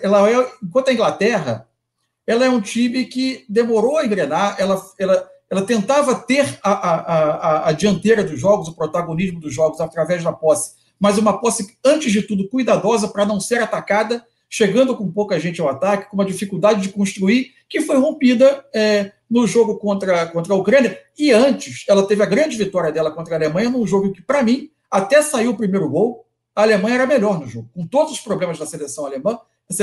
ela 0.03 0.31
é, 0.31 0.53
enquanto 0.63 0.89
a 0.89 0.93
Inglaterra 0.93 1.69
ela 2.27 2.45
é 2.45 2.51
um 2.51 2.61
time 2.61 3.07
que 3.07 3.47
demorou 3.49 3.97
a 3.97 4.05
engrenar, 4.05 4.57
ela, 4.59 4.79
ela, 4.99 5.31
ela 5.49 5.63
tentava 5.63 6.15
ter 6.15 6.59
a, 6.63 6.71
a, 6.71 6.95
a, 6.97 7.69
a 7.71 7.73
dianteira 7.73 8.23
dos 8.23 8.39
jogos, 8.39 8.69
o 8.69 8.75
protagonismo 8.75 9.41
dos 9.41 9.55
jogos 9.55 9.81
através 9.81 10.23
da 10.23 10.31
posse, 10.31 10.73
mas 11.01 11.17
uma 11.17 11.41
posse, 11.41 11.79
antes 11.83 12.13
de 12.13 12.21
tudo, 12.21 12.49
cuidadosa 12.49 13.09
para 13.09 13.25
não 13.25 13.41
ser 13.41 13.63
atacada, 13.63 14.23
chegando 14.51 14.95
com 14.95 15.11
pouca 15.11 15.41
gente 15.41 15.61
ao 15.61 15.69
ataque, 15.69 16.11
com 16.11 16.17
uma 16.17 16.25
dificuldade 16.25 16.83
de 16.83 16.91
construir, 16.91 17.55
que 17.67 17.81
foi 17.81 17.97
rompida 17.97 18.63
é, 18.75 19.13
no 19.31 19.47
jogo 19.47 19.79
contra, 19.79 20.27
contra 20.27 20.53
a 20.53 20.57
Ucrânia. 20.57 20.99
E 21.19 21.31
antes, 21.33 21.85
ela 21.89 22.07
teve 22.07 22.23
a 22.23 22.27
grande 22.27 22.57
vitória 22.57 22.93
dela 22.93 23.11
contra 23.11 23.35
a 23.35 23.39
Alemanha, 23.39 23.71
num 23.71 23.87
jogo 23.87 24.13
que, 24.13 24.21
para 24.21 24.43
mim, 24.43 24.71
Até 24.91 25.21
saiu 25.21 25.51
o 25.51 25.57
primeiro 25.57 25.89
gol, 25.89 26.25
a 26.59 26.63
Alemanha 26.63 26.97
era 26.97 27.07
melhor 27.07 27.39
no 27.39 27.47
jogo. 27.47 27.71
Com 27.73 27.87
todos 27.87 28.15
os 28.15 28.21
problemas 28.21 28.59
da 28.59 28.67
seleção 28.67 29.07
alemã, 29.07 29.39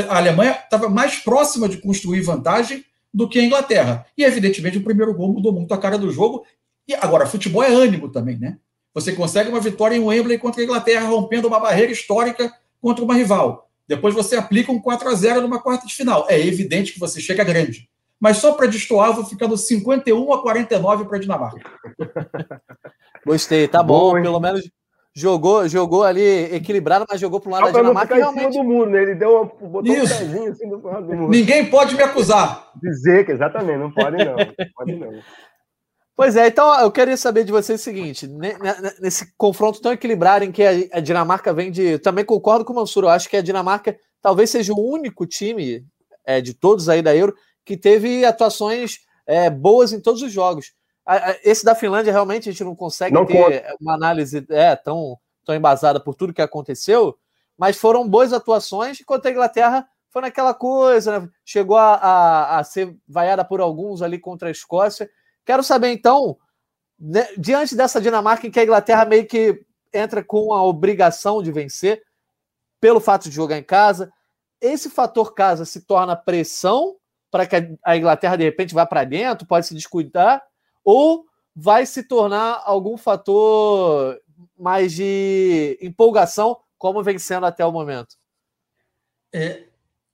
a 0.09 0.17
Alemanha 0.17 0.59
estava 0.61 0.89
mais 0.89 1.15
próxima 1.15 1.69
de 1.69 1.77
construir 1.77 2.19
vantagem 2.19 2.83
do 3.13 3.29
que 3.29 3.39
a 3.39 3.43
Inglaterra. 3.45 4.05
E, 4.17 4.25
evidentemente, 4.25 4.77
o 4.77 4.83
primeiro 4.83 5.13
gol 5.13 5.31
mudou 5.31 5.53
muito 5.53 5.73
a 5.73 5.77
cara 5.77 5.97
do 5.97 6.11
jogo. 6.11 6.45
E 6.85 6.93
agora, 6.93 7.27
futebol 7.27 7.63
é 7.63 7.69
ânimo 7.69 8.09
também, 8.09 8.37
né? 8.37 8.57
Você 8.93 9.13
consegue 9.13 9.49
uma 9.49 9.61
vitória 9.61 9.95
em 9.95 10.01
Wembley 10.01 10.37
contra 10.37 10.59
a 10.59 10.65
Inglaterra, 10.65 11.07
rompendo 11.07 11.47
uma 11.47 11.61
barreira 11.61 11.93
histórica 11.93 12.53
contra 12.81 13.05
uma 13.05 13.15
rival. 13.15 13.69
Depois 13.87 14.13
você 14.13 14.35
aplica 14.35 14.69
um 14.69 14.81
4 14.81 15.07
a 15.07 15.13
0 15.13 15.41
numa 15.43 15.61
quarta 15.61 15.87
de 15.87 15.93
final. 15.93 16.25
É 16.27 16.37
evidente 16.37 16.91
que 16.91 16.99
você 16.99 17.21
chega 17.21 17.45
grande. 17.45 17.89
Mas 18.19 18.35
só 18.35 18.51
para 18.51 18.67
destoar, 18.67 19.13
vou 19.13 19.23
ficar 19.23 19.47
no 19.47 19.55
51 19.55 20.33
a 20.33 20.41
49 20.41 21.05
para 21.05 21.15
a 21.15 21.21
Dinamarca. 21.21 21.71
Gostei, 23.25 23.65
tá 23.65 23.81
bom, 23.81 24.11
bom 24.11 24.21
pelo 24.21 24.41
menos 24.41 24.69
jogou, 25.15 25.67
jogou 25.67 26.03
ali 26.03 26.53
equilibrado, 26.53 27.05
mas 27.09 27.21
jogou 27.21 27.39
para 27.39 27.49
o 27.49 27.51
lado 27.53 27.71
da 27.71 27.79
Dinamarca. 27.79 28.15
realmente... 28.15 28.57
do 28.57 28.63
muro, 28.63 28.89
né? 28.89 29.01
Ele 29.01 29.15
deu 29.15 29.35
uma, 29.35 29.45
botou 29.45 29.93
Isso. 29.93 30.13
um 30.13 30.17
pezinho 30.17 30.51
assim 30.51 30.69
do 30.69 30.81
lado 30.81 31.07
do 31.07 31.13
muro. 31.13 31.31
Ninguém 31.31 31.69
pode 31.69 31.95
me 31.95 32.03
acusar. 32.03 32.71
Dizer 32.75 33.25
que 33.25 33.31
exatamente, 33.31 33.77
não 33.77 33.91
pode 33.91 34.17
não. 34.17 34.35
Não 34.35 34.45
pode 34.75 34.95
não. 34.95 35.13
Pois 36.17 36.37
é, 36.37 36.47
então 36.47 36.79
eu 36.79 36.91
queria 36.91 37.17
saber 37.17 37.43
de 37.43 37.51
vocês 37.51 37.81
o 37.81 37.83
seguinte: 37.83 38.27
nesse 39.01 39.33
confronto 39.37 39.81
tão 39.81 39.91
equilibrado 39.91 40.45
em 40.45 40.51
que 40.51 40.63
a 40.91 40.99
Dinamarca 40.99 41.53
vem 41.53 41.71
de. 41.71 41.97
Também 41.99 42.23
concordo 42.23 42.63
com 42.63 42.73
o 42.73 42.75
Mansur, 42.75 43.03
eu 43.03 43.09
acho 43.09 43.29
que 43.29 43.37
a 43.37 43.41
Dinamarca 43.41 43.97
talvez 44.21 44.49
seja 44.49 44.73
o 44.73 44.79
único 44.79 45.25
time 45.25 45.85
é, 46.25 46.41
de 46.41 46.53
todos 46.53 46.89
aí 46.89 47.01
da 47.01 47.15
Euro 47.15 47.35
que 47.65 47.75
teve 47.75 48.23
atuações 48.23 48.99
é, 49.27 49.49
boas 49.49 49.91
em 49.91 49.99
todos 49.99 50.21
os 50.21 50.31
jogos. 50.31 50.73
Esse 51.43 51.63
da 51.63 51.75
Finlândia 51.75 52.11
realmente 52.11 52.49
a 52.49 52.51
gente 52.51 52.63
não 52.63 52.75
consegue 52.75 53.13
não 53.13 53.25
ter 53.25 53.33
conta. 53.33 53.75
uma 53.79 53.93
análise 53.93 54.45
é, 54.49 54.75
tão, 54.75 55.17
tão 55.43 55.53
embasada 55.53 55.99
por 55.99 56.15
tudo 56.15 56.33
que 56.33 56.41
aconteceu, 56.41 57.17
mas 57.57 57.77
foram 57.77 58.07
boas 58.07 58.33
atuações, 58.33 58.99
enquanto 58.99 59.27
a 59.27 59.31
Inglaterra 59.31 59.87
foi 60.09 60.21
naquela 60.21 60.53
coisa, 60.53 61.19
né? 61.19 61.29
chegou 61.43 61.77
a, 61.77 61.95
a, 61.95 62.59
a 62.59 62.63
ser 62.63 62.95
vaiada 63.07 63.45
por 63.45 63.61
alguns 63.61 64.01
ali 64.01 64.17
contra 64.17 64.47
a 64.47 64.51
Escócia. 64.51 65.09
Quero 65.45 65.63
saber, 65.63 65.89
então, 65.89 66.37
né, 66.99 67.27
diante 67.37 67.75
dessa 67.75 68.01
Dinamarca 68.01 68.47
em 68.47 68.51
que 68.51 68.59
a 68.59 68.63
Inglaterra 68.63 69.05
meio 69.05 69.27
que 69.27 69.63
entra 69.93 70.23
com 70.23 70.53
a 70.53 70.63
obrigação 70.63 71.43
de 71.43 71.51
vencer, 71.51 72.01
pelo 72.79 72.99
fato 72.99 73.29
de 73.29 73.35
jogar 73.35 73.57
em 73.57 73.63
casa, 73.63 74.11
esse 74.59 74.89
fator 74.89 75.33
casa 75.33 75.65
se 75.65 75.81
torna 75.81 76.15
pressão 76.15 76.95
para 77.29 77.45
que 77.45 77.55
a 77.83 77.97
Inglaterra 77.97 78.35
de 78.35 78.43
repente 78.43 78.73
vá 78.73 78.85
para 78.85 79.03
dentro, 79.03 79.47
pode 79.47 79.67
se 79.67 79.73
descuidar, 79.73 80.41
ou 80.85 81.25
vai 81.53 81.85
se 81.85 82.03
tornar 82.03 82.61
algum 82.63 82.95
fator 82.95 84.17
mais 84.57 84.93
de 84.93 85.77
empolgação, 85.81 86.57
como 86.77 87.03
vem 87.03 87.19
sendo 87.19 87.45
até 87.45 87.65
o 87.65 87.71
momento? 87.71 88.15
É, 89.33 89.63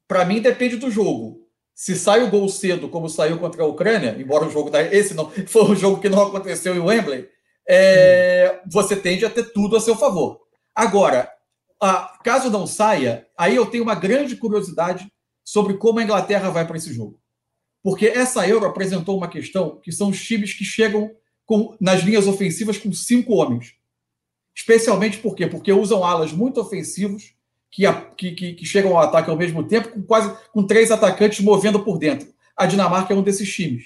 para 0.07 0.25
mim 0.25 0.41
depende 0.41 0.77
do 0.77 0.89
jogo 0.89 1.41
se 1.81 1.95
sai 1.95 2.23
o 2.23 2.29
gol 2.29 2.47
cedo, 2.47 2.89
como 2.89 3.09
saiu 3.09 3.39
contra 3.39 3.63
a 3.63 3.65
Ucrânia, 3.65 4.15
embora 4.19 4.45
o 4.45 4.51
jogo 4.51 4.69
da, 4.69 4.81
esse 4.83 5.13
não 5.13 5.31
foi 5.47 5.63
um 5.63 5.75
jogo 5.75 5.99
que 5.99 6.09
não 6.09 6.21
aconteceu 6.21 6.75
em 6.75 6.79
Wembley, 6.79 7.27
é, 7.67 8.61
você 8.71 8.95
tende 8.95 9.25
a 9.25 9.29
ter 9.29 9.51
tudo 9.51 9.75
a 9.75 9.81
seu 9.81 9.95
favor. 9.95 10.41
Agora, 10.75 11.31
a, 11.79 12.19
caso 12.23 12.49
não 12.49 12.67
saia, 12.67 13.27
aí 13.37 13.55
eu 13.55 13.65
tenho 13.65 13.83
uma 13.83 13.95
grande 13.95 14.35
curiosidade 14.35 15.11
sobre 15.43 15.75
como 15.75 15.99
a 15.99 16.03
Inglaterra 16.03 16.49
vai 16.49 16.67
para 16.67 16.77
esse 16.77 16.93
jogo. 16.93 17.19
Porque 17.83 18.07
essa 18.07 18.47
Euro 18.47 18.65
apresentou 18.65 19.17
uma 19.17 19.27
questão 19.27 19.79
que 19.81 19.91
são 19.91 20.09
os 20.09 20.23
times 20.23 20.53
que 20.53 20.63
chegam 20.63 21.11
com, 21.45 21.75
nas 21.81 22.01
linhas 22.01 22.27
ofensivas 22.27 22.77
com 22.77 22.91
cinco 22.93 23.33
homens. 23.33 23.75
Especialmente 24.55 25.17
por 25.17 25.35
quê? 25.35 25.47
Porque 25.47 25.71
usam 25.71 26.03
alas 26.03 26.31
muito 26.31 26.61
ofensivos 26.61 27.33
que, 27.71 27.83
que, 28.17 28.53
que, 28.53 28.65
chegam 28.65 28.91
ao 28.91 29.03
ataque 29.03 29.29
ao 29.29 29.37
mesmo 29.37 29.63
tempo, 29.63 29.89
com 29.89 30.03
quase 30.03 30.35
com 30.51 30.63
três 30.63 30.91
atacantes 30.91 31.39
movendo 31.39 31.83
por 31.83 31.97
dentro. 31.97 32.27
A 32.55 32.65
Dinamarca 32.65 33.13
é 33.13 33.17
um 33.17 33.23
desses 33.23 33.51
times. 33.51 33.85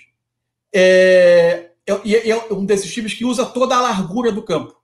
É, 0.73 1.69
é, 1.85 2.29
é 2.29 2.53
um 2.53 2.65
desses 2.65 2.91
times 2.91 3.13
que 3.13 3.23
usa 3.23 3.45
toda 3.45 3.75
a 3.75 3.81
largura 3.81 4.31
do 4.31 4.41
campo. 4.41 4.75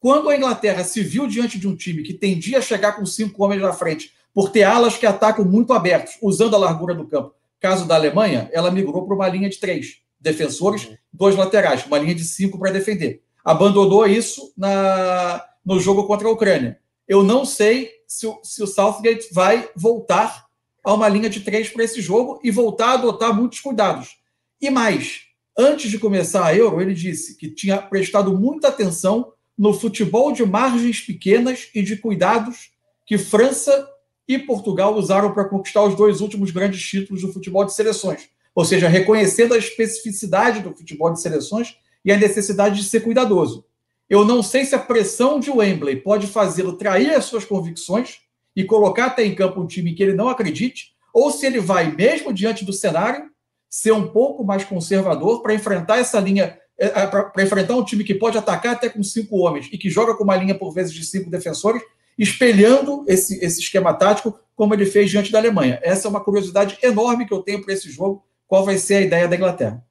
Quando 0.00 0.28
a 0.28 0.36
Inglaterra 0.36 0.82
se 0.82 1.02
viu 1.02 1.26
diante 1.26 1.58
de 1.58 1.68
um 1.68 1.76
time 1.76 2.02
que 2.02 2.12
tendia 2.14 2.58
a 2.58 2.62
chegar 2.62 2.92
com 2.92 3.06
cinco 3.06 3.44
homens 3.44 3.62
na 3.62 3.72
frente, 3.72 4.12
por 4.34 4.50
ter 4.50 4.64
alas 4.64 4.96
que 4.96 5.06
atacam 5.06 5.44
muito 5.44 5.72
abertos, 5.72 6.16
usando 6.20 6.56
a 6.56 6.58
largura 6.58 6.94
do 6.94 7.06
campo, 7.06 7.34
caso 7.60 7.86
da 7.86 7.94
Alemanha, 7.94 8.48
ela 8.52 8.70
migrou 8.70 9.06
para 9.06 9.14
uma 9.14 9.28
linha 9.28 9.48
de 9.48 9.58
três 9.58 9.98
defensores, 10.18 10.90
dois 11.12 11.36
laterais, 11.36 11.86
uma 11.86 11.98
linha 11.98 12.14
de 12.14 12.24
cinco 12.24 12.58
para 12.58 12.72
defender. 12.72 13.22
Abandonou 13.44 14.06
isso 14.06 14.52
na, 14.56 15.44
no 15.64 15.78
jogo 15.78 16.06
contra 16.06 16.26
a 16.26 16.30
Ucrânia. 16.30 16.78
Eu 17.06 17.22
não 17.22 17.44
sei 17.44 17.90
se 18.06 18.26
se 18.42 18.62
o 18.62 18.66
Southgate 18.66 19.28
vai 19.32 19.68
voltar 19.74 20.46
a 20.82 20.94
uma 20.94 21.08
linha 21.08 21.28
de 21.28 21.40
três 21.40 21.68
para 21.68 21.84
esse 21.84 22.00
jogo 22.00 22.40
e 22.42 22.50
voltar 22.50 22.90
a 22.90 22.94
adotar 22.94 23.34
muitos 23.34 23.60
cuidados. 23.60 24.18
E 24.60 24.70
mais, 24.70 25.22
antes 25.56 25.90
de 25.90 25.98
começar 25.98 26.46
a 26.46 26.54
Euro, 26.54 26.80
ele 26.80 26.94
disse 26.94 27.36
que 27.36 27.50
tinha 27.50 27.78
prestado 27.78 28.36
muita 28.36 28.68
atenção 28.68 29.32
no 29.56 29.74
futebol 29.74 30.32
de 30.32 30.44
margens 30.44 31.00
pequenas 31.00 31.68
e 31.74 31.82
de 31.82 31.96
cuidados 31.96 32.70
que 33.06 33.18
França 33.18 33.88
e 34.34 34.38
Portugal 34.38 34.94
usaram 34.94 35.32
para 35.32 35.44
conquistar 35.44 35.82
os 35.82 35.96
dois 35.96 36.20
últimos 36.20 36.52
grandes 36.52 36.80
títulos 36.80 37.22
do 37.22 37.32
futebol 37.32 37.64
de 37.64 37.74
seleções. 37.74 38.28
Ou 38.54 38.64
seja, 38.64 38.86
reconhecendo 38.86 39.54
a 39.54 39.58
especificidade 39.58 40.60
do 40.60 40.72
futebol 40.72 41.12
de 41.12 41.20
seleções 41.20 41.76
e 42.04 42.12
a 42.12 42.16
necessidade 42.16 42.76
de 42.76 42.84
ser 42.84 43.00
cuidadoso. 43.00 43.64
Eu 44.08 44.24
não 44.24 44.40
sei 44.40 44.64
se 44.64 44.74
a 44.74 44.78
pressão 44.78 45.40
de 45.40 45.50
Wembley 45.50 45.96
pode 45.96 46.28
fazê-lo 46.28 46.74
trair 46.74 47.10
as 47.10 47.24
suas 47.24 47.44
convicções 47.44 48.18
e 48.54 48.62
colocar 48.62 49.06
até 49.06 49.24
em 49.24 49.34
campo 49.34 49.60
um 49.60 49.66
time 49.66 49.94
que 49.94 50.02
ele 50.02 50.14
não 50.14 50.28
acredite, 50.28 50.92
ou 51.12 51.32
se 51.32 51.44
ele 51.44 51.58
vai, 51.58 51.90
mesmo 51.90 52.32
diante 52.32 52.64
do 52.64 52.72
cenário, 52.72 53.30
ser 53.68 53.90
um 53.90 54.08
pouco 54.08 54.44
mais 54.44 54.64
conservador 54.64 55.42
para 55.42 55.54
enfrentar 55.54 55.98
essa 55.98 56.20
linha, 56.20 56.56
é, 56.78 56.86
é, 56.86 57.06
para 57.06 57.42
enfrentar 57.42 57.74
um 57.74 57.84
time 57.84 58.04
que 58.04 58.14
pode 58.14 58.38
atacar 58.38 58.74
até 58.74 58.88
com 58.88 59.02
cinco 59.02 59.38
homens 59.38 59.68
e 59.72 59.78
que 59.78 59.90
joga 59.90 60.14
com 60.14 60.22
uma 60.22 60.36
linha, 60.36 60.54
por 60.56 60.72
vezes, 60.72 60.92
de 60.92 61.04
cinco 61.04 61.28
defensores, 61.28 61.82
espelhando 62.18 63.04
esse, 63.08 63.42
esse 63.44 63.60
esquema 63.60 63.94
tático 63.94 64.38
como 64.54 64.74
ele 64.74 64.84
fez 64.84 65.10
diante 65.10 65.32
da 65.32 65.38
Alemanha. 65.38 65.80
Essa 65.82 66.06
é 66.06 66.10
uma 66.10 66.22
curiosidade 66.22 66.78
enorme 66.82 67.26
que 67.26 67.32
eu 67.32 67.42
tenho 67.42 67.64
para 67.64 67.72
esse 67.72 67.90
jogo. 67.90 68.22
Qual 68.46 68.64
vai 68.64 68.76
ser 68.76 68.96
a 68.96 69.00
ideia 69.00 69.26
da 69.26 69.36
Inglaterra? 69.36 69.82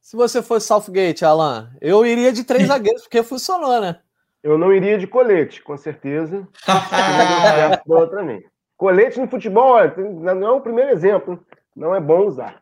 Se 0.00 0.14
você 0.14 0.42
fosse 0.42 0.66
Southgate, 0.66 1.24
Alan, 1.24 1.70
eu 1.80 2.04
iria 2.04 2.30
de 2.30 2.44
três 2.44 2.66
zagueiros, 2.68 3.02
porque 3.02 3.22
funcionou, 3.22 3.80
né? 3.80 3.98
Eu 4.42 4.58
não 4.58 4.74
iria 4.74 4.98
de 4.98 5.06
colete, 5.06 5.62
com 5.62 5.76
certeza. 5.78 6.46
colete 8.76 9.18
no 9.18 9.26
futebol 9.26 9.76
não 9.96 10.46
é 10.46 10.50
o 10.50 10.60
primeiro 10.60 10.90
exemplo. 10.90 11.42
Não 11.74 11.94
é 11.94 12.00
bom 12.00 12.26
usar. 12.26 12.58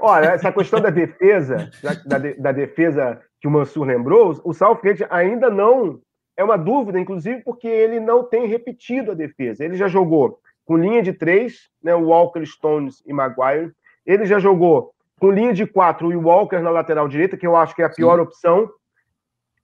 Olha, 0.00 0.28
essa 0.28 0.50
questão 0.50 0.80
da 0.80 0.88
defesa, 0.88 1.70
da, 2.06 2.18
da 2.38 2.52
defesa 2.52 3.20
que 3.40 3.46
o 3.46 3.50
Mansur 3.50 3.84
lembrou, 3.84 4.40
o 4.42 4.54
Southgate 4.54 5.06
ainda 5.10 5.50
não 5.50 6.00
é 6.38 6.44
uma 6.44 6.56
dúvida, 6.56 7.00
inclusive, 7.00 7.42
porque 7.42 7.66
ele 7.66 7.98
não 7.98 8.22
tem 8.22 8.46
repetido 8.46 9.10
a 9.10 9.14
defesa. 9.14 9.64
Ele 9.64 9.76
já 9.76 9.88
jogou 9.88 10.38
com 10.64 10.76
linha 10.76 11.02
de 11.02 11.12
três, 11.12 11.68
né, 11.82 11.92
Walker, 11.92 12.46
Stones 12.46 13.02
e 13.04 13.12
Maguire. 13.12 13.72
Ele 14.06 14.24
já 14.24 14.38
jogou 14.38 14.94
com 15.18 15.32
linha 15.32 15.52
de 15.52 15.66
quatro 15.66 16.12
e 16.12 16.16
o 16.16 16.22
Walker 16.22 16.60
na 16.60 16.70
lateral 16.70 17.08
direita, 17.08 17.36
que 17.36 17.44
eu 17.44 17.56
acho 17.56 17.74
que 17.74 17.82
é 17.82 17.86
a 17.86 17.90
pior 17.90 18.14
Sim. 18.14 18.22
opção, 18.22 18.70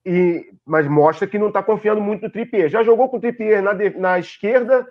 e, 0.05 0.53
mas 0.67 0.89
mostra 0.89 1.29
que 1.29 1.39
não 1.39 1.47
está 1.47 1.63
confiando 1.63 2.01
muito 2.01 2.23
no 2.23 2.31
Trippier. 2.31 2.69
Já 2.69 2.83
jogou 2.83 3.09
com 3.09 3.19
o 3.19 3.21
Trippier 3.21 3.63
na, 3.63 3.73
na 3.97 4.19
esquerda 4.19 4.85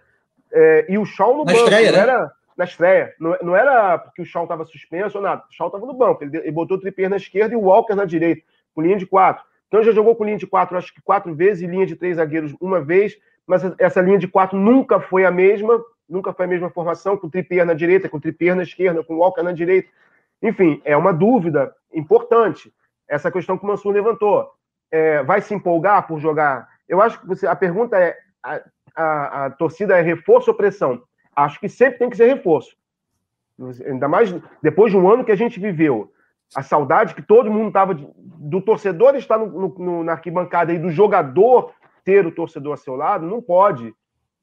é, 0.53 0.86
e 0.88 0.97
o 0.97 1.03
Shaw 1.03 1.34
no 1.36 1.43
na 1.43 1.51
banco. 1.51 1.65
Estreia, 1.65 1.91
não 1.91 1.97
né? 1.97 2.03
era 2.03 2.31
na 2.55 2.63
estreia. 2.63 3.13
Não, 3.19 3.38
não 3.41 3.55
era 3.57 3.97
porque 3.97 4.21
o 4.21 4.25
Shaw 4.25 4.43
estava 4.43 4.63
suspenso 4.63 5.17
ou 5.17 5.23
nada. 5.23 5.43
O 5.49 5.53
Shaw 5.53 5.67
estava 5.67 5.86
no 5.86 5.93
banco. 5.93 6.23
Ele, 6.23 6.38
ele, 6.38 6.51
botou 6.51 6.77
o 6.77 6.79
Trippier 6.79 7.09
na 7.09 7.17
esquerda 7.17 7.53
e 7.53 7.57
o 7.57 7.63
Walker 7.63 7.93
na 7.93 8.05
direita, 8.05 8.41
com 8.73 8.81
linha 8.81 8.97
de 8.97 9.05
quatro. 9.05 9.43
Então 9.74 9.82
já 9.82 9.91
jogou 9.91 10.15
com 10.15 10.24
linha 10.24 10.38
de 10.38 10.45
quatro, 10.45 10.78
acho 10.78 10.93
que 10.93 11.01
quatro 11.01 11.34
vezes, 11.34 11.63
e 11.63 11.65
linha 11.65 11.88
de 11.88 11.95
três 11.95 12.17
zagueiros 12.17 12.55
uma 12.61 12.80
vez, 12.80 13.17
mas 13.47 13.63
essa 13.80 14.01
linha 14.01 14.19
de 14.19 14.28
quatro 14.28 14.55
nunca 14.55 14.99
foi 14.99 15.26
a 15.26 15.32
mesma, 15.32 15.84
nunca 16.07 16.32
foi 16.32 16.45
a 16.45 16.47
mesma 16.47 16.69
formação, 16.69 17.17
com 17.17 17.28
Trippier 17.28 17.65
na 17.65 17.74
direita, 17.74 18.07
com 18.07 18.19
Trippier 18.19 18.55
na 18.55 18.61
esquerda, 18.61 19.03
com 19.03 19.15
Walker 19.15 19.41
na 19.41 19.51
direita. 19.51 19.89
Enfim, 20.43 20.80
é 20.86 20.95
uma 20.95 21.11
dúvida 21.11 21.74
importante 21.91 22.71
essa 23.07 23.32
questão 23.32 23.57
que 23.57 23.63
o 23.63 23.67
Mansur 23.67 23.91
levantou. 23.91 24.47
É, 24.91 25.24
vai 25.24 25.41
se 25.41 25.55
empolgar 25.55 26.05
por 26.05 26.19
jogar? 26.19 26.69
Eu 26.88 27.01
acho 27.01 27.19
que 27.19 27.26
você, 27.26 27.47
a 27.47 27.55
pergunta 27.55 27.97
é: 27.97 28.15
a, 28.43 28.61
a, 28.95 29.45
a, 29.45 29.49
torcida 29.49 29.97
é 29.97 30.01
reforço 30.03 30.51
ou 30.51 30.55
pressão? 30.55 31.01
Acho 31.36 31.59
que 31.59 31.67
sempre 31.67 31.97
tem 31.97 32.11
que 32.11 32.17
ser 32.17 32.28
reforço. 32.28 32.78
Ainda 33.88 34.07
mais 34.07 34.32
depois 34.61 34.91
de 34.91 34.97
um 34.99 35.09
ano 35.09 35.26
que 35.26 35.32
a 35.32 35.36
gente 35.36 35.59
viveu. 35.59 36.12
A 36.55 36.61
saudade 36.61 37.15
que 37.15 37.21
todo 37.21 37.51
mundo 37.51 37.67
estava 37.67 37.93
do 37.95 38.61
torcedor 38.61 39.15
estar 39.15 39.37
no, 39.37 39.69
no, 39.69 40.03
na 40.03 40.13
arquibancada 40.13 40.73
e 40.73 40.79
do 40.79 40.89
jogador 40.89 41.73
ter 42.03 42.25
o 42.25 42.31
torcedor 42.31 42.73
a 42.73 42.77
seu 42.77 42.95
lado, 42.95 43.25
não 43.25 43.41
pode 43.41 43.93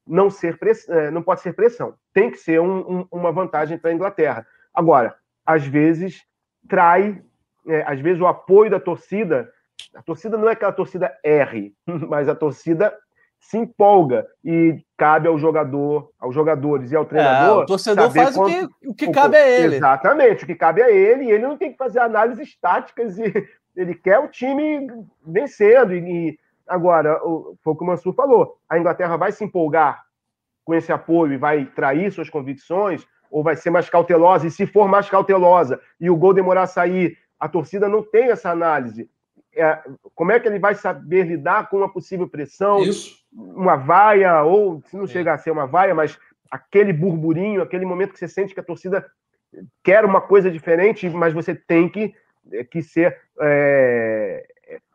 não 0.07 0.31
ser 0.31 0.59
é, 0.89 1.11
não 1.11 1.23
pode 1.23 1.41
ser 1.41 1.53
pressão. 1.53 1.95
Tem 2.13 2.31
que 2.31 2.39
ser 2.39 2.61
um, 2.61 2.79
um, 2.79 3.07
uma 3.13 3.31
vantagem 3.31 3.79
para 3.79 3.91
a 3.91 3.95
Inglaterra. 3.95 4.47
Agora, 4.75 5.15
às 5.45 5.65
vezes 5.65 6.25
trai, 6.69 7.23
é, 7.67 7.83
às 7.83 8.01
vezes 8.01 8.21
o 8.21 8.27
apoio 8.27 8.71
da 8.71 8.81
torcida 8.81 9.51
a 9.95 10.03
torcida 10.03 10.37
não 10.37 10.49
é 10.49 10.53
aquela 10.53 10.73
torcida 10.73 11.17
R, 11.25 11.75
mas 11.87 12.29
a 12.29 12.35
torcida 12.35 12.95
se 13.41 13.57
empolga 13.57 14.27
e 14.45 14.85
cabe 14.97 15.27
ao 15.27 15.39
jogador, 15.39 16.11
aos 16.21 16.35
jogadores 16.35 16.93
e 16.93 16.97
ao 16.97 17.07
treinador. 17.07 17.61
É, 17.61 17.65
o 17.65 17.67
torcedor 17.67 18.11
faz 18.11 18.37
quanto, 18.37 18.67
o 18.67 18.69
que, 18.79 18.89
o 18.89 18.95
que 18.95 19.11
cabe 19.11 19.37
a 19.37 19.49
ele. 19.49 19.77
Exatamente, 19.77 20.45
o 20.45 20.47
que 20.47 20.55
cabe 20.55 20.83
a 20.83 20.91
ele, 20.91 21.25
e 21.25 21.31
ele 21.33 21.47
não 21.47 21.57
tem 21.57 21.73
que 21.73 21.79
fazer 21.79 22.01
análises 22.01 22.57
táticas 22.61 23.19
e 23.19 23.25
ele 23.75 23.95
quer 23.95 24.19
o 24.19 24.29
time 24.29 24.87
vencendo. 25.27 25.95
E, 25.95 26.39
agora, 26.69 27.19
foi 27.63 27.73
o 27.73 27.77
que 27.77 27.83
o 27.83 27.87
Mansur 27.87 28.13
falou: 28.15 28.59
a 28.69 28.79
Inglaterra 28.79 29.17
vai 29.17 29.33
se 29.33 29.43
empolgar 29.43 30.05
com 30.63 30.75
esse 30.75 30.93
apoio 30.93 31.33
e 31.33 31.39
vai 31.39 31.65
trair 31.65 32.13
suas 32.13 32.29
convicções, 32.29 33.05
ou 33.31 33.43
vai 33.43 33.57
ser 33.57 33.71
mais 33.71 33.89
cautelosa, 33.89 34.47
e 34.47 34.51
se 34.51 34.67
for 34.67 34.87
mais 34.87 35.09
cautelosa 35.09 35.81
e 35.99 36.11
o 36.11 36.17
gol 36.17 36.35
demorar 36.35 36.63
a 36.63 36.67
sair, 36.67 37.17
a 37.39 37.49
torcida 37.49 37.89
não 37.89 38.03
tem 38.03 38.31
essa 38.31 38.51
análise. 38.51 39.09
É, 39.55 39.83
como 40.15 40.33
é 40.33 40.39
que 40.39 40.47
ele 40.47 40.59
vai 40.59 40.75
saber 40.75 41.27
lidar 41.27 41.69
com 41.69 41.79
uma 41.79 41.93
possível 41.93 42.29
pressão, 42.29 42.83
Isso. 42.83 43.19
uma 43.33 43.77
vaia, 43.77 44.43
ou 44.43 44.83
se 44.87 44.97
não 44.97 45.05
é. 45.05 45.09
chegar 45.09 45.35
a 45.35 45.39
ser 45.39 45.51
uma 45.51 45.67
vaia, 45.67 45.95
mas 45.95 46.19
aquele 46.51 46.93
burburinho, 46.93 47.63
aquele 47.63 47.85
momento 47.85 48.13
que 48.13 48.19
você 48.19 48.29
sente 48.29 48.55
que 48.55 48.61
a 48.61 48.65
torcida 48.65 49.05
quer 49.83 50.05
uma 50.05 50.21
coisa 50.21 50.51
diferente, 50.51 51.09
mas 51.09 51.35
você 51.35 51.55
tem 51.55 51.89
que, 51.89 52.15
é, 52.53 52.65
que 52.65 52.83
ser 52.83 53.17
é, 53.41 54.47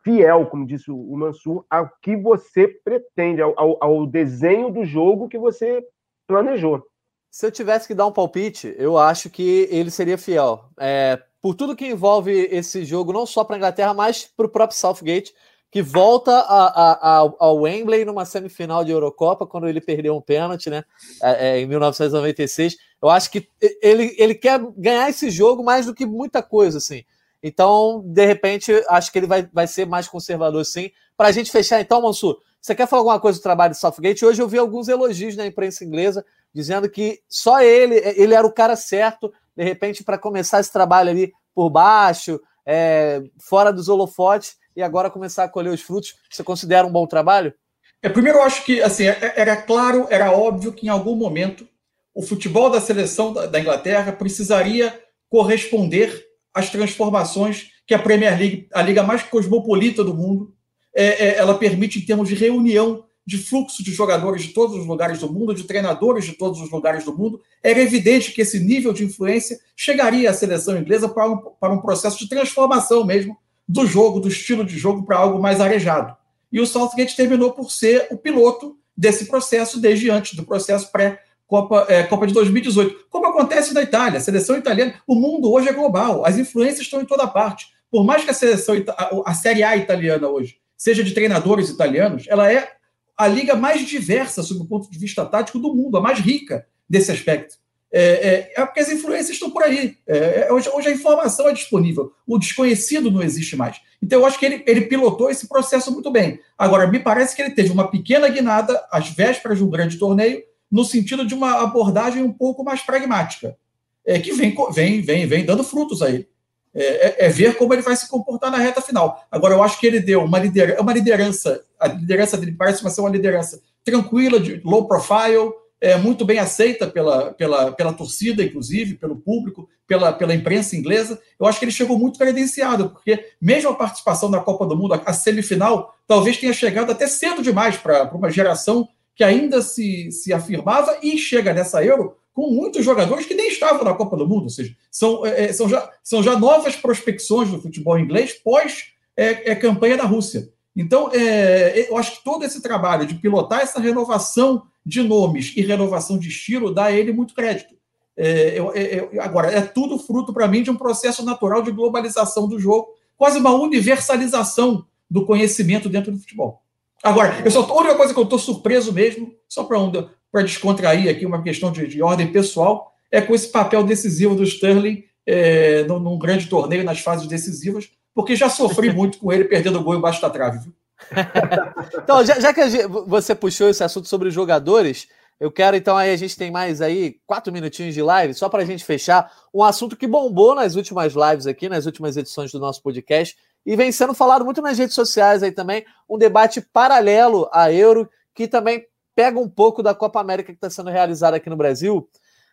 fiel, 0.02 0.46
como 0.46 0.66
disse 0.66 0.90
o 0.90 1.16
Mansur, 1.16 1.64
ao 1.68 1.90
que 2.00 2.16
você 2.16 2.68
pretende, 2.68 3.42
ao, 3.42 3.54
ao, 3.58 3.82
ao 3.82 4.06
desenho 4.06 4.70
do 4.70 4.84
jogo 4.84 5.28
que 5.28 5.38
você 5.38 5.84
planejou. 6.26 6.86
Se 7.30 7.44
eu 7.44 7.52
tivesse 7.52 7.86
que 7.86 7.94
dar 7.94 8.06
um 8.06 8.12
palpite, 8.12 8.74
eu 8.78 8.96
acho 8.96 9.28
que 9.28 9.68
ele 9.70 9.90
seria 9.90 10.16
fiel. 10.16 10.70
É, 10.78 11.22
por 11.46 11.54
tudo 11.54 11.76
que 11.76 11.86
envolve 11.86 12.32
esse 12.50 12.84
jogo, 12.84 13.12
não 13.12 13.24
só 13.24 13.44
para 13.44 13.54
a 13.54 13.58
Inglaterra, 13.58 13.94
mas 13.94 14.28
para 14.36 14.46
o 14.46 14.48
próprio 14.48 14.76
Southgate, 14.76 15.32
que 15.70 15.80
volta 15.80 16.32
a, 16.32 17.20
a, 17.20 17.32
ao 17.38 17.60
Wembley 17.60 18.04
numa 18.04 18.24
semifinal 18.24 18.84
de 18.84 18.90
Eurocopa, 18.90 19.46
quando 19.46 19.68
ele 19.68 19.80
perdeu 19.80 20.16
um 20.16 20.20
pênalti, 20.20 20.68
né? 20.68 20.82
É, 21.22 21.50
é, 21.50 21.60
em 21.60 21.66
1996. 21.66 22.76
Eu 23.00 23.08
acho 23.08 23.30
que 23.30 23.48
ele, 23.80 24.12
ele 24.18 24.34
quer 24.34 24.58
ganhar 24.76 25.08
esse 25.08 25.30
jogo 25.30 25.62
mais 25.62 25.86
do 25.86 25.94
que 25.94 26.04
muita 26.04 26.42
coisa, 26.42 26.78
assim. 26.78 27.04
Então, 27.40 28.02
de 28.04 28.26
repente, 28.26 28.72
acho 28.88 29.12
que 29.12 29.18
ele 29.20 29.28
vai, 29.28 29.48
vai 29.52 29.68
ser 29.68 29.86
mais 29.86 30.08
conservador, 30.08 30.64
sim. 30.64 30.90
Para 31.16 31.28
a 31.28 31.32
gente 31.32 31.52
fechar, 31.52 31.80
então, 31.80 32.02
Mansur, 32.02 32.40
você 32.60 32.74
quer 32.74 32.88
falar 32.88 33.02
alguma 33.02 33.20
coisa 33.20 33.38
do 33.38 33.42
trabalho 33.44 33.72
do 33.72 33.76
Southgate? 33.76 34.26
Hoje 34.26 34.42
eu 34.42 34.48
vi 34.48 34.58
alguns 34.58 34.88
elogios 34.88 35.36
na 35.36 35.46
imprensa 35.46 35.84
inglesa 35.84 36.24
dizendo 36.52 36.90
que 36.90 37.20
só 37.28 37.60
ele, 37.60 38.02
ele 38.16 38.34
era 38.34 38.44
o 38.44 38.52
cara 38.52 38.74
certo, 38.74 39.32
de 39.56 39.64
repente, 39.64 40.04
para 40.04 40.18
começar 40.18 40.60
esse 40.60 40.72
trabalho 40.72 41.10
ali 41.10 41.32
por 41.54 41.70
baixo, 41.70 42.40
é, 42.66 43.22
fora 43.38 43.72
dos 43.72 43.88
holofotes, 43.88 44.56
e 44.76 44.82
agora 44.82 45.10
começar 45.10 45.44
a 45.44 45.48
colher 45.48 45.72
os 45.72 45.80
frutos. 45.80 46.14
Você 46.30 46.44
considera 46.44 46.86
um 46.86 46.92
bom 46.92 47.06
trabalho? 47.06 47.54
É, 48.02 48.08
primeiro, 48.08 48.38
eu 48.38 48.42
acho 48.42 48.64
que 48.64 48.82
assim, 48.82 49.04
é, 49.04 49.18
é, 49.20 49.40
era 49.40 49.56
claro, 49.56 50.06
era 50.10 50.30
óbvio 50.30 50.72
que 50.72 50.86
em 50.86 50.90
algum 50.90 51.16
momento 51.16 51.66
o 52.14 52.22
futebol 52.22 52.70
da 52.70 52.80
seleção 52.80 53.32
da 53.32 53.60
Inglaterra 53.60 54.12
precisaria 54.12 54.98
corresponder 55.28 56.24
às 56.52 56.70
transformações 56.70 57.70
que 57.86 57.94
a 57.94 57.98
Premier 57.98 58.38
League, 58.38 58.68
a 58.72 58.82
liga 58.82 59.02
mais 59.02 59.22
cosmopolita 59.22 60.02
do 60.02 60.14
mundo, 60.14 60.54
é, 60.94 61.26
é, 61.26 61.36
ela 61.36 61.58
permite 61.58 61.98
em 61.98 62.06
termos 62.06 62.28
de 62.28 62.34
reunião 62.34 63.04
de 63.26 63.38
fluxo 63.38 63.82
de 63.82 63.92
jogadores 63.92 64.42
de 64.42 64.48
todos 64.50 64.76
os 64.76 64.86
lugares 64.86 65.18
do 65.18 65.32
mundo, 65.32 65.52
de 65.52 65.64
treinadores 65.64 66.24
de 66.24 66.34
todos 66.34 66.60
os 66.60 66.70
lugares 66.70 67.04
do 67.04 67.16
mundo, 67.16 67.40
era 67.60 67.80
evidente 67.80 68.30
que 68.30 68.40
esse 68.40 68.60
nível 68.60 68.92
de 68.92 69.04
influência 69.04 69.58
chegaria 69.74 70.30
à 70.30 70.32
seleção 70.32 70.78
inglesa 70.78 71.08
para 71.08 71.28
um, 71.28 71.36
para 71.36 71.72
um 71.72 71.80
processo 71.80 72.18
de 72.18 72.28
transformação 72.28 73.04
mesmo 73.04 73.36
do 73.68 73.84
jogo, 73.84 74.20
do 74.20 74.28
estilo 74.28 74.64
de 74.64 74.78
jogo, 74.78 75.04
para 75.04 75.18
algo 75.18 75.42
mais 75.42 75.60
arejado. 75.60 76.16
E 76.52 76.60
o 76.60 76.66
Southgate 76.66 77.16
terminou 77.16 77.50
por 77.52 77.72
ser 77.72 78.06
o 78.12 78.16
piloto 78.16 78.78
desse 78.96 79.26
processo 79.26 79.80
desde 79.80 80.08
antes 80.08 80.34
do 80.34 80.44
processo 80.44 80.92
pré-Copa 80.92 81.84
é, 81.88 82.04
Copa 82.04 82.28
de 82.28 82.32
2018. 82.32 83.06
Como 83.10 83.26
acontece 83.26 83.74
na 83.74 83.82
Itália, 83.82 84.18
a 84.18 84.22
seleção 84.22 84.56
italiana, 84.56 84.94
o 85.04 85.16
mundo 85.16 85.50
hoje 85.50 85.68
é 85.68 85.72
global, 85.72 86.24
as 86.24 86.38
influências 86.38 86.82
estão 86.82 87.00
em 87.00 87.04
toda 87.04 87.26
parte. 87.26 87.66
Por 87.90 88.04
mais 88.04 88.24
que 88.24 88.30
a 88.30 88.34
seleção, 88.34 88.76
a 89.24 89.34
Série 89.34 89.64
A 89.64 89.76
italiana 89.76 90.28
hoje 90.28 90.58
seja 90.76 91.02
de 91.02 91.12
treinadores 91.12 91.70
italianos, 91.70 92.26
ela 92.28 92.52
é 92.52 92.75
a 93.16 93.26
liga 93.26 93.54
mais 93.54 93.86
diversa, 93.86 94.42
sob 94.42 94.60
o 94.60 94.66
ponto 94.66 94.90
de 94.90 94.98
vista 94.98 95.24
tático, 95.24 95.58
do 95.58 95.74
mundo, 95.74 95.96
a 95.96 96.00
mais 96.00 96.18
rica 96.18 96.66
desse 96.88 97.10
aspecto. 97.10 97.56
É, 97.90 98.02
é, 98.02 98.52
é 98.56 98.66
porque 98.66 98.80
as 98.80 98.90
influências 98.90 99.30
estão 99.30 99.50
por 99.50 99.62
aí. 99.62 99.96
É, 100.06 100.46
é, 100.48 100.52
hoje, 100.52 100.68
hoje, 100.68 100.88
a 100.88 100.92
informação 100.92 101.48
é 101.48 101.52
disponível. 101.52 102.12
O 102.26 102.38
desconhecido 102.38 103.10
não 103.10 103.22
existe 103.22 103.56
mais. 103.56 103.80
Então, 104.02 104.20
eu 104.20 104.26
acho 104.26 104.38
que 104.38 104.44
ele, 104.44 104.62
ele 104.66 104.82
pilotou 104.82 105.30
esse 105.30 105.48
processo 105.48 105.90
muito 105.92 106.10
bem. 106.10 106.38
Agora, 106.58 106.86
me 106.86 106.98
parece 106.98 107.34
que 107.34 107.40
ele 107.40 107.54
teve 107.54 107.70
uma 107.70 107.90
pequena 107.90 108.28
guinada 108.28 108.84
às 108.90 109.08
vésperas 109.08 109.58
de 109.58 109.64
um 109.64 109.70
grande 109.70 109.98
torneio, 109.98 110.42
no 110.70 110.84
sentido 110.84 111.26
de 111.26 111.34
uma 111.34 111.62
abordagem 111.62 112.22
um 112.22 112.32
pouco 112.32 112.62
mais 112.64 112.82
pragmática, 112.82 113.56
é, 114.04 114.18
que 114.18 114.32
vem, 114.32 114.54
vem, 114.72 115.00
vem, 115.00 115.26
vem 115.26 115.44
dando 115.44 115.64
frutos 115.64 116.02
aí 116.02 116.26
é, 116.26 116.35
é, 116.82 117.26
é, 117.26 117.28
ver 117.28 117.56
como 117.56 117.72
ele 117.72 117.82
vai 117.82 117.96
se 117.96 118.08
comportar 118.08 118.50
na 118.50 118.58
reta 118.58 118.80
final. 118.80 119.24
Agora, 119.30 119.54
eu 119.54 119.62
acho 119.62 119.80
que 119.80 119.86
ele 119.86 120.00
deu 120.00 120.22
uma 120.22 120.38
liderança, 120.38 120.82
uma 120.82 120.92
liderança 120.92 121.64
a 121.78 121.88
liderança 121.88 122.36
dele 122.36 122.52
parece 122.52 122.88
ser 122.90 123.00
uma 123.00 123.10
liderança 123.10 123.60
tranquila, 123.84 124.40
de 124.40 124.60
low 124.64 124.86
profile, 124.88 125.52
é, 125.80 125.96
muito 125.96 126.24
bem 126.24 126.38
aceita 126.38 126.86
pela, 126.86 127.32
pela, 127.34 127.72
pela 127.72 127.92
torcida, 127.92 128.42
inclusive, 128.42 128.94
pelo 128.94 129.16
público, 129.16 129.68
pela, 129.86 130.12
pela 130.12 130.34
imprensa 130.34 130.76
inglesa. 130.76 131.20
Eu 131.38 131.46
acho 131.46 131.58
que 131.58 131.64
ele 131.64 131.72
chegou 131.72 131.98
muito 131.98 132.18
credenciado, 132.18 132.90
porque 132.90 133.32
mesmo 133.40 133.70
a 133.70 133.74
participação 133.74 134.28
na 134.28 134.40
Copa 134.40 134.66
do 134.66 134.76
Mundo, 134.76 134.94
a, 134.94 135.02
a 135.04 135.12
semifinal, 135.12 135.94
talvez 136.06 136.38
tenha 136.38 136.52
chegado 136.52 136.90
até 136.90 137.06
cedo 137.06 137.42
demais 137.42 137.76
para 137.76 138.10
uma 138.14 138.30
geração 138.30 138.88
que 139.14 139.22
ainda 139.22 139.62
se, 139.62 140.10
se 140.10 140.32
afirmava 140.32 140.98
e 141.02 141.16
chega 141.16 141.52
nessa 141.52 141.84
Euro 141.84 142.16
com 142.36 142.50
muitos 142.50 142.84
jogadores 142.84 143.24
que 143.24 143.32
nem 143.32 143.48
estavam 143.48 143.82
na 143.82 143.94
Copa 143.94 144.14
do 144.14 144.28
Mundo, 144.28 144.42
ou 144.42 144.50
seja, 144.50 144.76
são, 144.90 145.24
é, 145.24 145.46
é 145.46 145.52
são, 145.54 145.66
já, 145.66 145.90
são 146.04 146.22
já 146.22 146.38
novas 146.38 146.76
prospecções 146.76 147.50
do 147.50 147.62
futebol 147.62 147.98
inglês 147.98 148.34
pós 148.34 148.92
é, 149.16 149.52
é 149.52 149.54
campanha 149.54 149.96
da 149.96 150.04
Rússia. 150.04 150.52
Então, 150.76 151.10
é, 151.14 151.88
eu 151.88 151.96
acho 151.96 152.18
que 152.18 152.22
todo 152.24 152.44
esse 152.44 152.60
trabalho 152.60 153.06
de 153.06 153.14
pilotar 153.14 153.60
essa 153.60 153.80
renovação 153.80 154.64
de 154.84 155.02
nomes 155.02 155.54
e 155.56 155.62
renovação 155.62 156.18
de 156.18 156.28
estilo 156.28 156.74
dá 156.74 156.84
a 156.84 156.92
ele 156.92 157.10
muito 157.10 157.34
crédito. 157.34 157.74
É, 158.14 158.58
eu, 158.58 158.70
eu, 158.74 159.22
agora, 159.22 159.50
é 159.50 159.62
tudo 159.62 159.98
fruto, 159.98 160.30
para 160.34 160.46
mim, 160.46 160.62
de 160.62 160.70
um 160.70 160.76
processo 160.76 161.24
natural 161.24 161.62
de 161.62 161.70
globalização 161.70 162.46
do 162.46 162.58
jogo, 162.58 162.88
quase 163.16 163.38
uma 163.38 163.54
universalização 163.54 164.84
do 165.10 165.24
conhecimento 165.24 165.88
dentro 165.88 166.12
do 166.12 166.18
futebol. 166.18 166.60
Agora, 167.02 167.40
eu 167.42 167.50
só, 167.50 167.62
a 167.62 167.74
única 167.78 167.94
coisa 167.94 168.12
que 168.12 168.20
eu 168.20 168.24
estou 168.24 168.38
surpreso 168.38 168.92
mesmo, 168.92 169.32
só 169.48 169.64
para 169.64 169.78
um, 169.78 169.90
para 170.36 170.42
descontrair 170.42 171.08
aqui 171.08 171.24
uma 171.24 171.42
questão 171.42 171.72
de, 171.72 171.86
de, 171.86 172.02
ordem 172.02 172.30
pessoal, 172.30 172.92
é 173.10 173.22
com 173.22 173.34
esse 173.34 173.48
papel 173.48 173.82
decisivo 173.82 174.34
do 174.34 174.42
Sterling 174.42 175.02
é, 175.24 175.82
num, 175.84 175.98
num, 175.98 176.18
grande 176.18 176.46
torneio, 176.46 176.84
nas 176.84 177.00
fases 177.00 177.26
decisivas, 177.26 177.88
porque 178.14 178.36
já 178.36 178.50
sofri 178.50 178.92
muito 178.92 179.16
com 179.16 179.32
ele 179.32 179.44
perdendo 179.44 179.78
o 179.78 179.82
gol 179.82 179.96
embaixo 179.96 180.20
da 180.20 180.28
trave. 180.28 180.58
Viu? 180.58 180.74
então, 182.02 182.22
já, 182.22 182.38
já, 182.38 182.52
que 182.52 182.86
você 183.06 183.34
puxou 183.34 183.70
esse 183.70 183.82
assunto 183.82 184.08
sobre 184.08 184.30
jogadores, 184.30 185.08
eu 185.40 185.50
quero 185.50 185.74
então 185.74 185.96
aí, 185.96 186.12
a 186.12 186.16
gente 186.18 186.36
tem 186.36 186.50
mais 186.50 186.82
aí 186.82 187.16
quatro 187.26 187.50
minutinhos 187.50 187.94
de 187.94 188.02
live, 188.02 188.34
só 188.34 188.50
para 188.50 188.60
a 188.62 188.66
gente 188.66 188.84
fechar, 188.84 189.32
um 189.54 189.64
assunto 189.64 189.96
que 189.96 190.06
bombou 190.06 190.54
nas 190.54 190.74
últimas 190.74 191.14
lives 191.14 191.46
aqui, 191.46 191.66
nas 191.66 191.86
últimas 191.86 192.14
edições 192.14 192.52
do 192.52 192.60
nosso 192.60 192.82
podcast, 192.82 193.34
e 193.64 193.74
vem 193.74 193.90
sendo 193.90 194.12
falado 194.12 194.44
muito 194.44 194.60
nas 194.60 194.76
redes 194.76 194.94
sociais 194.94 195.42
aí 195.42 195.50
também, 195.50 195.82
um 196.06 196.18
debate 196.18 196.60
paralelo 196.60 197.48
à 197.50 197.72
Euro, 197.72 198.06
que 198.34 198.46
também 198.46 198.84
pega 199.16 199.40
um 199.40 199.48
pouco 199.48 199.82
da 199.82 199.94
Copa 199.94 200.20
América 200.20 200.52
que 200.52 200.58
está 200.58 200.68
sendo 200.68 200.90
realizada 200.90 201.38
aqui 201.38 201.48
no 201.48 201.56
Brasil. 201.56 202.06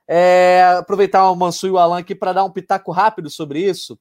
É, 0.07 0.63
aproveitar 0.79 1.29
o 1.29 1.35
Mansu 1.35 1.67
e 1.67 1.71
o 1.71 1.77
Alan 1.77 1.99
aqui 1.99 2.15
para 2.15 2.33
dar 2.33 2.45
um 2.45 2.49
pitaco 2.49 2.91
rápido 2.91 3.29
sobre 3.29 3.59
isso. 3.59 3.99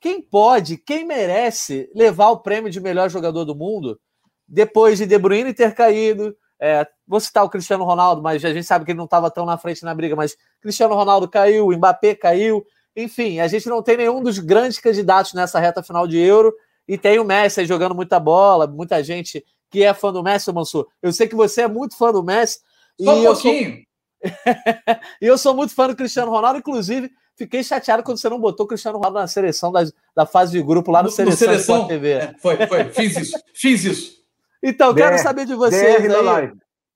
Quem 0.00 0.20
pode, 0.20 0.76
quem 0.76 1.06
merece 1.06 1.88
levar 1.94 2.30
o 2.30 2.40
prêmio 2.40 2.70
de 2.70 2.80
melhor 2.80 3.08
jogador 3.08 3.44
do 3.44 3.54
mundo 3.54 4.00
depois 4.46 4.98
de 4.98 5.06
De 5.06 5.16
Bruyne 5.16 5.54
ter 5.54 5.74
caído? 5.74 6.36
É, 6.60 6.86
vou 7.06 7.20
citar 7.20 7.44
o 7.44 7.48
Cristiano 7.48 7.84
Ronaldo, 7.84 8.20
mas 8.20 8.44
a 8.44 8.52
gente 8.52 8.64
sabe 8.64 8.84
que 8.84 8.90
ele 8.90 8.98
não 8.98 9.04
estava 9.04 9.30
tão 9.30 9.46
na 9.46 9.56
frente 9.56 9.84
na 9.84 9.94
briga, 9.94 10.16
mas 10.16 10.36
Cristiano 10.60 10.94
Ronaldo 10.94 11.28
caiu, 11.28 11.70
Mbappé 11.70 12.16
caiu, 12.16 12.64
enfim, 12.94 13.40
a 13.40 13.48
gente 13.48 13.68
não 13.68 13.82
tem 13.82 13.96
nenhum 13.96 14.22
dos 14.22 14.38
grandes 14.38 14.78
candidatos 14.78 15.32
nessa 15.34 15.58
reta 15.58 15.82
final 15.82 16.06
de 16.06 16.18
Euro 16.18 16.52
e 16.86 16.98
tem 16.98 17.18
o 17.18 17.24
Messi 17.24 17.64
jogando 17.64 17.94
muita 17.94 18.20
bola, 18.20 18.66
muita 18.66 19.02
gente 19.02 19.44
que 19.72 19.82
é 19.82 19.94
fã 19.94 20.12
do 20.12 20.22
Messi, 20.22 20.52
Mansur. 20.52 20.86
Eu 21.02 21.12
sei 21.12 21.26
que 21.26 21.34
você 21.34 21.62
é 21.62 21.68
muito 21.68 21.96
fã 21.96 22.12
do 22.12 22.22
Messi. 22.22 22.60
Só 23.00 23.16
um 23.16 23.24
pouquinho. 23.24 23.70
Sou... 23.70 23.82
e 25.20 25.26
eu 25.26 25.38
sou 25.38 25.54
muito 25.54 25.74
fã 25.74 25.88
do 25.88 25.96
Cristiano 25.96 26.30
Ronaldo, 26.30 26.58
inclusive 26.58 27.10
fiquei 27.36 27.64
chateado 27.64 28.02
quando 28.02 28.18
você 28.18 28.28
não 28.28 28.38
botou 28.38 28.66
o 28.66 28.68
Cristiano 28.68 28.98
Ronaldo 28.98 29.18
na 29.18 29.26
seleção 29.26 29.72
da, 29.72 29.82
da 30.14 30.26
fase 30.26 30.52
de 30.52 30.62
grupo 30.62 30.92
lá 30.92 31.02
no, 31.02 31.08
no 31.08 31.10
Seleção, 31.10 31.46
no 31.46 31.52
seleção 31.52 31.88
TV. 31.88 32.10
É, 32.12 32.34
foi, 32.38 32.66
foi, 32.66 32.84
fiz 32.90 33.16
isso, 33.16 33.38
fiz 33.54 33.84
isso. 33.84 34.22
Então, 34.62 34.94
quero 34.94 35.18
saber 35.18 35.46
de 35.46 35.54
vocês 35.54 36.04
aí. 36.04 36.52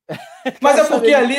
Mas 0.61 0.79
é 0.79 0.83
porque 0.85 1.13
ali, 1.13 1.35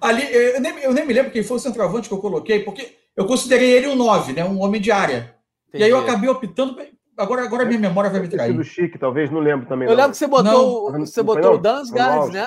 ali 0.00 0.32
eu 0.32 0.60
nem, 0.60 0.78
eu 0.78 0.92
nem 0.94 1.04
me 1.04 1.12
lembro 1.12 1.30
quem 1.30 1.42
foi 1.42 1.58
o 1.58 1.60
centroavante 1.60 2.08
que 2.08 2.14
eu 2.14 2.18
coloquei, 2.18 2.60
porque 2.60 2.96
eu 3.14 3.26
considerei 3.26 3.72
ele 3.72 3.88
um 3.88 3.94
9, 3.94 4.32
né, 4.32 4.44
um 4.44 4.62
homem 4.62 4.80
de 4.80 4.90
área. 4.90 5.34
Entendi. 5.68 5.82
E 5.82 5.84
aí 5.84 5.90
eu 5.90 5.98
acabei 5.98 6.30
optando 6.30 6.80
Agora, 7.16 7.44
agora 7.44 7.64
minha 7.64 7.78
memória 7.78 8.10
vai 8.10 8.20
me 8.20 8.28
trair. 8.28 8.52
do 8.52 8.64
Chique, 8.64 8.98
talvez, 8.98 9.30
não 9.30 9.40
lembro 9.40 9.66
também. 9.66 9.88
Eu 9.88 9.94
lembro 9.94 10.12
que 10.12 10.16
você 10.16 10.26
botou, 10.26 10.92
não, 10.92 11.00
você 11.06 11.22
botou 11.22 11.42
não, 11.42 11.54
o 11.54 11.58
Dansgaard, 11.58 12.32
né? 12.32 12.46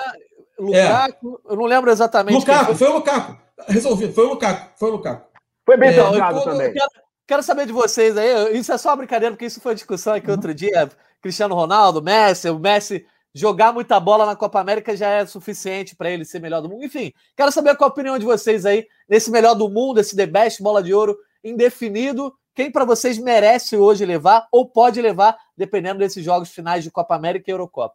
Lukaku, 0.58 1.40
é. 1.46 1.52
eu 1.52 1.56
não 1.56 1.64
lembro 1.64 1.90
exatamente. 1.90 2.34
Lukaku, 2.34 2.64
foi. 2.66 2.74
foi 2.74 2.88
o 2.88 2.92
Lukaku. 2.94 3.36
Resolvido, 3.68 4.12
foi 4.12 4.24
o 4.24 4.28
Lukaku, 4.30 4.70
foi 4.78 4.88
o 4.88 4.92
Lukaku. 4.92 5.28
Foi 5.64 5.76
bem 5.76 5.90
é, 5.90 5.94
também. 5.94 6.72
Quero, 6.72 6.90
quero, 7.26 7.42
saber 7.42 7.66
de 7.66 7.72
vocês 7.72 8.16
aí, 8.16 8.58
isso 8.58 8.72
é 8.72 8.78
só 8.78 8.94
brincadeira, 8.96 9.34
porque 9.34 9.46
isso 9.46 9.60
foi 9.60 9.74
discussão 9.74 10.14
aqui 10.14 10.26
uhum. 10.26 10.34
outro 10.34 10.52
dia. 10.52 10.88
Cristiano 11.22 11.54
Ronaldo, 11.54 12.02
Messi, 12.02 12.48
o 12.50 12.58
Messi 12.58 13.04
jogar 13.34 13.72
muita 13.72 14.00
bola 14.00 14.26
na 14.26 14.34
Copa 14.34 14.60
América 14.60 14.96
já 14.96 15.08
é 15.08 15.26
suficiente 15.26 15.94
para 15.94 16.10
ele 16.10 16.24
ser 16.24 16.40
melhor 16.40 16.60
do 16.60 16.68
mundo. 16.68 16.84
Enfim, 16.84 17.12
quero 17.36 17.52
saber 17.52 17.76
qual 17.76 17.88
a 17.88 17.92
opinião 17.92 18.18
de 18.18 18.24
vocês 18.24 18.66
aí 18.66 18.86
nesse 19.08 19.30
melhor 19.30 19.54
do 19.54 19.68
mundo, 19.68 20.00
esse 20.00 20.16
The 20.16 20.26
Best 20.26 20.62
Bola 20.62 20.82
de 20.82 20.92
Ouro 20.92 21.16
indefinido. 21.42 22.34
Quem 22.58 22.72
para 22.72 22.84
vocês 22.84 23.18
merece 23.18 23.76
hoje 23.76 24.04
levar 24.04 24.48
ou 24.50 24.66
pode 24.66 25.00
levar, 25.00 25.38
dependendo 25.56 26.00
desses 26.00 26.24
jogos 26.24 26.48
finais 26.48 26.82
de 26.82 26.90
Copa 26.90 27.14
América 27.14 27.48
e 27.48 27.52
Eurocopa? 27.52 27.94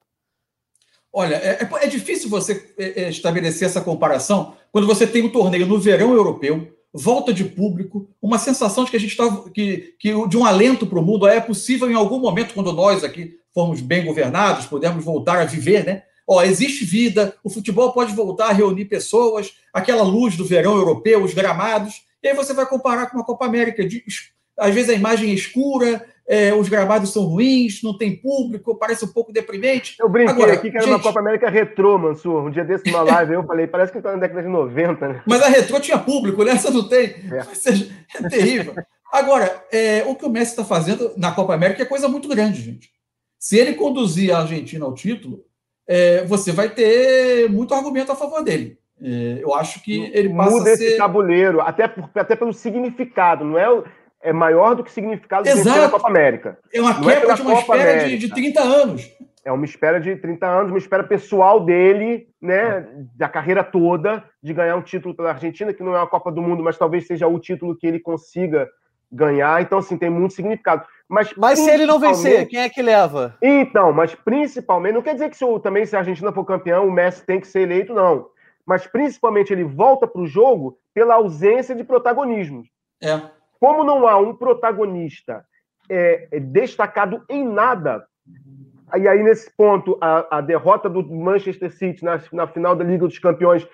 Olha, 1.12 1.36
é, 1.36 1.64
é, 1.64 1.86
é 1.86 1.88
difícil 1.88 2.30
você 2.30 2.74
é, 2.78 3.04
é, 3.04 3.10
estabelecer 3.10 3.68
essa 3.68 3.82
comparação 3.82 4.56
quando 4.72 4.88
você 4.88 5.06
tem 5.06 5.22
um 5.22 5.30
torneio 5.30 5.66
no 5.66 5.78
verão 5.78 6.14
europeu, 6.14 6.78
volta 6.94 7.34
de 7.34 7.44
público, 7.44 8.08
uma 8.22 8.38
sensação 8.38 8.86
de 8.86 8.92
que 8.92 8.96
a 8.96 9.00
gente 9.02 9.10
está 9.10 9.30
que, 9.54 9.96
que 10.00 10.28
de 10.30 10.38
um 10.38 10.46
alento 10.46 10.88
para 10.88 11.00
o 11.00 11.04
mundo. 11.04 11.28
É 11.28 11.42
possível 11.42 11.92
em 11.92 11.96
algum 11.96 12.20
momento, 12.20 12.54
quando 12.54 12.72
nós 12.72 13.04
aqui 13.04 13.38
formos 13.54 13.82
bem 13.82 14.06
governados, 14.06 14.66
pudermos 14.66 15.04
voltar 15.04 15.42
a 15.42 15.46
viver, 15.46 15.86
né? 15.86 16.04
Ó, 16.26 16.42
existe 16.42 16.86
vida, 16.86 17.36
o 17.44 17.50
futebol 17.50 17.92
pode 17.92 18.16
voltar 18.16 18.48
a 18.48 18.54
reunir 18.54 18.86
pessoas, 18.86 19.56
aquela 19.74 20.04
luz 20.04 20.38
do 20.38 20.46
verão 20.46 20.78
europeu, 20.78 21.22
os 21.22 21.34
gramados, 21.34 22.04
e 22.24 22.30
aí 22.30 22.34
você 22.34 22.54
vai 22.54 22.66
comparar 22.66 23.08
com 23.08 23.18
uma 23.18 23.26
Copa 23.26 23.46
América. 23.46 23.86
De, 23.86 24.02
às 24.58 24.74
vezes 24.74 24.90
a 24.90 24.94
imagem 24.94 25.32
é 25.32 25.34
escura, 25.34 26.06
é, 26.28 26.54
os 26.54 26.70
gramados 26.70 27.12
são 27.12 27.24
ruins, 27.24 27.82
não 27.84 27.98
tem 27.98 28.16
público, 28.16 28.76
parece 28.76 29.04
um 29.04 29.10
pouco 29.10 29.34
deprimente. 29.34 29.96
Eu 30.00 30.08
brinquei 30.08 30.36
Agora, 30.36 30.54
aqui 30.54 30.72
que 30.72 30.78
era 30.78 30.86
gente... 30.86 30.96
uma 30.96 31.02
Copa 31.02 31.20
América 31.20 31.50
retrô, 31.50 31.98
Mansur. 31.98 32.46
Um 32.46 32.50
dia 32.50 32.64
desse, 32.64 32.86
numa 32.86 33.04
live, 33.04 33.34
eu 33.34 33.44
falei, 33.44 33.68
parece 33.68 33.92
que 33.92 33.98
está 33.98 34.12
na 34.14 34.20
década 34.20 34.42
de 34.42 34.48
90, 34.48 35.08
né? 35.08 35.22
Mas 35.26 35.42
a 35.42 35.48
retrô 35.48 35.80
tinha 35.80 36.00
público, 36.00 36.44
né? 36.44 36.54
não 36.72 36.88
tem. 36.88 37.16
É, 37.32 37.44
seja, 37.54 37.90
é 38.16 38.30
terrível. 38.30 38.74
Agora, 39.12 39.64
é, 39.72 40.04
o 40.08 40.16
que 40.16 40.26
o 40.26 40.30
Messi 40.30 40.52
está 40.52 40.64
fazendo 40.64 41.12
na 41.18 41.32
Copa 41.32 41.54
América 41.54 41.84
é 41.84 41.86
coisa 41.86 42.08
muito 42.08 42.28
grande, 42.28 42.62
gente. 42.62 42.90
Se 43.38 43.58
ele 43.58 43.74
conduzir 43.74 44.34
a 44.34 44.40
Argentina 44.40 44.86
ao 44.86 44.94
título, 44.94 45.44
é, 45.86 46.24
você 46.24 46.52
vai 46.52 46.70
ter 46.70 47.50
muito 47.50 47.74
argumento 47.74 48.12
a 48.12 48.16
favor 48.16 48.42
dele. 48.42 48.78
É, 49.02 49.40
eu 49.42 49.54
acho 49.54 49.84
que 49.84 50.10
ele 50.14 50.34
passa 50.34 50.52
Muda 50.52 50.72
a 50.72 50.78
ser... 50.78 50.86
esse 50.86 50.98
tabuleiro, 50.98 51.60
até, 51.60 51.88
por, 51.88 52.10
até 52.16 52.36
pelo 52.36 52.54
significado, 52.54 53.44
não 53.44 53.60
é 53.60 53.68
é 54.24 54.32
maior 54.32 54.76
do 54.76 54.84
que 54.84 54.90
o 54.90 54.94
significado 54.94 55.48
Exato. 55.48 55.82
da 55.82 55.90
Copa 55.90 56.08
América. 56.08 56.58
É 56.74 56.82
uma 56.82 56.94
não 56.94 57.10
é 57.10 57.16
quebra 57.16 57.34
é 57.34 57.36
de 57.36 57.42
uma 57.42 57.56
Copa 57.56 57.78
espera 57.78 58.08
de, 58.08 58.18
de 58.18 58.30
30 58.30 58.62
anos. 58.62 59.12
É 59.46 59.52
uma 59.52 59.66
espera 59.66 60.00
de 60.00 60.16
30 60.16 60.48
anos, 60.48 60.72
uma 60.72 60.78
espera 60.78 61.04
pessoal 61.04 61.66
dele, 61.66 62.30
né, 62.42 62.88
da 63.14 63.28
carreira 63.28 63.62
toda, 63.62 64.24
de 64.42 64.54
ganhar 64.54 64.78
um 64.78 64.82
título 64.82 65.14
pela 65.14 65.32
Argentina, 65.32 65.74
que 65.74 65.84
não 65.84 65.94
é 65.94 65.98
uma 65.98 66.08
Copa 66.08 66.32
do 66.32 66.42
Mundo, 66.42 66.64
mas 66.64 66.78
talvez 66.78 67.06
seja 67.06 67.28
o 67.28 67.38
título 67.38 67.76
que 67.76 67.86
ele 67.86 68.00
consiga 68.00 68.70
ganhar. 69.12 69.62
Então, 69.62 69.80
assim, 69.80 69.98
tem 69.98 70.10
muito 70.10 70.34
significado. 70.34 70.86
Mas, 71.10 71.34
mas 71.36 71.60
se 71.60 71.70
ele 71.70 71.86
não 71.86 72.00
vencer, 72.00 72.48
quem 72.48 72.62
é 72.62 72.70
que 72.70 72.82
leva? 72.82 73.36
Então, 73.42 73.92
mas 73.92 74.16
principalmente, 74.16 74.94
não 74.94 75.02
quer 75.02 75.14
dizer 75.14 75.30
que 75.30 75.36
se, 75.36 75.46
também 75.62 75.86
se 75.86 75.96
a 75.96 76.00
Argentina 76.00 76.32
for 76.32 76.46
campeão, 76.46 76.88
o 76.88 76.92
Messi 76.92 77.26
tem 77.26 77.42
que 77.42 77.48
ser 77.48 77.62
eleito, 77.62 77.94
não. 77.94 78.28
Mas 78.66 78.88
principalmente 78.88 79.52
ele 79.52 79.66
volta 79.66 80.08
para 80.08 80.22
o 80.22 80.26
jogo 80.26 80.78
pela 80.94 81.16
ausência 81.16 81.76
de 81.76 81.84
protagonismo. 81.84 82.64
É. 83.02 83.20
Como 83.64 83.86
não 83.86 84.06
há 84.06 84.18
um 84.18 84.36
protagonista 84.36 85.46
é, 85.90 86.28
é, 86.30 86.38
destacado 86.38 87.24
em 87.30 87.48
nada, 87.48 88.06
e 88.94 89.08
aí 89.08 89.24
nesse 89.24 89.50
ponto 89.56 89.98
a, 90.02 90.40
a 90.40 90.42
derrota 90.42 90.90
do 90.90 91.02
Manchester 91.10 91.72
City 91.72 92.04
na, 92.04 92.22
na 92.34 92.46
final 92.46 92.76
da 92.76 92.84
Liga 92.84 93.08
dos 93.08 93.18
Campeões 93.20 93.66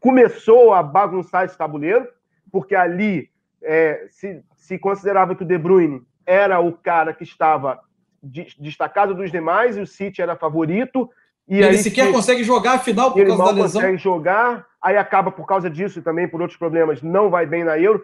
começou 0.00 0.72
a 0.72 0.82
bagunçar 0.82 1.44
esse 1.44 1.58
tabuleiro, 1.58 2.08
porque 2.50 2.74
ali 2.74 3.28
é, 3.62 4.06
se, 4.08 4.42
se, 4.56 4.78
considerava 4.78 5.34
que 5.34 5.42
o 5.42 5.46
De 5.46 5.58
Bruyne 5.58 6.00
era 6.24 6.58
o 6.60 6.72
cara 6.72 7.12
que 7.12 7.24
estava 7.24 7.80
de, 8.22 8.46
destacado 8.58 9.14
dos 9.14 9.30
demais 9.30 9.76
e 9.76 9.82
o 9.82 9.86
City 9.86 10.22
era 10.22 10.36
favorito. 10.36 11.10
E 11.46 11.56
ele 11.56 11.66
aí, 11.66 11.76
sequer 11.76 12.06
se, 12.06 12.12
consegue 12.12 12.42
jogar 12.44 12.76
a 12.76 12.78
final 12.78 13.12
por 13.12 13.26
causa 13.26 13.44
da 13.44 13.50
lesão. 13.50 13.82
consegue 13.82 13.98
jogar, 13.98 14.66
aí 14.80 14.96
acaba 14.96 15.30
por 15.30 15.46
causa 15.46 15.68
disso 15.68 15.98
e 15.98 16.02
também 16.02 16.26
por 16.26 16.40
outros 16.40 16.58
problemas, 16.58 17.02
não 17.02 17.28
vai 17.28 17.44
bem 17.44 17.62
na 17.62 17.78
Euro. 17.78 18.02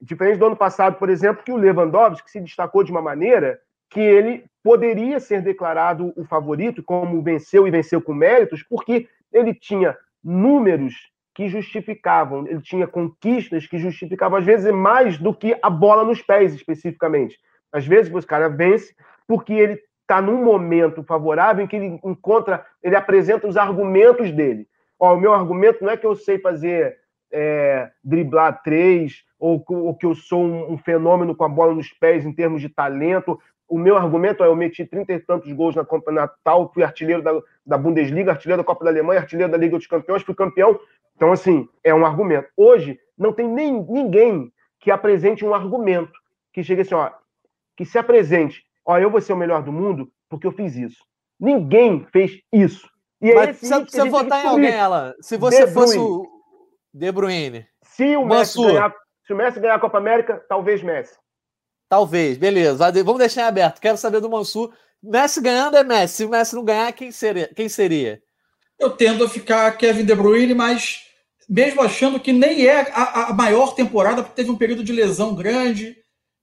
Diferente 0.00 0.38
do 0.38 0.46
ano 0.46 0.56
passado, 0.56 0.96
por 0.96 1.08
exemplo, 1.08 1.44
que 1.44 1.52
o 1.52 1.56
Lewandowski 1.56 2.30
se 2.30 2.40
destacou 2.40 2.82
de 2.82 2.90
uma 2.90 3.02
maneira 3.02 3.60
que 3.88 4.00
ele 4.00 4.44
poderia 4.62 5.20
ser 5.20 5.42
declarado 5.42 6.12
o 6.16 6.24
favorito, 6.24 6.82
como 6.82 7.22
venceu 7.22 7.66
e 7.66 7.70
venceu 7.70 8.00
com 8.00 8.14
méritos, 8.14 8.62
porque 8.62 9.08
ele 9.32 9.54
tinha 9.54 9.96
números 10.22 11.10
que 11.34 11.48
justificavam, 11.48 12.46
ele 12.46 12.60
tinha 12.60 12.86
conquistas 12.86 13.66
que 13.66 13.78
justificavam, 13.78 14.38
às 14.38 14.44
vezes, 14.44 14.72
mais 14.72 15.18
do 15.18 15.34
que 15.34 15.56
a 15.62 15.70
bola 15.70 16.04
nos 16.04 16.22
pés, 16.22 16.54
especificamente. 16.54 17.38
Às 17.72 17.86
vezes, 17.86 18.12
o 18.12 18.26
cara 18.26 18.48
vence 18.48 18.94
porque 19.26 19.52
ele 19.52 19.80
está 20.02 20.20
num 20.20 20.44
momento 20.44 21.02
favorável 21.02 21.64
em 21.64 21.68
que 21.68 21.76
ele 21.76 22.00
encontra, 22.04 22.64
ele 22.82 22.96
apresenta 22.96 23.46
os 23.46 23.56
argumentos 23.56 24.30
dele. 24.30 24.68
Ó, 24.98 25.14
o 25.14 25.20
meu 25.20 25.32
argumento 25.32 25.82
não 25.82 25.90
é 25.90 25.96
que 25.96 26.06
eu 26.06 26.14
sei 26.14 26.38
fazer 26.38 26.98
é, 27.32 27.90
driblar 28.04 28.62
três, 28.62 29.24
ou, 29.38 29.64
ou, 29.68 29.94
que 29.94 30.06
eu 30.06 30.14
sou 30.14 30.42
um, 30.42 30.72
um, 30.72 30.78
fenômeno 30.78 31.34
com 31.34 31.44
a 31.44 31.48
bola 31.48 31.74
nos 31.74 31.88
pés 31.88 32.24
em 32.24 32.32
termos 32.32 32.60
de 32.60 32.68
talento. 32.68 33.38
O 33.68 33.78
meu 33.78 33.96
argumento 33.96 34.44
é: 34.44 34.46
eu 34.46 34.54
meti 34.54 34.84
trinta 34.84 35.12
e 35.12 35.18
tantos 35.18 35.50
gols 35.52 35.74
na 35.74 35.84
Copa 35.84 36.12
Natal, 36.12 36.70
fui 36.72 36.82
artilheiro 36.82 37.22
da, 37.22 37.32
da 37.66 37.78
Bundesliga, 37.78 38.32
artilheiro 38.32 38.62
da 38.62 38.66
Copa 38.66 38.84
da 38.84 38.90
Alemanha, 38.90 39.20
artilheiro 39.20 39.50
da 39.50 39.58
Liga 39.58 39.76
dos 39.76 39.86
Campeões, 39.86 40.22
fui 40.22 40.34
campeão. 40.34 40.78
Então, 41.16 41.32
assim, 41.32 41.68
é 41.82 41.94
um 41.94 42.06
argumento. 42.06 42.48
Hoje, 42.56 42.98
não 43.16 43.32
tem 43.32 43.48
nem 43.48 43.82
ninguém 43.82 44.52
que 44.78 44.90
apresente 44.90 45.44
um 45.44 45.54
argumento, 45.54 46.12
que 46.52 46.62
chegue 46.62 46.82
assim, 46.82 46.94
ó, 46.94 47.10
que 47.76 47.84
se 47.84 47.98
apresente, 47.98 48.64
ó, 48.84 48.98
eu 48.98 49.10
vou 49.10 49.20
ser 49.20 49.32
o 49.32 49.36
melhor 49.36 49.62
do 49.62 49.72
mundo 49.72 50.10
porque 50.28 50.46
eu 50.46 50.52
fiz 50.52 50.76
isso. 50.76 51.04
Ninguém 51.38 52.06
fez 52.12 52.40
isso. 52.52 52.88
E 53.20 53.34
Mas 53.34 53.58
se 53.58 53.68
você 53.68 54.08
votar 54.08 54.44
em 54.44 54.48
alguém, 54.48 54.70
ela, 54.70 55.14
se 55.20 55.36
você 55.36 55.66
fosse 55.66 55.98
o, 55.98 56.31
de 56.92 57.10
Bruyne. 57.12 57.66
Se 57.82 58.16
o, 58.16 58.24
Messi 58.24 58.62
ganhar, 58.62 58.94
se 59.26 59.32
o 59.32 59.36
Messi 59.36 59.60
ganhar 59.60 59.74
a 59.74 59.80
Copa 59.80 59.98
América, 59.98 60.44
talvez 60.48 60.82
Messi. 60.82 61.14
Talvez, 61.88 62.38
beleza. 62.38 62.90
Vamos 63.04 63.18
deixar 63.18 63.42
em 63.42 63.46
aberto. 63.46 63.80
Quero 63.80 63.98
saber 63.98 64.20
do 64.20 64.30
Mansur. 64.30 64.72
Messi 65.02 65.40
ganhando 65.40 65.76
é 65.76 65.84
Messi. 65.84 66.16
Se 66.16 66.24
o 66.24 66.30
Messi 66.30 66.54
não 66.54 66.64
ganhar, 66.64 66.92
quem 66.92 67.10
seria? 67.10 67.50
Quem 67.54 67.68
seria? 67.68 68.22
Eu 68.78 68.90
tendo 68.90 69.24
a 69.24 69.28
ficar 69.28 69.70
Kevin 69.76 70.04
De 70.04 70.14
Bruyne, 70.14 70.54
mas 70.54 71.02
mesmo 71.48 71.82
achando 71.82 72.18
que 72.18 72.32
nem 72.32 72.66
é 72.66 72.80
a, 72.92 73.28
a 73.28 73.34
maior 73.34 73.74
temporada, 73.74 74.22
porque 74.22 74.36
teve 74.36 74.50
um 74.50 74.56
período 74.56 74.82
de 74.82 74.92
lesão 74.92 75.34
grande. 75.34 75.96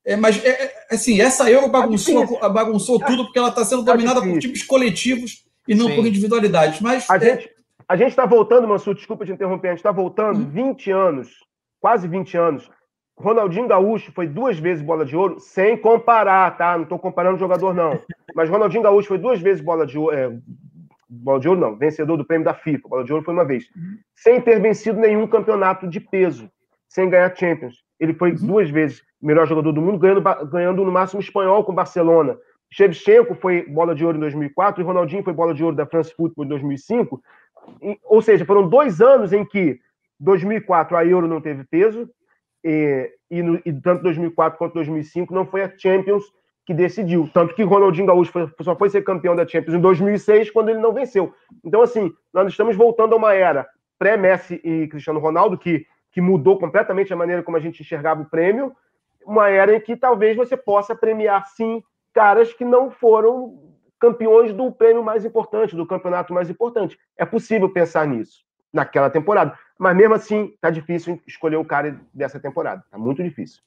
É, 0.06 0.16
mas, 0.16 0.44
é, 0.44 0.50
é 0.50 0.96
assim, 0.96 1.20
essa 1.20 1.50
Euro 1.52 1.68
bagunçou, 1.68 2.40
tá 2.40 2.50
bagunçou 2.50 3.00
tudo 3.00 3.26
porque 3.26 3.40
ela 3.40 3.50
está 3.50 3.66
sendo 3.66 3.84
tá 3.84 3.92
dominada 3.92 4.22
por 4.22 4.40
times 4.40 4.64
coletivos 4.64 5.44
e 5.68 5.76
não 5.76 5.88
Sim. 5.88 5.96
por 5.96 6.06
individualidades. 6.06 6.80
Mas 6.80 7.10
a, 7.10 7.18
é... 7.18 7.20
gente, 7.20 7.50
a 7.90 7.96
gente 7.96 8.10
está 8.10 8.24
voltando, 8.24 8.68
Mansur, 8.68 8.94
desculpa 8.94 9.26
te 9.26 9.32
interromper, 9.32 9.70
a 9.70 9.72
gente 9.72 9.80
está 9.80 9.92
voltando 9.92 10.42
uhum. 10.42 10.50
20 10.50 10.92
anos, 10.92 11.44
quase 11.82 12.08
20 12.08 12.38
anos. 12.38 12.72
Ronaldinho 13.18 13.68
Gaúcho 13.68 14.12
foi 14.12 14.28
duas 14.28 14.60
vezes 14.60 14.84
bola 14.84 15.04
de 15.04 15.18
ouro, 15.18 15.40
sem 15.40 15.76
comparar, 15.76 16.56
tá? 16.56 16.78
Não 16.78 16.84
estou 16.84 17.00
comparando 17.00 17.36
o 17.36 17.40
jogador, 17.40 17.74
não. 17.74 18.00
Mas 18.36 18.48
Ronaldinho 18.48 18.84
Gaúcho 18.84 19.08
foi 19.08 19.18
duas 19.18 19.42
vezes 19.42 19.60
bola 19.60 19.88
de 19.88 19.98
ouro. 19.98 20.16
É, 20.16 20.32
bola 21.10 21.40
de 21.40 21.50
ouro, 21.50 21.60
não, 21.60 21.76
vencedor 21.76 22.16
do 22.16 22.24
prêmio 22.24 22.46
da 22.46 22.54
FIFA. 22.54 22.88
Bola 22.88 23.04
de 23.04 23.12
ouro 23.12 23.26
foi 23.26 23.34
uma 23.34 23.44
vez. 23.44 23.66
Uhum. 23.76 23.98
Sem 24.16 24.40
ter 24.40 24.62
vencido 24.62 25.00
nenhum 25.00 25.26
campeonato 25.26 25.88
de 25.88 26.00
peso, 26.00 26.48
sem 26.88 27.10
ganhar 27.10 27.36
Champions. 27.36 27.84
Ele 28.00 28.14
foi 28.14 28.34
uhum. 28.34 28.46
duas 28.46 28.70
vezes 28.70 29.02
melhor 29.20 29.48
jogador 29.48 29.72
do 29.72 29.82
mundo, 29.82 29.98
ganhando, 29.98 30.22
ganhando 30.46 30.86
no 30.86 30.92
máximo 30.92 31.20
espanhol 31.20 31.64
com 31.64 31.74
Barcelona. 31.74 32.38
Shevchenko 32.72 33.34
foi 33.34 33.64
bola 33.68 33.96
de 33.96 34.06
ouro 34.06 34.18
em 34.18 34.22
2004 34.22 34.80
e 34.80 34.86
Ronaldinho 34.86 35.24
foi 35.24 35.34
bola 35.34 35.56
de 35.56 35.64
ouro 35.64 35.76
da 35.76 35.88
France 35.88 36.14
Football 36.16 36.46
em 36.46 36.50
2005 36.50 37.20
ou 38.04 38.22
seja, 38.22 38.46
foram 38.46 38.68
dois 38.68 39.02
anos 39.02 39.34
em 39.34 39.46
que 39.46 39.80
2004 40.20 40.98
a 40.98 41.06
Euro 41.06 41.28
não 41.28 41.42
teve 41.42 41.64
peso 41.64 42.10
e, 42.64 43.12
e, 43.32 43.42
no, 43.42 43.62
e 43.66 43.74
tanto 43.74 44.04
2004 44.04 44.58
quanto 44.58 44.74
2005 44.74 45.34
não 45.34 45.46
foi 45.46 45.64
a 45.64 45.74
Champions 45.78 46.24
que 46.66 46.74
decidiu. 46.74 47.30
Tanto 47.34 47.56
que 47.56 47.64
Ronaldinho 47.64 48.08
Gaúcho 48.08 48.32
foi, 48.32 48.48
só 48.62 48.76
foi 48.76 48.90
ser 48.90 49.04
campeão 49.04 49.36
da 49.36 49.48
Champions 49.48 49.76
em 49.76 49.82
2006 49.82 50.52
quando 50.52 50.70
ele 50.70 50.80
não 50.80 50.94
venceu. 50.94 51.34
Então, 51.64 51.82
assim, 51.82 52.12
nós 52.34 52.48
estamos 52.48 52.76
voltando 52.76 53.14
a 53.14 53.18
uma 53.18 53.34
era 53.34 53.68
pré-Messi 53.98 54.62
e 54.64 54.88
Cristiano 54.88 55.20
Ronaldo 55.20 55.58
que, 55.58 55.86
que 56.12 56.22
mudou 56.22 56.60
completamente 56.60 57.12
a 57.12 57.16
maneira 57.16 57.42
como 57.42 57.58
a 57.58 57.60
gente 57.60 57.82
enxergava 57.82 58.22
o 58.22 58.30
prêmio. 58.30 58.72
Uma 59.26 59.50
era 59.50 59.76
em 59.76 59.80
que 59.80 59.96
talvez 59.96 60.38
você 60.38 60.56
possa 60.56 60.96
premiar, 60.96 61.46
sim, 61.48 61.82
caras 62.14 62.54
que 62.54 62.64
não 62.64 62.92
foram 62.92 63.58
campeões 64.00 64.54
do 64.54 64.72
prêmio 64.72 65.04
mais 65.04 65.26
importante, 65.26 65.76
do 65.76 65.86
campeonato 65.86 66.34
mais 66.34 66.50
importante. 66.50 66.98
É 67.18 67.26
possível 67.26 67.70
pensar 67.70 68.08
nisso 68.08 68.44
naquela 68.72 69.10
temporada. 69.10 69.58
Mas 69.78 69.96
mesmo 69.96 70.14
assim, 70.14 70.54
tá 70.62 70.70
difícil 70.70 71.22
escolher 71.28 71.58
o 71.58 71.66
cara 71.66 72.00
dessa 72.14 72.40
temporada. 72.40 72.84
Tá 72.90 72.98
muito 72.98 73.24
difícil. 73.24 73.62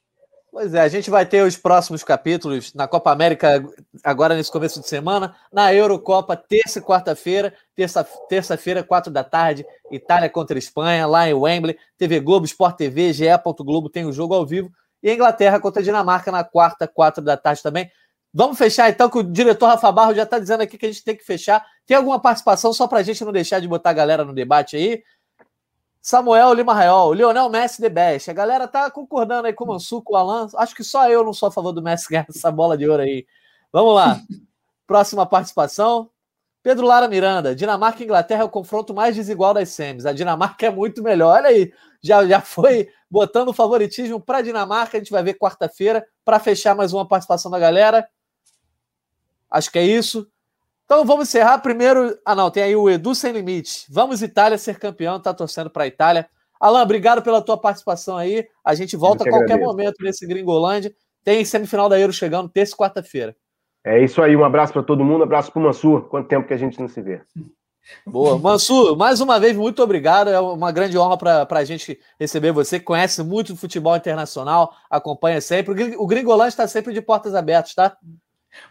Pois 0.50 0.74
é, 0.74 0.82
a 0.82 0.88
gente 0.88 1.08
vai 1.08 1.24
ter 1.24 1.42
os 1.42 1.56
próximos 1.56 2.04
capítulos 2.04 2.74
na 2.74 2.86
Copa 2.86 3.10
América 3.10 3.64
agora 4.04 4.34
nesse 4.34 4.52
começo 4.52 4.80
de 4.82 4.86
semana, 4.86 5.34
na 5.50 5.72
Eurocopa, 5.72 6.36
terça 6.36 6.78
e 6.78 6.82
quarta-feira, 6.82 7.54
terça, 7.74 8.04
terça-feira, 8.28 8.82
quatro 8.82 9.10
da 9.10 9.24
tarde, 9.24 9.64
Itália 9.90 10.28
contra 10.28 10.58
Espanha, 10.58 11.06
lá 11.06 11.26
em 11.26 11.32
Wembley, 11.32 11.78
TV 11.96 12.20
Globo, 12.20 12.44
Sport 12.44 12.76
TV, 12.76 13.14
GE. 13.14 13.24
Globo 13.60 13.88
tem 13.88 14.04
o 14.04 14.12
jogo 14.12 14.34
ao 14.34 14.44
vivo, 14.44 14.70
e 15.02 15.10
Inglaterra 15.10 15.58
contra 15.58 15.82
Dinamarca 15.82 16.30
na 16.30 16.44
quarta, 16.44 16.86
quatro 16.86 17.24
da 17.24 17.36
tarde 17.36 17.62
também. 17.62 17.90
Vamos 18.34 18.56
fechar 18.56 18.88
então, 18.88 19.10
que 19.10 19.18
o 19.18 19.22
diretor 19.22 19.66
Rafa 19.66 19.92
Barro 19.92 20.14
já 20.14 20.22
está 20.22 20.38
dizendo 20.38 20.62
aqui 20.62 20.78
que 20.78 20.86
a 20.86 20.88
gente 20.88 21.04
tem 21.04 21.14
que 21.14 21.24
fechar. 21.24 21.64
Tem 21.86 21.96
alguma 21.96 22.18
participação 22.18 22.72
só 22.72 22.88
para 22.88 23.00
a 23.00 23.02
gente 23.02 23.22
não 23.24 23.32
deixar 23.32 23.60
de 23.60 23.68
botar 23.68 23.90
a 23.90 23.94
galera 23.94 24.24
no 24.24 24.32
debate 24.32 24.76
aí? 24.76 25.02
Samuel 26.00 26.54
Lima 26.54 26.74
Raiol, 26.74 27.12
Lionel 27.12 27.48
Messi 27.50 27.80
the 27.80 27.88
best. 27.88 28.30
A 28.30 28.34
galera 28.34 28.66
tá 28.66 28.90
concordando 28.90 29.46
aí 29.46 29.52
com 29.52 29.64
o 29.64 29.68
Mansu, 29.68 30.02
com 30.02 30.14
o 30.14 30.16
Alan. 30.16 30.48
Acho 30.56 30.74
que 30.74 30.82
só 30.82 31.08
eu 31.08 31.22
não 31.22 31.32
sou 31.32 31.48
a 31.48 31.52
favor 31.52 31.72
do 31.72 31.82
Messi 31.82 32.08
ganhar 32.08 32.26
essa 32.28 32.50
bola 32.50 32.76
de 32.76 32.88
ouro 32.88 33.02
aí. 33.02 33.26
Vamos 33.70 33.94
lá. 33.94 34.20
Próxima 34.86 35.26
participação. 35.26 36.10
Pedro 36.62 36.86
Lara 36.86 37.08
Miranda, 37.08 37.54
Dinamarca 37.54 38.02
e 38.02 38.04
Inglaterra 38.04 38.42
é 38.42 38.44
o 38.44 38.48
confronto 38.48 38.94
mais 38.94 39.14
desigual 39.14 39.52
das 39.52 39.70
semis. 39.70 40.06
A 40.06 40.12
Dinamarca 40.12 40.66
é 40.66 40.70
muito 40.70 41.02
melhor. 41.02 41.36
Olha 41.36 41.48
aí, 41.48 41.72
já, 42.02 42.24
já 42.26 42.40
foi 42.40 42.88
botando 43.10 43.48
o 43.48 43.52
favoritismo 43.52 44.20
para 44.20 44.38
a 44.38 44.42
Dinamarca. 44.42 44.96
A 44.96 45.00
gente 45.00 45.10
vai 45.10 45.22
ver 45.22 45.34
quarta-feira 45.34 46.06
para 46.24 46.38
fechar 46.38 46.74
mais 46.74 46.92
uma 46.92 47.06
participação 47.06 47.50
da 47.50 47.58
galera. 47.58 48.08
Acho 49.52 49.70
que 49.70 49.78
é 49.78 49.84
isso. 49.84 50.26
Então 50.86 51.04
vamos 51.04 51.28
encerrar 51.28 51.58
primeiro. 51.58 52.18
Ah, 52.24 52.34
não, 52.34 52.50
tem 52.50 52.62
aí 52.62 52.74
o 52.74 52.88
Edu 52.88 53.14
Sem 53.14 53.32
Limite. 53.32 53.86
Vamos, 53.90 54.22
Itália, 54.22 54.56
ser 54.56 54.78
campeão, 54.78 55.20
tá 55.20 55.34
torcendo 55.34 55.70
para 55.70 55.84
a 55.84 55.86
Itália. 55.86 56.28
Alan, 56.58 56.82
obrigado 56.82 57.22
pela 57.22 57.42
tua 57.42 57.58
participação 57.58 58.16
aí. 58.16 58.46
A 58.64 58.74
gente 58.74 58.96
volta 58.96 59.24
a 59.24 59.28
qualquer 59.28 59.54
agradeço. 59.54 59.68
momento 59.68 59.96
nesse 60.00 60.26
Gringolândia. 60.26 60.94
Tem 61.24 61.44
semifinal 61.44 61.88
da 61.88 61.98
Euro 61.98 62.12
chegando 62.12 62.48
terça 62.48 62.74
e 62.74 62.76
quarta-feira. 62.76 63.36
É 63.84 64.02
isso 64.02 64.22
aí, 64.22 64.36
um 64.36 64.44
abraço 64.44 64.72
para 64.72 64.82
todo 64.82 65.04
mundo, 65.04 65.20
um 65.20 65.24
abraço 65.24 65.50
para 65.50 65.60
o 65.60 65.64
Mansur. 65.64 66.08
Quanto 66.08 66.28
tempo 66.28 66.46
que 66.46 66.54
a 66.54 66.56
gente 66.56 66.80
não 66.80 66.88
se 66.88 67.02
vê. 67.02 67.20
Boa. 68.06 68.38
Mansur, 68.38 68.96
mais 68.96 69.20
uma 69.20 69.40
vez, 69.40 69.56
muito 69.56 69.82
obrigado. 69.82 70.30
É 70.30 70.38
uma 70.38 70.70
grande 70.70 70.96
honra 70.96 71.16
para 71.16 71.58
a 71.58 71.64
gente 71.64 71.98
receber 72.18 72.52
você, 72.52 72.78
que 72.78 72.84
conhece 72.84 73.22
muito 73.24 73.54
do 73.54 73.58
futebol 73.58 73.96
internacional, 73.96 74.72
acompanha 74.88 75.40
sempre. 75.40 75.96
O 75.96 76.06
Gringolândia 76.06 76.50
está 76.50 76.68
sempre 76.68 76.92
de 76.92 77.02
portas 77.02 77.34
abertas, 77.34 77.74
tá? 77.74 77.96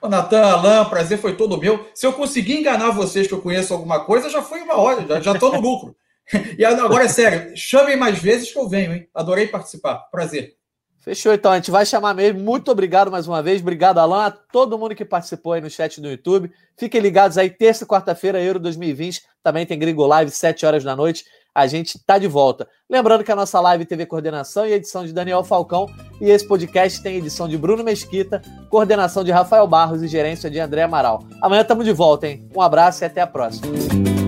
Ô, 0.01 0.07
Natan, 0.07 0.41
Alain, 0.41 0.89
prazer 0.89 1.17
foi 1.17 1.35
todo 1.35 1.57
meu. 1.57 1.87
Se 1.93 2.05
eu 2.05 2.13
conseguir 2.13 2.57
enganar 2.57 2.91
vocês 2.91 3.27
que 3.27 3.33
eu 3.33 3.41
conheço 3.41 3.73
alguma 3.73 4.03
coisa, 4.03 4.29
já 4.29 4.41
foi 4.41 4.61
uma 4.61 4.75
hora, 4.75 5.21
já, 5.21 5.37
tô 5.37 5.51
no 5.51 5.61
lucro. 5.61 5.95
E 6.57 6.63
agora 6.63 7.03
é 7.03 7.09
sério, 7.09 7.51
chamem 7.57 7.97
mais 7.97 8.19
vezes 8.19 8.53
que 8.53 8.57
eu 8.57 8.69
venho, 8.69 8.93
hein? 8.93 9.09
Adorei 9.13 9.47
participar. 9.47 9.95
Prazer. 10.09 10.55
Fechou, 11.01 11.33
então. 11.33 11.51
A 11.51 11.55
gente 11.55 11.71
vai 11.71 11.85
chamar 11.85 12.13
mesmo. 12.13 12.39
Muito 12.39 12.71
obrigado 12.71 13.11
mais 13.11 13.27
uma 13.27 13.41
vez. 13.41 13.59
Obrigado, 13.59 13.97
Alain, 13.97 14.27
a 14.27 14.31
todo 14.31 14.77
mundo 14.77 14.95
que 14.95 15.03
participou 15.03 15.53
aí 15.53 15.59
no 15.59 15.69
chat 15.69 15.99
do 15.99 16.07
YouTube. 16.07 16.49
Fiquem 16.77 17.01
ligados 17.01 17.37
aí, 17.37 17.49
terça 17.49 17.83
e 17.83 17.87
quarta-feira, 17.87 18.41
Euro 18.41 18.59
2020. 18.59 19.23
Também 19.43 19.65
tem 19.65 19.79
Gringo 19.79 20.05
Live, 20.05 20.31
7 20.31 20.65
horas 20.65 20.83
da 20.83 20.95
noite 20.95 21.25
a 21.53 21.67
gente 21.67 21.97
está 21.97 22.17
de 22.17 22.27
volta. 22.27 22.67
Lembrando 22.89 23.23
que 23.23 23.31
a 23.31 23.35
nossa 23.35 23.59
live 23.59 23.85
teve 23.85 24.05
coordenação 24.05 24.65
e 24.65 24.73
edição 24.73 25.05
de 25.05 25.13
Daniel 25.13 25.43
Falcão 25.43 25.87
e 26.19 26.29
esse 26.29 26.47
podcast 26.47 27.01
tem 27.01 27.17
edição 27.17 27.47
de 27.47 27.57
Bruno 27.57 27.83
Mesquita, 27.83 28.41
coordenação 28.69 29.23
de 29.23 29.31
Rafael 29.31 29.67
Barros 29.67 30.01
e 30.01 30.07
gerência 30.07 30.49
de 30.49 30.59
André 30.59 30.83
Amaral. 30.83 31.23
Amanhã 31.41 31.61
estamos 31.61 31.85
de 31.85 31.93
volta, 31.93 32.27
hein? 32.27 32.47
Um 32.55 32.61
abraço 32.61 33.03
e 33.03 33.05
até 33.05 33.21
a 33.21 33.27
próxima. 33.27 34.20